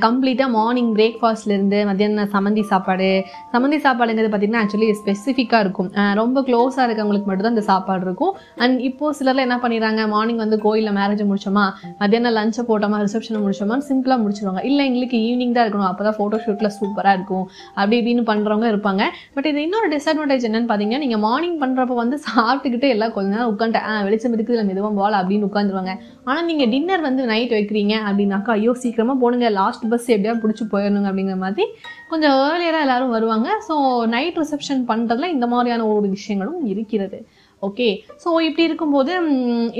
கம்ப்ளீட்டாக 0.06 0.50
மார்னிங் 0.58 0.90
பிரேக்ஃபாஸ்ட்லேருந்து 0.98 1.80
மத்தியானம் 1.90 2.32
சமந்தி 2.36 2.64
சாப்பாடு. 2.72 3.12
சமந்தி 3.56 3.80
சாப்பாடுங்கிறது 3.88 4.32
பார்த்தீங்கன்னா 4.32 4.64
ஆக்சுவலி 4.64 4.90
ஸ்பெசிஃபிக்காக 5.02 5.62
இருக்கும். 5.66 5.92
ரொம்ப 6.22 6.46
க்ளோஸாக 6.50 6.88
இருக்கவங்களுக்கு 6.88 7.30
மட்டும்தான் 7.30 7.54
அந்த 7.54 7.56
இந்த 7.58 7.70
சாப்பாடு 7.70 8.04
இருக்கும். 8.06 8.34
அண்ட் 8.64 8.76
இப்போது 8.88 9.14
சிலரில் 9.18 9.44
என்ன 9.44 9.56
பண்ணிடுறாங்க 9.62 10.00
மார்னிங் 10.12 10.40
வந்து 10.42 10.56
கோயிலில் 10.64 10.94
மேரேஜ் 10.98 11.22
முடிச்சோமா 11.30 11.64
மத்தியானம் 12.00 12.34
லஞ்சை 12.36 12.62
போட்டோமா 12.68 12.98
ரிசப்ஷனை 13.04 13.38
முடிச்சோமா 13.44 13.76
சிம்பிளாக 13.88 14.18
முடிச்சிருவாங்க. 14.24 14.62
இல்லை 14.68 14.82
எங்களுக்கு 14.90 15.16
ஈவினிங் 15.28 15.54
தான் 15.56 15.64
இருக்கணும். 15.66 15.88
அப்போ 15.90 16.02
தான் 16.08 16.16
ஃபோட்டோ 16.18 16.38
ஷூட்டில் 16.44 16.70
சூப்பராக 16.76 17.16
இருக்கும். 17.18 17.44
அப்படி 17.78 17.96
இப்படின்னு 18.00 18.24
பண்ணுறவங்க 18.30 18.66
இருப்பாங்க. 18.72 19.02
பட் 19.36 19.48
இது 19.50 19.64
இன்னொரு 19.66 19.88
டிஸ்அட்வான்டேஜ் 19.94 20.46
என்னன்னு 20.50 20.70
பார்த்தீங்கன்னா 20.70 21.02
நீங்கள் 21.04 21.22
மார்னிங் 21.26 21.58
பண்ணுறப்போ 21.64 21.96
வந்து 22.02 22.18
சாப்பிட்டுக்கிட்டு 22.48 22.88
எல்லாம் 22.94 23.12
கொஞ்ச 23.14 23.28
நேரம் 23.34 23.50
உட்காந்துட்டு 23.52 23.80
ஆ 23.88 23.94
வெளிச்சம் 24.06 24.34
இருக்குது 24.36 24.54
இல்லை 24.56 24.66
மெதுவாக 24.68 24.92
போகல 24.98 25.20
அப்படின்னு 25.22 25.48
உட்காந்துருவாங்க. 25.48 25.92
ஆனால் 26.28 26.46
நீங்கள் 26.50 26.70
டின்னர் 26.74 27.06
வந்து 27.06 27.22
நைட் 27.32 27.52
வைக்கிறீங்க 27.56 27.94
அப்படின்னாக்கா 28.08 28.52
ஐயோ 28.58 28.72
சீக்கிரமாக 28.82 29.20
போனுங்க 29.22 29.48
லாஸ்ட் 29.60 29.84
பஸ் 29.92 30.08
எப்படியா 30.14 30.34
பிடிச்சி 30.44 30.66
போயிடணுங்க 30.74 31.10
அப்படிங்கிற 31.10 31.38
மாதிரி 31.44 31.66
கொஞ்சம் 32.12 32.36
ஏர்லியராக 32.46 32.86
எல்லாரும் 32.86 33.14
வருவாங்க. 33.16 33.48
ஸோ 33.68 33.74
நைட் 34.14 34.40
ரிசப்ஷன் 34.42 34.82
பண்ணுறதுல 34.92 35.30
இந்த 35.36 35.48
மாதிரியான 35.54 35.86
ஒரு 35.94 36.08
விஷயங்களும் 36.16 36.62
இருக்கிறது. 36.74 37.20
ஓகே 37.66 37.86
ஸோ 38.22 38.28
இப்படி 38.46 38.64
இருக்கும்போது 38.68 39.12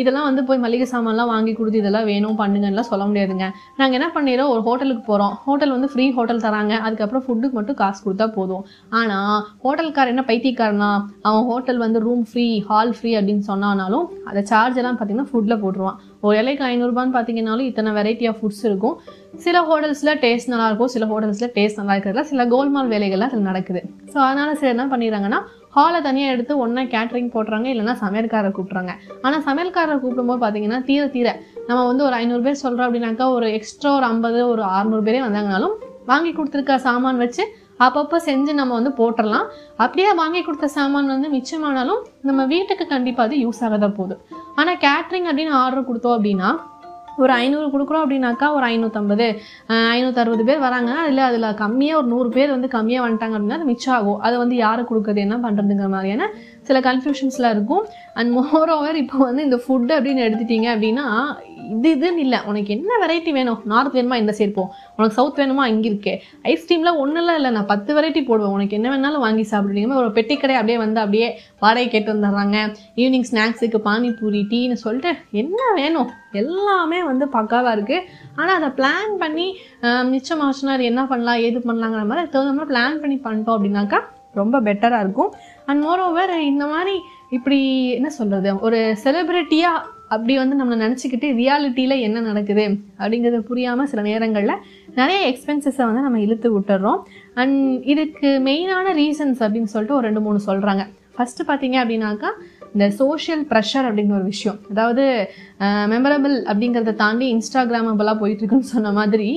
இதெல்லாம் 0.01 0.27
வந்து 0.29 0.43
போய் 0.47 0.63
மளிகை 0.65 0.87
சாமான்லாம் 0.93 1.31
வாங்கி 1.33 1.53
கொடுத்து 1.59 1.81
இதெல்லாம் 1.83 2.09
வேணும் 2.11 2.39
பண்ணுங்கன்னுலாம் 2.41 2.89
சொல்ல 2.91 3.05
முடியாதுங்க. 3.11 3.47
நாங்கள் 3.81 3.97
என்ன 3.99 4.09
பண்ணிடுறோம் 4.17 4.51
ஒரு 4.55 4.63
ஹோட்டலுக்கு 4.69 5.05
போகிறோம் 5.11 5.35
ஹோட்டல் 5.45 5.75
வந்து 5.75 5.91
ஃப்ரீ 5.93 6.07
ஹோட்டல் 6.17 6.43
தராங்க. 6.47 6.75
அதுக்கப்புறம் 6.87 7.25
ஃபுட்டுக்கு 7.27 7.59
மட்டும் 7.59 7.79
காசு 7.83 8.01
கொடுத்தா 8.07 8.27
போதும். 8.39 8.65
ஆனால் 9.01 9.39
ஹோட்டல்காரன் 9.67 10.13
என்ன 10.15 10.25
பைத்தியக்காரனா? 10.31 10.91
அவன் 11.29 11.47
ஹோட்டல் 11.51 11.81
வந்து 11.85 12.01
ரூம் 12.07 12.25
ஃப்ரீ 12.31 12.47
ஹால் 12.71 12.93
ஃப்ரீ 12.99 13.13
அப்படின்னு 13.21 13.47
சொன்னானாலும் 13.51 14.07
அதை 14.31 14.43
சார்ஜ் 14.53 14.81
எல்லாம் 14.83 14.99
பார்த்தீங்கன்னா 14.99 15.31
ஃபுட்டில் 15.33 15.61
போட்டுருவான். 15.63 15.99
ஒரு 16.27 16.37
இலைக்கு 16.43 16.65
ஐநூறுரூபான்னு 16.73 17.17
பார்த்தீங்கன்னாலும் 17.17 17.69
இத்தனை 17.71 17.91
வெரைட்டி 17.99 18.27
ஆஃப் 18.31 18.41
ஃபுட்ஸ் 18.41 18.65
இருக்கும். 18.69 18.97
சில 19.45 19.57
ஹோட்டல்ஸில் 19.69 20.13
டேஸ்ட் 20.25 20.51
நல்லாயிருக்கும் 20.53 20.93
சில 20.95 21.07
ஹோட்டல்ஸில் 21.11 21.53
டேஸ்ட் 21.57 21.81
நல்லா 21.81 21.95
இருக்கிறதுல 21.97 22.25
சில 22.33 22.45
கோல்மால் 22.53 22.93
வேலைகள்லாம் 22.95 23.31
அதில் 23.33 23.49
நடக்குது. 23.51 23.81
ஸோ 24.13 24.19
அதனால் 24.27 24.59
சில 24.61 24.71
என்ன 24.75 24.87
பண்ணிடுறாங்கன்னா 24.93 25.41
ஹாலை 25.77 26.01
தனியாக 26.07 26.35
எடுத்து 26.35 26.53
ஒன்றா 26.65 26.83
கேட்ரிங் 26.95 27.31
போடுறாங்க 27.35 27.67
இல்லைன்னா 27.73 27.95
சமையல்காரரை 28.05 28.51
கூப்பிட்றாங்க. 28.57 28.93
ஆனால் 29.27 29.45
சமையல்காரரை 29.49 29.97
கூப்பிடும்போது 30.03 30.43
பார்த்தீங்கன்னா 30.45 30.81
தீர 30.89 31.03
தீர. 31.17 31.29
நம்ம 31.69 31.81
வந்து 31.91 32.05
ஒரு 32.09 32.17
ஐநூறு 32.21 32.43
பேர் 32.47 32.63
சொல்கிறோம் 32.65 32.87
அப்படின்னாக்கா 32.89 33.27
ஒரு 33.37 33.49
எக்ஸ்ட்ரா 33.59 33.91
ஒரு 33.99 34.07
ஐம்பது 34.13 34.41
ஒரு 34.53 34.63
அறநூறு 34.77 35.05
பேரே 35.09 35.21
வந்தாங்கனாலும் 35.27 35.75
வாங்கி 36.11 36.31
கொடுத்துருக்க 36.35 36.77
சாமான் 36.87 37.23
வச்சு 37.25 37.45
அப்பப்போ 37.87 38.19
செஞ்சு 38.29 38.53
நம்ம 38.61 38.73
வந்து 38.79 38.93
போட்டுடலாம் 39.01 39.47
அப்படியே 39.83 40.09
வாங்கி 40.21 40.41
கொடுத்த 40.47 40.69
சாமான் 40.77 41.13
வந்து 41.15 41.29
மிச்சமானாலும் 41.35 42.01
நம்ம 42.29 42.47
வீட்டுக்கு 42.53 42.85
கண்டிப்பாக 42.95 43.29
அது 43.29 43.37
யூஸ் 43.45 43.61
ஆக 43.67 43.79
தான் 43.85 43.95
போகுது. 43.99 44.15
ஆனால் 44.61 44.81
கேட்ரிங் 44.87 45.29
அப்படின்னு 45.31 45.55
ஆர்டர் 45.63 45.89
கொடுத்தோம் 45.91 46.17
அப்படின்னா 46.17 46.51
ஒரு 47.25 47.33
ஐநூறு 47.43 47.67
கொடுக்குறோம் 47.75 48.05
அப்படின்னாக்கா 48.05 48.49
ஒரு 48.57 48.65
ஐநூற்றம்பது 48.73 49.27
ஐநூற்றறுபது 49.97 50.45
பேர் 50.51 50.65
வராங்க. 50.67 50.91
அதில் 51.05 51.23
அதில் 51.29 51.49
கம்மியாக 51.63 52.01
ஒரு 52.01 52.09
நூறு 52.15 52.29
பேர் 52.37 52.55
வந்து 52.57 52.69
கம்மியாக 52.77 53.05
வந்துட்டாங்க 53.07 53.37
அப்படின்னா 53.39 53.59
அது 53.61 53.71
மிச்சம் 53.73 53.97
ஆகும். 53.99 54.19
அதை 54.27 54.37
வந்து 54.43 54.57
யாரை 54.65 54.85
கொடுக்குறது 54.91 55.23
என்ன 55.27 55.39
பண்ணுறதுங்கிற 55.45 55.89
மாதிரியான 55.97 56.29
சில 56.69 56.79
கன்ஃபியூஷன்ஸ்லாம் 56.89 57.55
இருக்கும். 57.57 57.85
அண்ட் 58.19 58.31
மோர் 58.37 58.73
ஓவர் 58.77 58.97
இப்போ 59.03 59.19
வந்து 59.29 59.43
இந்த 59.49 59.59
ஃபுட்டு 59.65 59.93
அப்படின்னு 59.99 60.25
எடுத்துட்டீங்க 60.29 60.69
அப்படின்னா 60.75 61.07
இது 61.75 61.89
இதுன்னு 61.97 62.23
இல்லை. 62.25 62.39
உனக்கு 62.51 62.71
என்ன 62.77 62.91
வெரைட்டி 63.03 63.31
வேணும்? 63.39 63.59
நார்த் 63.73 63.97
வேணுமா? 63.97 64.17
இந்த 64.23 64.33
சேர்ப்போம் 64.39 64.71
உனக்கு 64.97 65.17
சவுத் 65.19 65.41
வேணுமா? 65.41 65.65
இங்கே 65.73 65.89
இருக்கே. 65.91 66.15
ஐஸ்கிரீம்லாம் 66.53 67.01
ஒன்றும் 67.03 67.23
இல்லை. 67.35 67.51
நான் 67.57 67.69
பத்து 67.73 67.91
வெரைட்டி 67.99 68.23
போடுவேன். 68.29 68.55
உனக்கு 68.57 68.77
என்ன 68.79 68.89
வேணாலும் 68.93 69.25
வாங்கி 69.27 69.45
சாப்பிடுறீங்க 69.51 69.99
ஒரு 70.03 70.11
பெட்டி 70.19 70.37
கடை 70.37 70.57
அப்படியே 70.61 70.79
வந்து 70.85 71.03
அப்படியே 71.05 71.29
வாடகை 71.65 71.89
கேட்டு 71.95 72.11
வந்துடுறாங்க. 72.15 72.57
ஈவினிங் 73.03 73.29
ஸ்நாக்ஸுக்கு 73.31 73.81
பானிபூரி 73.89 74.43
டீன்னு 74.53 74.79
சொல்லிட்டு 74.85 75.13
என்ன 75.43 75.61
வேணும்? 75.81 76.11
எல்லாமே 76.43 77.01
வந்து 77.11 77.27
பக்காவாக 77.37 77.75
இருக்குது 77.77 78.07
ஆனால் 78.41 78.57
அதை 78.59 78.71
பிளான் 78.81 79.15
பண்ணி 79.25 79.47
மிச்சம் 80.13 80.27
மிச்சமாச்சுன்னா 80.29 80.75
என்ன 80.89 81.03
பண்ணலாம்? 81.11 81.41
ஏது 81.47 81.59
பண்ணலாங்கிற 81.69 82.03
மாதிரி 82.09 82.31
தகுந்த 82.33 82.53
மாதிரி 82.57 82.71
பிளான் 82.73 82.99
பண்ணி 83.03 83.17
பண்ணிட்டோம் 83.27 83.57
அப்படின்னாக்கா 83.57 83.99
ரொம்ப 84.39 84.57
பெட்டராக 84.67 85.05
இருக்கும். 85.05 85.31
அண்ட் 85.69 85.83
மோரோவர் 85.87 86.35
இந்த 86.51 86.67
மாதிரி 86.73 86.97
இப்படி 87.37 87.61
என்ன 87.99 88.11
சொல்கிறது 88.19 88.51
ஒரு 88.67 88.81
செலிப்ரிட்டியாக 89.05 89.85
அப்படி 90.15 90.35
வந்து 90.41 90.59
நம்மளை 90.59 90.77
நினச்சிக்கிட்டு 90.85 91.29
ரியாலிட்டியில் 91.41 92.03
என்ன 92.05 92.19
நடக்குது 92.29 92.65
அப்படிங்கிறது 93.01 93.41
புரியாமல் 93.49 93.89
சில 93.91 94.03
நேரங்களில் 94.11 94.61
நிறைய 95.01 95.19
எக்ஸ்பென்சஸை 95.31 95.83
வந்து 95.89 96.05
நம்ம 96.07 96.21
இழுத்து 96.27 96.49
விட்டுறோம். 96.55 97.01
அண்ட் 97.41 97.59
இதுக்கு 97.93 98.31
மெயினான 98.47 98.95
ரீசன்ஸ் 99.01 99.43
அப்படின்னு 99.47 99.73
சொல்லிட்டு 99.73 99.99
ஒரு 99.99 100.07
ரெண்டு 100.09 100.23
மூணு 100.27 100.41
சொல்கிறாங்க 100.47 100.85
ஃபஸ்ட்டு 101.17 101.47
பார்த்தீங்க 101.49 101.77
அப்படின்னாக்கா 101.83 102.31
இந்த 102.75 102.87
சோஷியல் 103.01 103.43
ப்ரெஷர் 103.51 103.87
அப்படிங்கிற 103.89 104.15
ஒரு 104.19 104.27
விஷயம். 104.33 104.59
அதாவது 104.73 105.05
மெமரபிள் 105.93 106.35
அப்படிங்கிறத 106.51 106.93
தாண்டி 107.03 107.27
இன்ஸ்டாகிராமபிளாக 107.35 108.17
போயிட்டுருக்குன்னு 108.23 108.73
சொன்ன 108.75 108.93
மாதிரி 108.99 109.29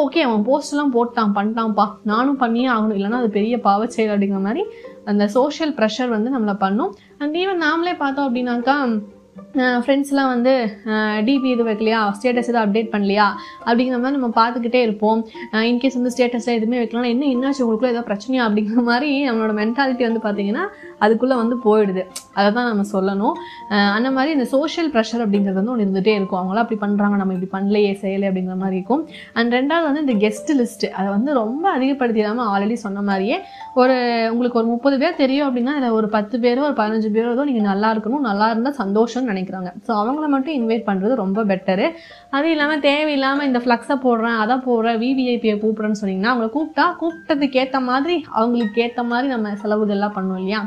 ஓகே 0.00 0.20
அவன் 0.26 0.46
போஸ்ட்லாம் 0.50 0.94
போட்டான் 0.96 1.34
பண்ணிட்டான்ப்பா. 1.38 1.86
நானும் 2.12 2.40
பண்ணியே 2.42 2.68
ஆகணும். 2.74 2.96
இல்லைன்னா 2.98 3.20
அது 3.22 3.30
பெரிய 3.38 3.56
பாவச்செயல் 3.68 4.12
அப்படிங்கிற 4.14 4.42
மாதிரி 4.48 4.64
அந்த 5.10 5.24
சோஷியல் 5.36 5.74
ப்ரெஷர் 5.74 6.14
வந்து 6.14 6.30
நம்மளை 6.36 6.54
பண்ணும். 6.64 6.92
அண்ட் 7.18 7.36
ஈவன் 7.42 7.62
நாமளே 7.66 7.94
பார்த்தோம் 8.02 8.26
அப்படின்னாக்கா 8.28 8.76
ஃப்ரெண்ட்ஸ்லாம் 9.84 10.30
வந்து 10.32 10.52
டிபி 11.26 11.48
இது 11.54 11.64
வைக்கலையா? 11.68 12.00
ஸ்டேட்டஸ் 12.16 12.48
எதுவும் 12.50 12.62
அப்டேட் 12.64 12.90
பண்ணலையா? 12.94 13.26
அப்படிங்கிற 13.66 13.96
மாதிரி 14.02 14.16
நம்ம 14.18 14.30
பார்த்துக்கிட்டே 14.38 14.80
இருப்போம். 14.86 15.20
இன்கேஸ் 15.70 15.96
வந்து 15.98 16.12
ஸ்டேட்டஸில் 16.14 16.56
எதுவுமே 16.58 16.78
வைக்கலாம் 16.82 17.08
என்ன 17.12 17.26
என்னாச்சு? 17.34 17.62
உங்களுக்குள்ள 17.64 17.92
ஏதாவது 17.94 18.08
பிரச்சனையா? 18.10 18.44
அப்படிங்கிற 18.48 18.82
மாதிரி 18.90 19.10
நம்மளோட 19.28 19.54
மென்டாலிட்டி 19.60 20.04
வந்து 20.08 20.22
பார்த்தீங்கன்னா 20.26 20.64
அதுக்குள்ளே 21.04 21.36
வந்து 21.42 21.56
போயிடுது. 21.66 22.02
அதை 22.38 22.48
தான் 22.58 22.68
நம்ம 22.70 22.84
சொல்லணும். 22.94 23.34
அந்த 23.96 24.08
மாதிரி 24.16 24.30
இந்த 24.36 24.46
சோஷியல் 24.54 24.88
ப்ரெஷர் 24.94 25.22
அப்படிங்கிறது 25.24 25.58
வந்து 25.60 25.72
ஒன்று 25.74 25.84
இருந்துகிட்டே 25.86 26.14
இருக்கும். 26.18 26.38
அவங்களாம் 26.40 26.64
அப்படி 26.64 26.78
பண்ணுறாங்க 26.84 27.16
நம்ம 27.22 27.34
இப்படி 27.36 27.50
பண்ணலையே 27.56 27.92
செய்யலை 28.04 28.26
அப்படிங்கிற 28.30 28.56
மாதிரி 28.62 28.78
இருக்கும். 28.80 29.02
அண்ட் 29.38 29.56
ரெண்டாவது 29.58 29.86
வந்து 29.88 30.04
இந்த 30.06 30.16
கெஸ்ட் 30.24 30.52
லிஸ்ட்டு 30.60 30.92
அதை 30.98 31.08
வந்து 31.16 31.32
ரொம்ப 31.42 31.64
அதிகப்படுத்திடாமல் 31.76 32.48
ஆல்ரெடி 32.54 32.78
சொன்ன 32.86 33.04
மாதிரியே 33.10 33.38
ஒரு 33.82 33.96
உங்களுக்கு 34.32 34.60
ஒரு 34.62 34.68
முப்பது 34.74 34.98
பேர் 35.04 35.20
தெரியும் 35.22 35.46
அப்படின்னா 35.48 35.74
அதில் 35.78 35.96
ஒரு 36.00 36.10
பத்து 36.16 36.36
பேரோ 36.46 36.64
ஒரு 36.70 36.76
பதினஞ்சு 36.82 37.10
பேரோ 37.18 37.34
ஏதோ 37.36 37.46
நீங்கள் 37.52 37.70
நல்லா 37.72 37.90
இருக்கணும் 37.96 38.26
நல்லா 38.30 38.48
இருந்தால் 38.54 38.78
சந்தோஷம் 38.82 39.25
நினைக்கிறாங்க. 39.30 39.70
ஸோ 39.86 39.92
அவங்கள 40.02 40.26
மட்டும் 40.34 40.56
இன்வைட் 40.58 40.88
பண்ணுறது 40.88 41.14
ரொம்ப 41.22 41.44
பெட்டரு 41.44 41.86
அது 42.30 42.50
இல்லாமல் 42.54 42.82
தேவையில்லாமல் 42.88 43.48
இந்த 43.48 43.62
ஃப்ளக்ஸை 43.64 43.96
போடுறேன் 44.06 44.40
அதை 44.42 44.56
போடுறேன் 44.66 45.00
விவிஐபியை 45.04 45.56
கூப்பிட்றேன்னு 45.62 46.00
சொன்னீங்கன்னா 46.02 46.32
அவங்கள 46.34 46.50
கூப்பிட்டா 46.56 46.86
கூப்பிட்டதுக்கு 47.02 47.60
ஏற்ற 47.62 47.80
மாதிரி 47.90 48.16
அவங்களுக்கு 48.32 48.84
ஏற்ற 48.86 49.02
மாதிரி 49.12 49.28
நம்ம 49.34 49.56
செலவுகள்லாம் 49.64 50.16
பண்ணோம் 50.18 50.40
இல்லையா? 50.42 50.62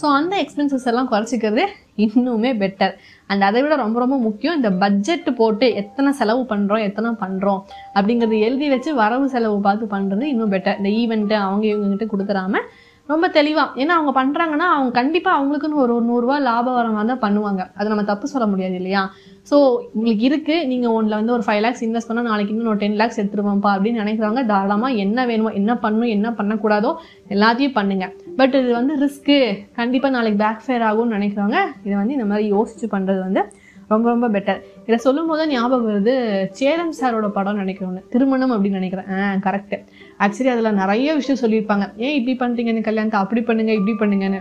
ஸோ 0.00 0.06
அந்த 0.18 0.34
எக்ஸ்பென்சஸ் 0.42 0.86
எல்லாம் 0.90 1.08
குறைச்சிக்கிறது 1.10 1.64
இன்னுமே 2.04 2.50
பெட்டர் 2.60 2.92
அண்ட் 3.30 3.44
அதை 3.48 3.58
விட 3.62 3.74
ரொம்ப 3.76 3.96
ரொம்ப 4.00 4.16
முக்கியம் 4.18 4.56
இந்த 4.56 4.70
பட்ஜெட் 4.82 5.28
போட்டு 5.40 5.66
எத்தனை 5.74 6.10
செலவு 6.20 6.42
பண்ணுறோம் 6.52 6.84
எத்தனை 6.86 7.10
பண்ணுறோம் 7.22 7.60
அப்படிங்கிறது 7.94 8.38
எழுதி 8.40 8.68
வச்சு 8.68 8.90
வரவு 8.94 9.26
செலவு 9.28 9.58
பார்த்து 9.60 9.86
பண்ணுறது 9.86 10.24
இன்னும் 10.32 10.52
பெட்டர் 10.54 10.78
இந்த 10.80 10.90
ஈவெண்ட்டு 11.00 11.36
அவங்க 11.40 11.66
இவங்ககிட்ட 11.66 12.06
கொடுத்துறாம 12.12 12.62
ரொம்ப 13.08 13.26
தெளிவாக 13.36 13.80
ஏன்னா 13.82 13.92
அவங்க 13.98 14.12
பண்ணுறாங்கன்னா 14.18 14.66
அவங்க 14.74 14.90
கண்டிப்பாக 14.98 15.38
அவங்களுக்குன்னு 15.38 15.80
ஒரு 15.84 15.94
நூறுரூவா 16.08 16.36
லாபம் 16.48 16.76
வர 16.78 16.88
மாதிரி 16.96 17.10
தான் 17.12 17.22
பண்ணுவாங்க. 17.24 17.62
அதை 17.76 17.86
நம்ம 17.92 18.04
தப்பு 18.10 18.26
சொல்ல 18.32 18.46
முடியாது 18.52 18.76
இல்லையா? 18.80 19.02
ஸோ 19.50 19.56
உங்களுக்கு 19.94 20.24
இருக்குது 20.28 20.66
நீங்கள் 20.70 20.92
ஒன்றில் 20.96 21.18
வந்து 21.20 21.34
ஒரு 21.36 21.44
ஃபைவ் 21.46 21.62
லேக்ஸ் 21.64 21.82
இன்வெஸ்ட் 21.86 22.10
பண்ணால் 22.10 22.28
நாளைக்கு 22.30 22.52
இன்னும் 22.54 22.72
ஒரு 22.74 22.80
டென் 22.82 22.98
லேக்ஸ் 23.00 23.20
எடுத்துருவோம்ப்பா 23.22 23.72
அப்படின்னு 23.76 24.02
நினைக்கிறவங்க 24.02 24.44
தாராளமாக 24.52 25.00
என்ன 25.04 25.26
வேணுமோ 25.30 25.52
என்ன 25.60 25.74
பண்ணணும் 25.84 26.12
என்ன 26.16 26.30
பண்ணக்கூடாதோ 26.38 26.92
எல்லாத்தையும் 27.28 27.76
பண்ணுங்கள் 27.78 28.12
பட் 28.36 28.54
இது 28.60 28.70
வந்து 28.78 28.94
ரிஸ்க்கு 29.04 29.38
கண்டிப்பாக 29.80 30.14
நாளைக்கு 30.16 30.40
பேக் 30.44 30.64
ஃபேர் 30.66 30.86
ஆகும்னு 30.90 31.16
நினைக்கிறவங்க 31.18 31.60
இதை 31.86 31.94
வந்து 32.02 32.16
இந்த 32.18 32.28
மாதிரி 32.32 32.46
யோசிச்சு 32.54 32.88
பண்ணுறது 32.94 33.20
வந்து 33.20 33.44
ரொம்ப 33.92 34.06
ரொம்ப 34.14 34.28
பெட்டர் 34.36 34.60
இதை 34.86 34.98
சொல்லும் 35.06 35.30
போது 35.32 35.42
ஞாபகம் 35.52 35.88
வருது 35.90 36.14
சேரம் 36.60 36.94
சாரோட 37.00 37.28
படம் 37.36 37.60
நினைக்கிறோன்னு 37.62 38.02
திருமணம் 38.14 38.54
அப்படின்னு 38.56 38.80
நினைக்கிறேன். 38.80 39.10
ஆ 39.18 39.34
கரெக்டு 39.46 39.78
ஆக்சுவலி 40.24 40.50
அதில் 40.54 40.78
நிறைய 40.82 41.14
விஷயம் 41.20 41.42
சொல்லியிருப்பாங்க. 41.44 41.86
ஏன் 42.06 42.16
இப்படி 42.18 42.34
பண்ணுறீங்க 42.42 42.72
இந்த 42.74 42.84
கல்யாணத்தை? 42.88 43.20
அப்படி 43.24 43.42
பண்ணுங்க 43.50 43.72
இப்படி 43.78 43.94
பண்ணுங்கன்னு. 44.02 44.40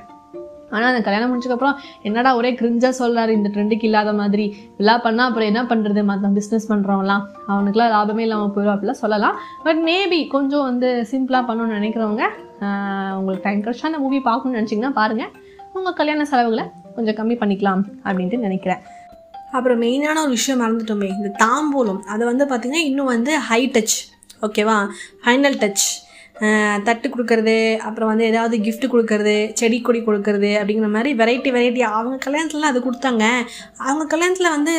ஆனால் 0.75 0.89
அந்த 0.91 1.01
கல்யாணம் 1.05 1.29
முடிச்சதுக்கப்புறம் 1.31 1.79
என்னடா 2.07 2.29
ஒரே 2.39 2.49
கிரிஞ்சாக 2.59 2.93
சொல்கிறாரு 2.99 3.31
இந்த 3.37 3.47
ட்ரெண்டுக்கு 3.55 3.87
இல்லாத 3.87 4.11
மாதிரி. 4.19 4.45
இதெல்லாம் 4.75 5.01
பண்ணால் 5.05 5.29
அப்புறம் 5.29 5.49
என்ன 5.51 5.61
பண்ணுறது 5.71 6.01
மற்ற 6.09 6.29
பிஸ்னஸ் 6.37 6.67
பண்ணுறவங்களாம் 6.71 7.23
அவனுக்குலாம் 7.51 7.91
லாபமே 7.95 8.23
இல்லாமல் 8.27 8.53
போயிடும் 8.55 8.73
அப்படிலாம் 8.75 9.01
சொல்லலாம். 9.03 9.35
பட் 9.65 9.81
மேபி 9.89 10.19
கொஞ்சம் 10.35 10.65
வந்து 10.69 10.89
சிம்பிளாக 11.11 11.43
பண்ணணும்னு 11.49 11.79
நினைக்கிறவங்க 11.79 12.23
உங்களுக்கு 13.19 13.45
டைம் 13.47 13.63
கிடச்சா 13.65 13.89
அந்த 13.89 14.01
மூவி 14.05 14.21
பார்க்கணும்னு 14.29 14.59
நினச்சிங்கன்னா 14.59 14.93
பாருங்கள் 15.01 15.33
உங்கள் 15.77 15.97
கல்யாண 15.99 16.23
செலவுகளை 16.31 16.65
கொஞ்சம் 16.95 17.17
கம்மி 17.19 17.35
பண்ணிக்கலாம் 17.41 17.83
அப்படின்ட்டு 18.07 18.39
நினைக்கிறேன். 18.47 18.81
அப்புறம் 19.51 19.81
மெயினான 19.81 20.21
ஒரு 20.21 20.29
விஷயம் 20.29 20.61
மறந்துட்டோமே 20.61 21.09
இந்த 21.17 21.29
தாம்பூலம். 21.43 22.01
அதை 22.13 22.23
வந்து 22.27 22.45
பார்த்திங்கன்னா 22.45 22.83
இன்னும் 22.89 23.11
வந்து 23.15 23.37
ஹை 23.49 23.61
டச் 23.67 23.97
ஓகேவா 24.41 24.77
ஃபைனல் 25.23 25.57
டச் 25.63 25.85
தட்டு 26.87 27.07
கொடுக்கறது 27.13 27.55
அப்புறம் 27.87 28.09
வந்து 28.11 28.25
ஏதாவது 28.31 28.55
கிஃப்ட் 28.65 28.85
கொடுக்கறது 28.93 29.35
செடி 29.59 29.77
கொடி 29.87 29.99
கொடுக்கறது 30.07 30.51
அப்படிங்கிற 30.59 30.89
மாதிரி 30.95 31.11
வெரைட்டி 31.21 31.49
வெரைட்டி 31.55 31.81
அவங்க 31.97 32.17
கல்யாணத்துலலாம் 32.25 32.71
அது 32.73 32.81
கொடுத்தாங்க. 32.87 33.25
அவங்க 33.89 34.05
கல்யாணத்தில் 34.13 34.53
வந்து 34.55 34.73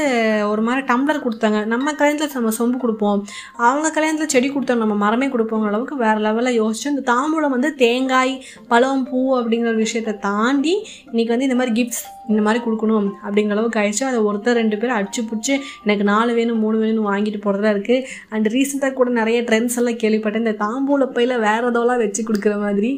ஒரு 0.53 0.62
மாதிரி 0.68 0.83
டம்ளர் 0.92 1.25
கொடுத்தாங்க. 1.27 1.61
நம்ம 1.75 1.94
கல்யாணத்தில் 2.01 2.38
நம்ம 2.40 2.55
சொம்பு 2.61 2.79
கொடுப்போம். 2.85 3.20
அவங்க 3.68 3.92
கல்யாணத்தில் 3.96 4.33
செடி 4.35 4.51
கொடுத்தோம் 4.55 4.83
நம்ம 4.85 4.96
மரமே 5.05 5.29
கொடுப்போங்கிற 5.35 5.72
அளவுக்கு 5.72 5.96
வேறு 6.05 6.22
லெவலில் 6.27 6.59
யோசிச்சு 6.62 6.92
இந்த 6.94 7.05
தாம்பூலம் 7.12 7.55
வந்து 7.57 7.70
தேங்காய் 7.85 8.35
பழம் 8.72 9.05
பூ 9.11 9.20
அப்படிங்கிற 9.40 9.70
ஒரு 9.75 9.81
விஷயத்தை 9.87 10.14
தாண்டி 10.29 10.75
இன்றைக்கி 11.12 11.33
வந்து 11.35 11.48
இந்த 11.51 11.59
மாதிரி 11.61 11.75
கிஃப்ட்ஸ் 11.79 12.03
இந்த 12.31 12.42
மாதிரி 12.46 12.61
கொடுக்கணும் 12.64 13.09
அப்படிங்கிற 13.25 13.55
அளவுக்கு 13.57 13.79
ஆயிடுச்சு. 13.81 14.05
அதை 14.09 14.18
ஒருத்தர் 14.29 14.59
ரெண்டு 14.61 14.77
பேர் 14.81 14.96
அடிச்சு 14.96 15.22
பிடிச்சி 15.31 15.55
எனக்கு 15.85 16.05
நாலு 16.11 16.33
வேணும் 16.37 16.61
மூணு 16.64 16.77
வேணும்னு 16.83 17.09
வாங்கிட்டு 17.11 17.40
போகிறதா 17.46 17.70
இருக்குது 17.75 18.05
அண்ட் 18.35 18.46
ரீசெண்டாக 18.55 18.94
கூட 18.98 19.11
நிறைய 19.20 19.38
ட்ரெண்ட்ஸ் 19.48 19.79
எல்லாம் 19.81 19.98
கேள்விப்பட்டேன். 20.03 20.44
இந்த 20.46 20.55
தாம்பூல 20.64 21.07
பையில் 21.16 21.35
வேறு 21.46 21.51
எதோலாம் 21.59 22.03
வச்சு 22.05 22.23
கொடுக்குற 22.23 22.55
மாதிரி. 22.59 22.91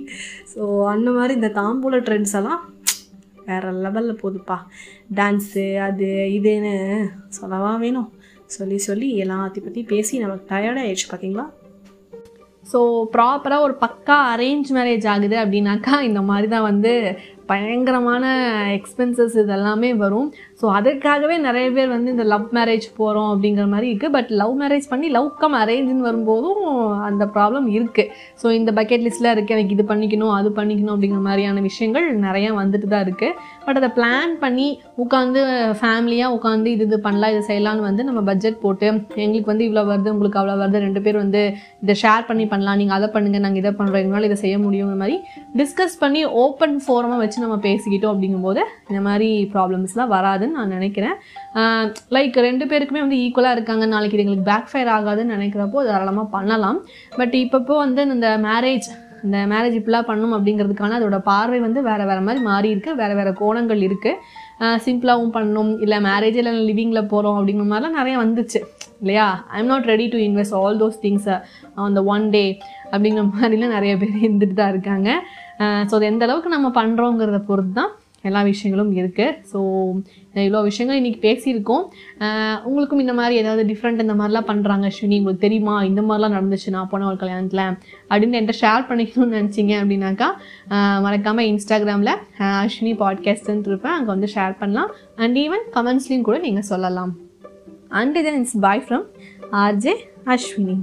ஸோ 0.55 0.85
அந்த 0.85 1.11
மாதிரி 1.11 1.35
இந்த 1.35 1.53
தாம்பூல 1.61 1.99
ட்ரெண்ட்ஸ் 1.99 2.37
எல்லாம் 2.41 2.63
வேறு 3.47 3.73
லெவலில் 3.87 4.21
போகுதுப்பா 4.23 4.59
டான்ஸு 5.15 5.65
அது 5.79 6.07
இதுன்னு 6.39 6.75
சொல்லவா 7.29 7.73
வேணும். 7.77 8.11
சொல்லி 8.47 8.79
சொல்லி 8.79 9.09
எல்லாத்தையும் 9.25 9.67
பற்றி 9.67 9.83
பேசி 9.83 10.19
நமக்கு 10.19 10.51
டயர்ட் 10.55 10.81
ஆயிடுச்சு 10.83 11.07
பார்த்தீங்களா 11.11 11.47
ஸோ 12.73 12.79
ப்ராப்பராக 13.15 13.61
ஒரு 13.61 13.75
பக்கா 13.81 14.17
அரேஞ்ச் 14.33 14.69
மேரேஜ் 14.77 15.07
ஆகுது 15.09 15.37
அப்படின்னாக்கா 15.37 16.01
இந்த 16.01 16.21
மாதிரி 16.21 16.49
தான் 16.49 16.69
வந்து 16.71 16.93
பயங்கரமான 17.47 18.25
எக்ஸ்பென்சஸ் 18.79 19.35
இதெல்லாமே 19.43 19.91
வரும். 19.97 20.29
ஸோ 20.61 20.65
அதுக்காகவே 20.77 21.37
நிறைய 21.45 21.67
பேர் 21.71 21.89
வந்து 21.89 22.11
இந்த 22.15 22.25
லவ் 22.33 22.45
மேரேஜ் 22.57 22.87
போகிறோம் 22.99 23.31
அப்படிங்கிற 23.31 23.65
மாதிரி 23.67 23.87
இருக்குது 23.91 24.15
பட் 24.17 24.31
லவ் 24.41 24.53
மேரேஜ் 24.61 24.87
பண்ணி 24.91 25.07
லவ் 25.17 25.31
கம் 25.41 25.57
அரேஞ்சுன்னு 25.61 26.07
வரும்போதும் 26.07 26.61
அந்த 27.09 27.25
ப்ராப்ளம் 27.35 27.67
இருக்குது 27.73 28.11
ஸோ 28.43 28.47
இந்த 28.59 28.71
பக்கெட் 28.79 29.05
லிஸ்ட்டில் 29.07 29.31
இருக்குது 29.33 29.57
எனக்கு 29.57 29.75
இது 29.77 29.85
பண்ணிக்கணும் 29.89 30.35
அது 30.37 30.51
பண்ணிக்கணும் 30.59 30.95
அப்படிங்கிற 30.95 31.23
மாதிரியான 31.27 31.63
விஷயங்கள் 31.67 32.07
நிறையா 32.19 32.51
வந்துட்டு 32.61 32.91
தான் 32.93 33.05
இருக்குது 33.07 33.35
பட் 33.67 33.81
அதை 33.81 33.91
பிளான் 33.99 34.35
பண்ணி 34.45 34.69
உட்காந்து 35.05 35.43
ஃபேமிலியாக 35.81 36.37
உட்காந்து 36.37 36.71
இது 36.77 36.87
இது 36.87 36.99
பண்ணலாம் 37.01 37.33
இது 37.35 37.43
செய்யலாம்னு 37.49 37.87
வந்து 37.89 38.03
நம்ம 38.05 38.23
பட்ஜெட் 38.31 38.61
போட்டு 38.65 38.87
எங்களுக்கு 39.25 39.53
வந்து 39.53 39.67
இவ்வளோ 39.69 39.85
வருது 39.91 40.13
உங்களுக்கு 40.15 40.41
அவ்வளோ 40.43 40.57
வருது 40.63 40.85
ரெண்டு 40.87 41.03
பேர் 41.07 41.21
வந்து 41.23 41.43
இதை 41.83 41.97
ஷேர் 42.03 42.29
பண்ணி 42.31 42.47
பண்ணலாம் 42.47 42.81
நீங்கள் 42.83 42.99
அதை 42.99 43.11
பண்ணுங்கள் 43.15 43.45
நாங்கள் 43.47 43.63
இதை 43.63 43.75
பண்ணுறோம் 43.81 44.03
எங்களால் 44.03 44.29
இதை 44.31 44.39
செய்ய 44.45 44.57
முடியுங்கிற 44.59 44.99
மாதிரி 45.03 45.19
டிஸ்கஸ் 45.57 45.99
பண்ணி 46.01 46.23
ஓப்பன் 46.45 46.79
ஃபோரமாக 46.87 47.21
வச்சு 47.25 47.45
நம்ம 47.47 47.59
பேசிக்கிட்டோம் 47.69 48.15
அப்படிங்கும்போது 48.15 48.63
இந்த 48.91 49.03
மாதிரி 49.09 49.31
ப்ராப்ளம்ஸ்லாம் 49.55 50.15
வராது. 50.15 50.44
ஆகாதுன்னு 50.45 50.59
நான் 50.61 50.77
நினைக்கிறேன். 50.79 51.17
லைக் 52.17 52.37
ரெண்டு 52.49 52.65
பேருக்குமே 52.71 53.05
வந்து 53.07 53.19
ஈக்குவலாக 53.25 53.57
இருக்காங்க. 53.57 53.85
நாளைக்கு 53.95 54.17
இது 54.17 54.25
எங்களுக்கு 54.25 54.51
பேக் 54.53 54.71
ஃபயர் 54.73 54.93
ஆகாதுன்னு 54.99 55.37
நினைக்கிறப்போ 55.37 55.81
தாராளமாக 55.89 56.29
பண்ணலாம். 56.37 56.79
பட் 57.19 57.35
இப்பப்போ 57.45 57.75
வந்து 57.85 58.03
இந்த 58.17 58.31
மேரேஜ் 58.49 58.89
இந்த 59.27 59.39
மேரேஜ் 59.51 59.77
இப்படிலாம் 59.79 60.09
பண்ணும் 60.09 60.33
அப்படிங்கிறதுக்கான 60.37 60.97
அதோட 60.97 61.19
பார்வை 61.29 61.59
வந்து 61.67 61.81
வேறு 61.87 62.09
வேறு 62.09 62.25
மாதிரி 62.25 62.41
மாறி 62.49 62.69
இருக்கு. 62.75 62.91
வேறு 62.99 63.15
வேறு 63.19 63.31
கோணங்கள் 63.39 63.83
இருக்குது 63.87 64.81
சிம்பிளாகவும் 64.87 65.33
பண்ணணும் 65.37 65.71
இல்லை 65.85 65.99
மேரேஜ் 66.09 66.37
இல்லை 66.41 66.53
லிவிங்கில் 66.71 67.09
போகிறோம் 67.13 67.37
அப்படிங்கிற 67.39 67.67
மாதிரிலாம் 67.71 67.99
நிறைய 68.01 68.17
வந்துச்சு. 68.23 68.61
இல்லையா? 69.03 69.27
I 69.55 69.57
am 69.63 69.71
not 69.73 69.89
ready 69.93 70.07
to 70.13 70.19
invest 70.27 70.57
all 70.61 70.79
those 70.83 71.01
things 71.05 71.31
அந்த 71.87 71.97
த 72.01 72.05
ஒன் 72.15 72.27
டே 72.37 72.45
அப்படிங்கிற 72.93 73.25
மாதிரிலாம் 73.33 73.75
நிறைய 73.79 73.95
பேர் 74.03 74.23
இருந்துட்டு 74.27 74.57
தான் 74.61 74.73
இருக்காங்க. 74.75 75.11
ஸோ 75.89 75.95
அது 75.99 76.11
எந்த 76.13 76.27
அளவுக்கு 76.27 76.57
நம்ம 76.57 76.69
பண்ணுறோங்கிறத 76.81 77.41
பொறுத்து 77.51 77.75
தான் 77.81 77.93
எல்லா 78.29 78.41
விஷயங்களும் 78.51 78.93
இருக்குது 79.01 79.35
ஸோ 79.51 79.59
இவ்வளோ 80.45 80.61
விஷயங்கள் 80.69 80.99
இன்றைக்கி 81.01 81.21
பேசியிருக்கோம். 81.27 81.85
உங்களுக்கும் 82.69 83.03
இந்த 83.05 83.15
மாதிரி 83.19 83.35
ஏதாவது 83.43 83.63
டிஃப்ரெண்ட் 83.71 84.03
இந்த 84.05 84.15
மாதிரிலாம் 84.21 84.49
பண்ணுறாங்க 84.51 84.91
அஸ்வினி 84.91 85.19
உங்களுக்கு 85.21 85.45
தெரியுமா? 85.47 85.75
இந்த 85.91 86.03
மாதிரிலாம் 86.09 86.37
நடந்துச்சு 86.37 86.75
நான் 86.77 86.91
போன 86.93 87.07
ஒரு 87.11 87.19
கல்யாணத்தில் 87.23 87.65
அப்படின்னு 88.11 88.39
என்கிட்ட 88.39 88.57
ஷேர் 88.63 88.89
பண்ணிக்கணும்னு 88.91 89.39
நினச்சிங்க 89.39 89.75
அப்படின்னாக்கா 89.83 90.29
மறக்காமல் 91.07 91.49
இன்ஸ்டாகிராமில் 91.53 92.15
அஸ்வினி 92.65 92.95
பாட்காஸ்ட்னு 93.05 93.69
இருப்பேன் 93.73 93.97
அங்கே 93.99 94.11
வந்து 94.15 94.31
ஷேர் 94.37 94.59
பண்ணலாம். 94.63 94.91
அண்ட் 95.23 95.39
ஈவன் 95.45 95.67
கமெண்ட்ஸ்லையும் 95.77 96.27
கூட 96.31 96.39
நீங்கள் 96.47 96.69
சொல்லலாம். 96.73 97.15
And 98.01 98.19
then 98.29 98.41
it's 98.43 98.59
bye 98.67 98.85
from 98.89 99.07
RJ 99.65 99.97
Ashwini 100.35 100.79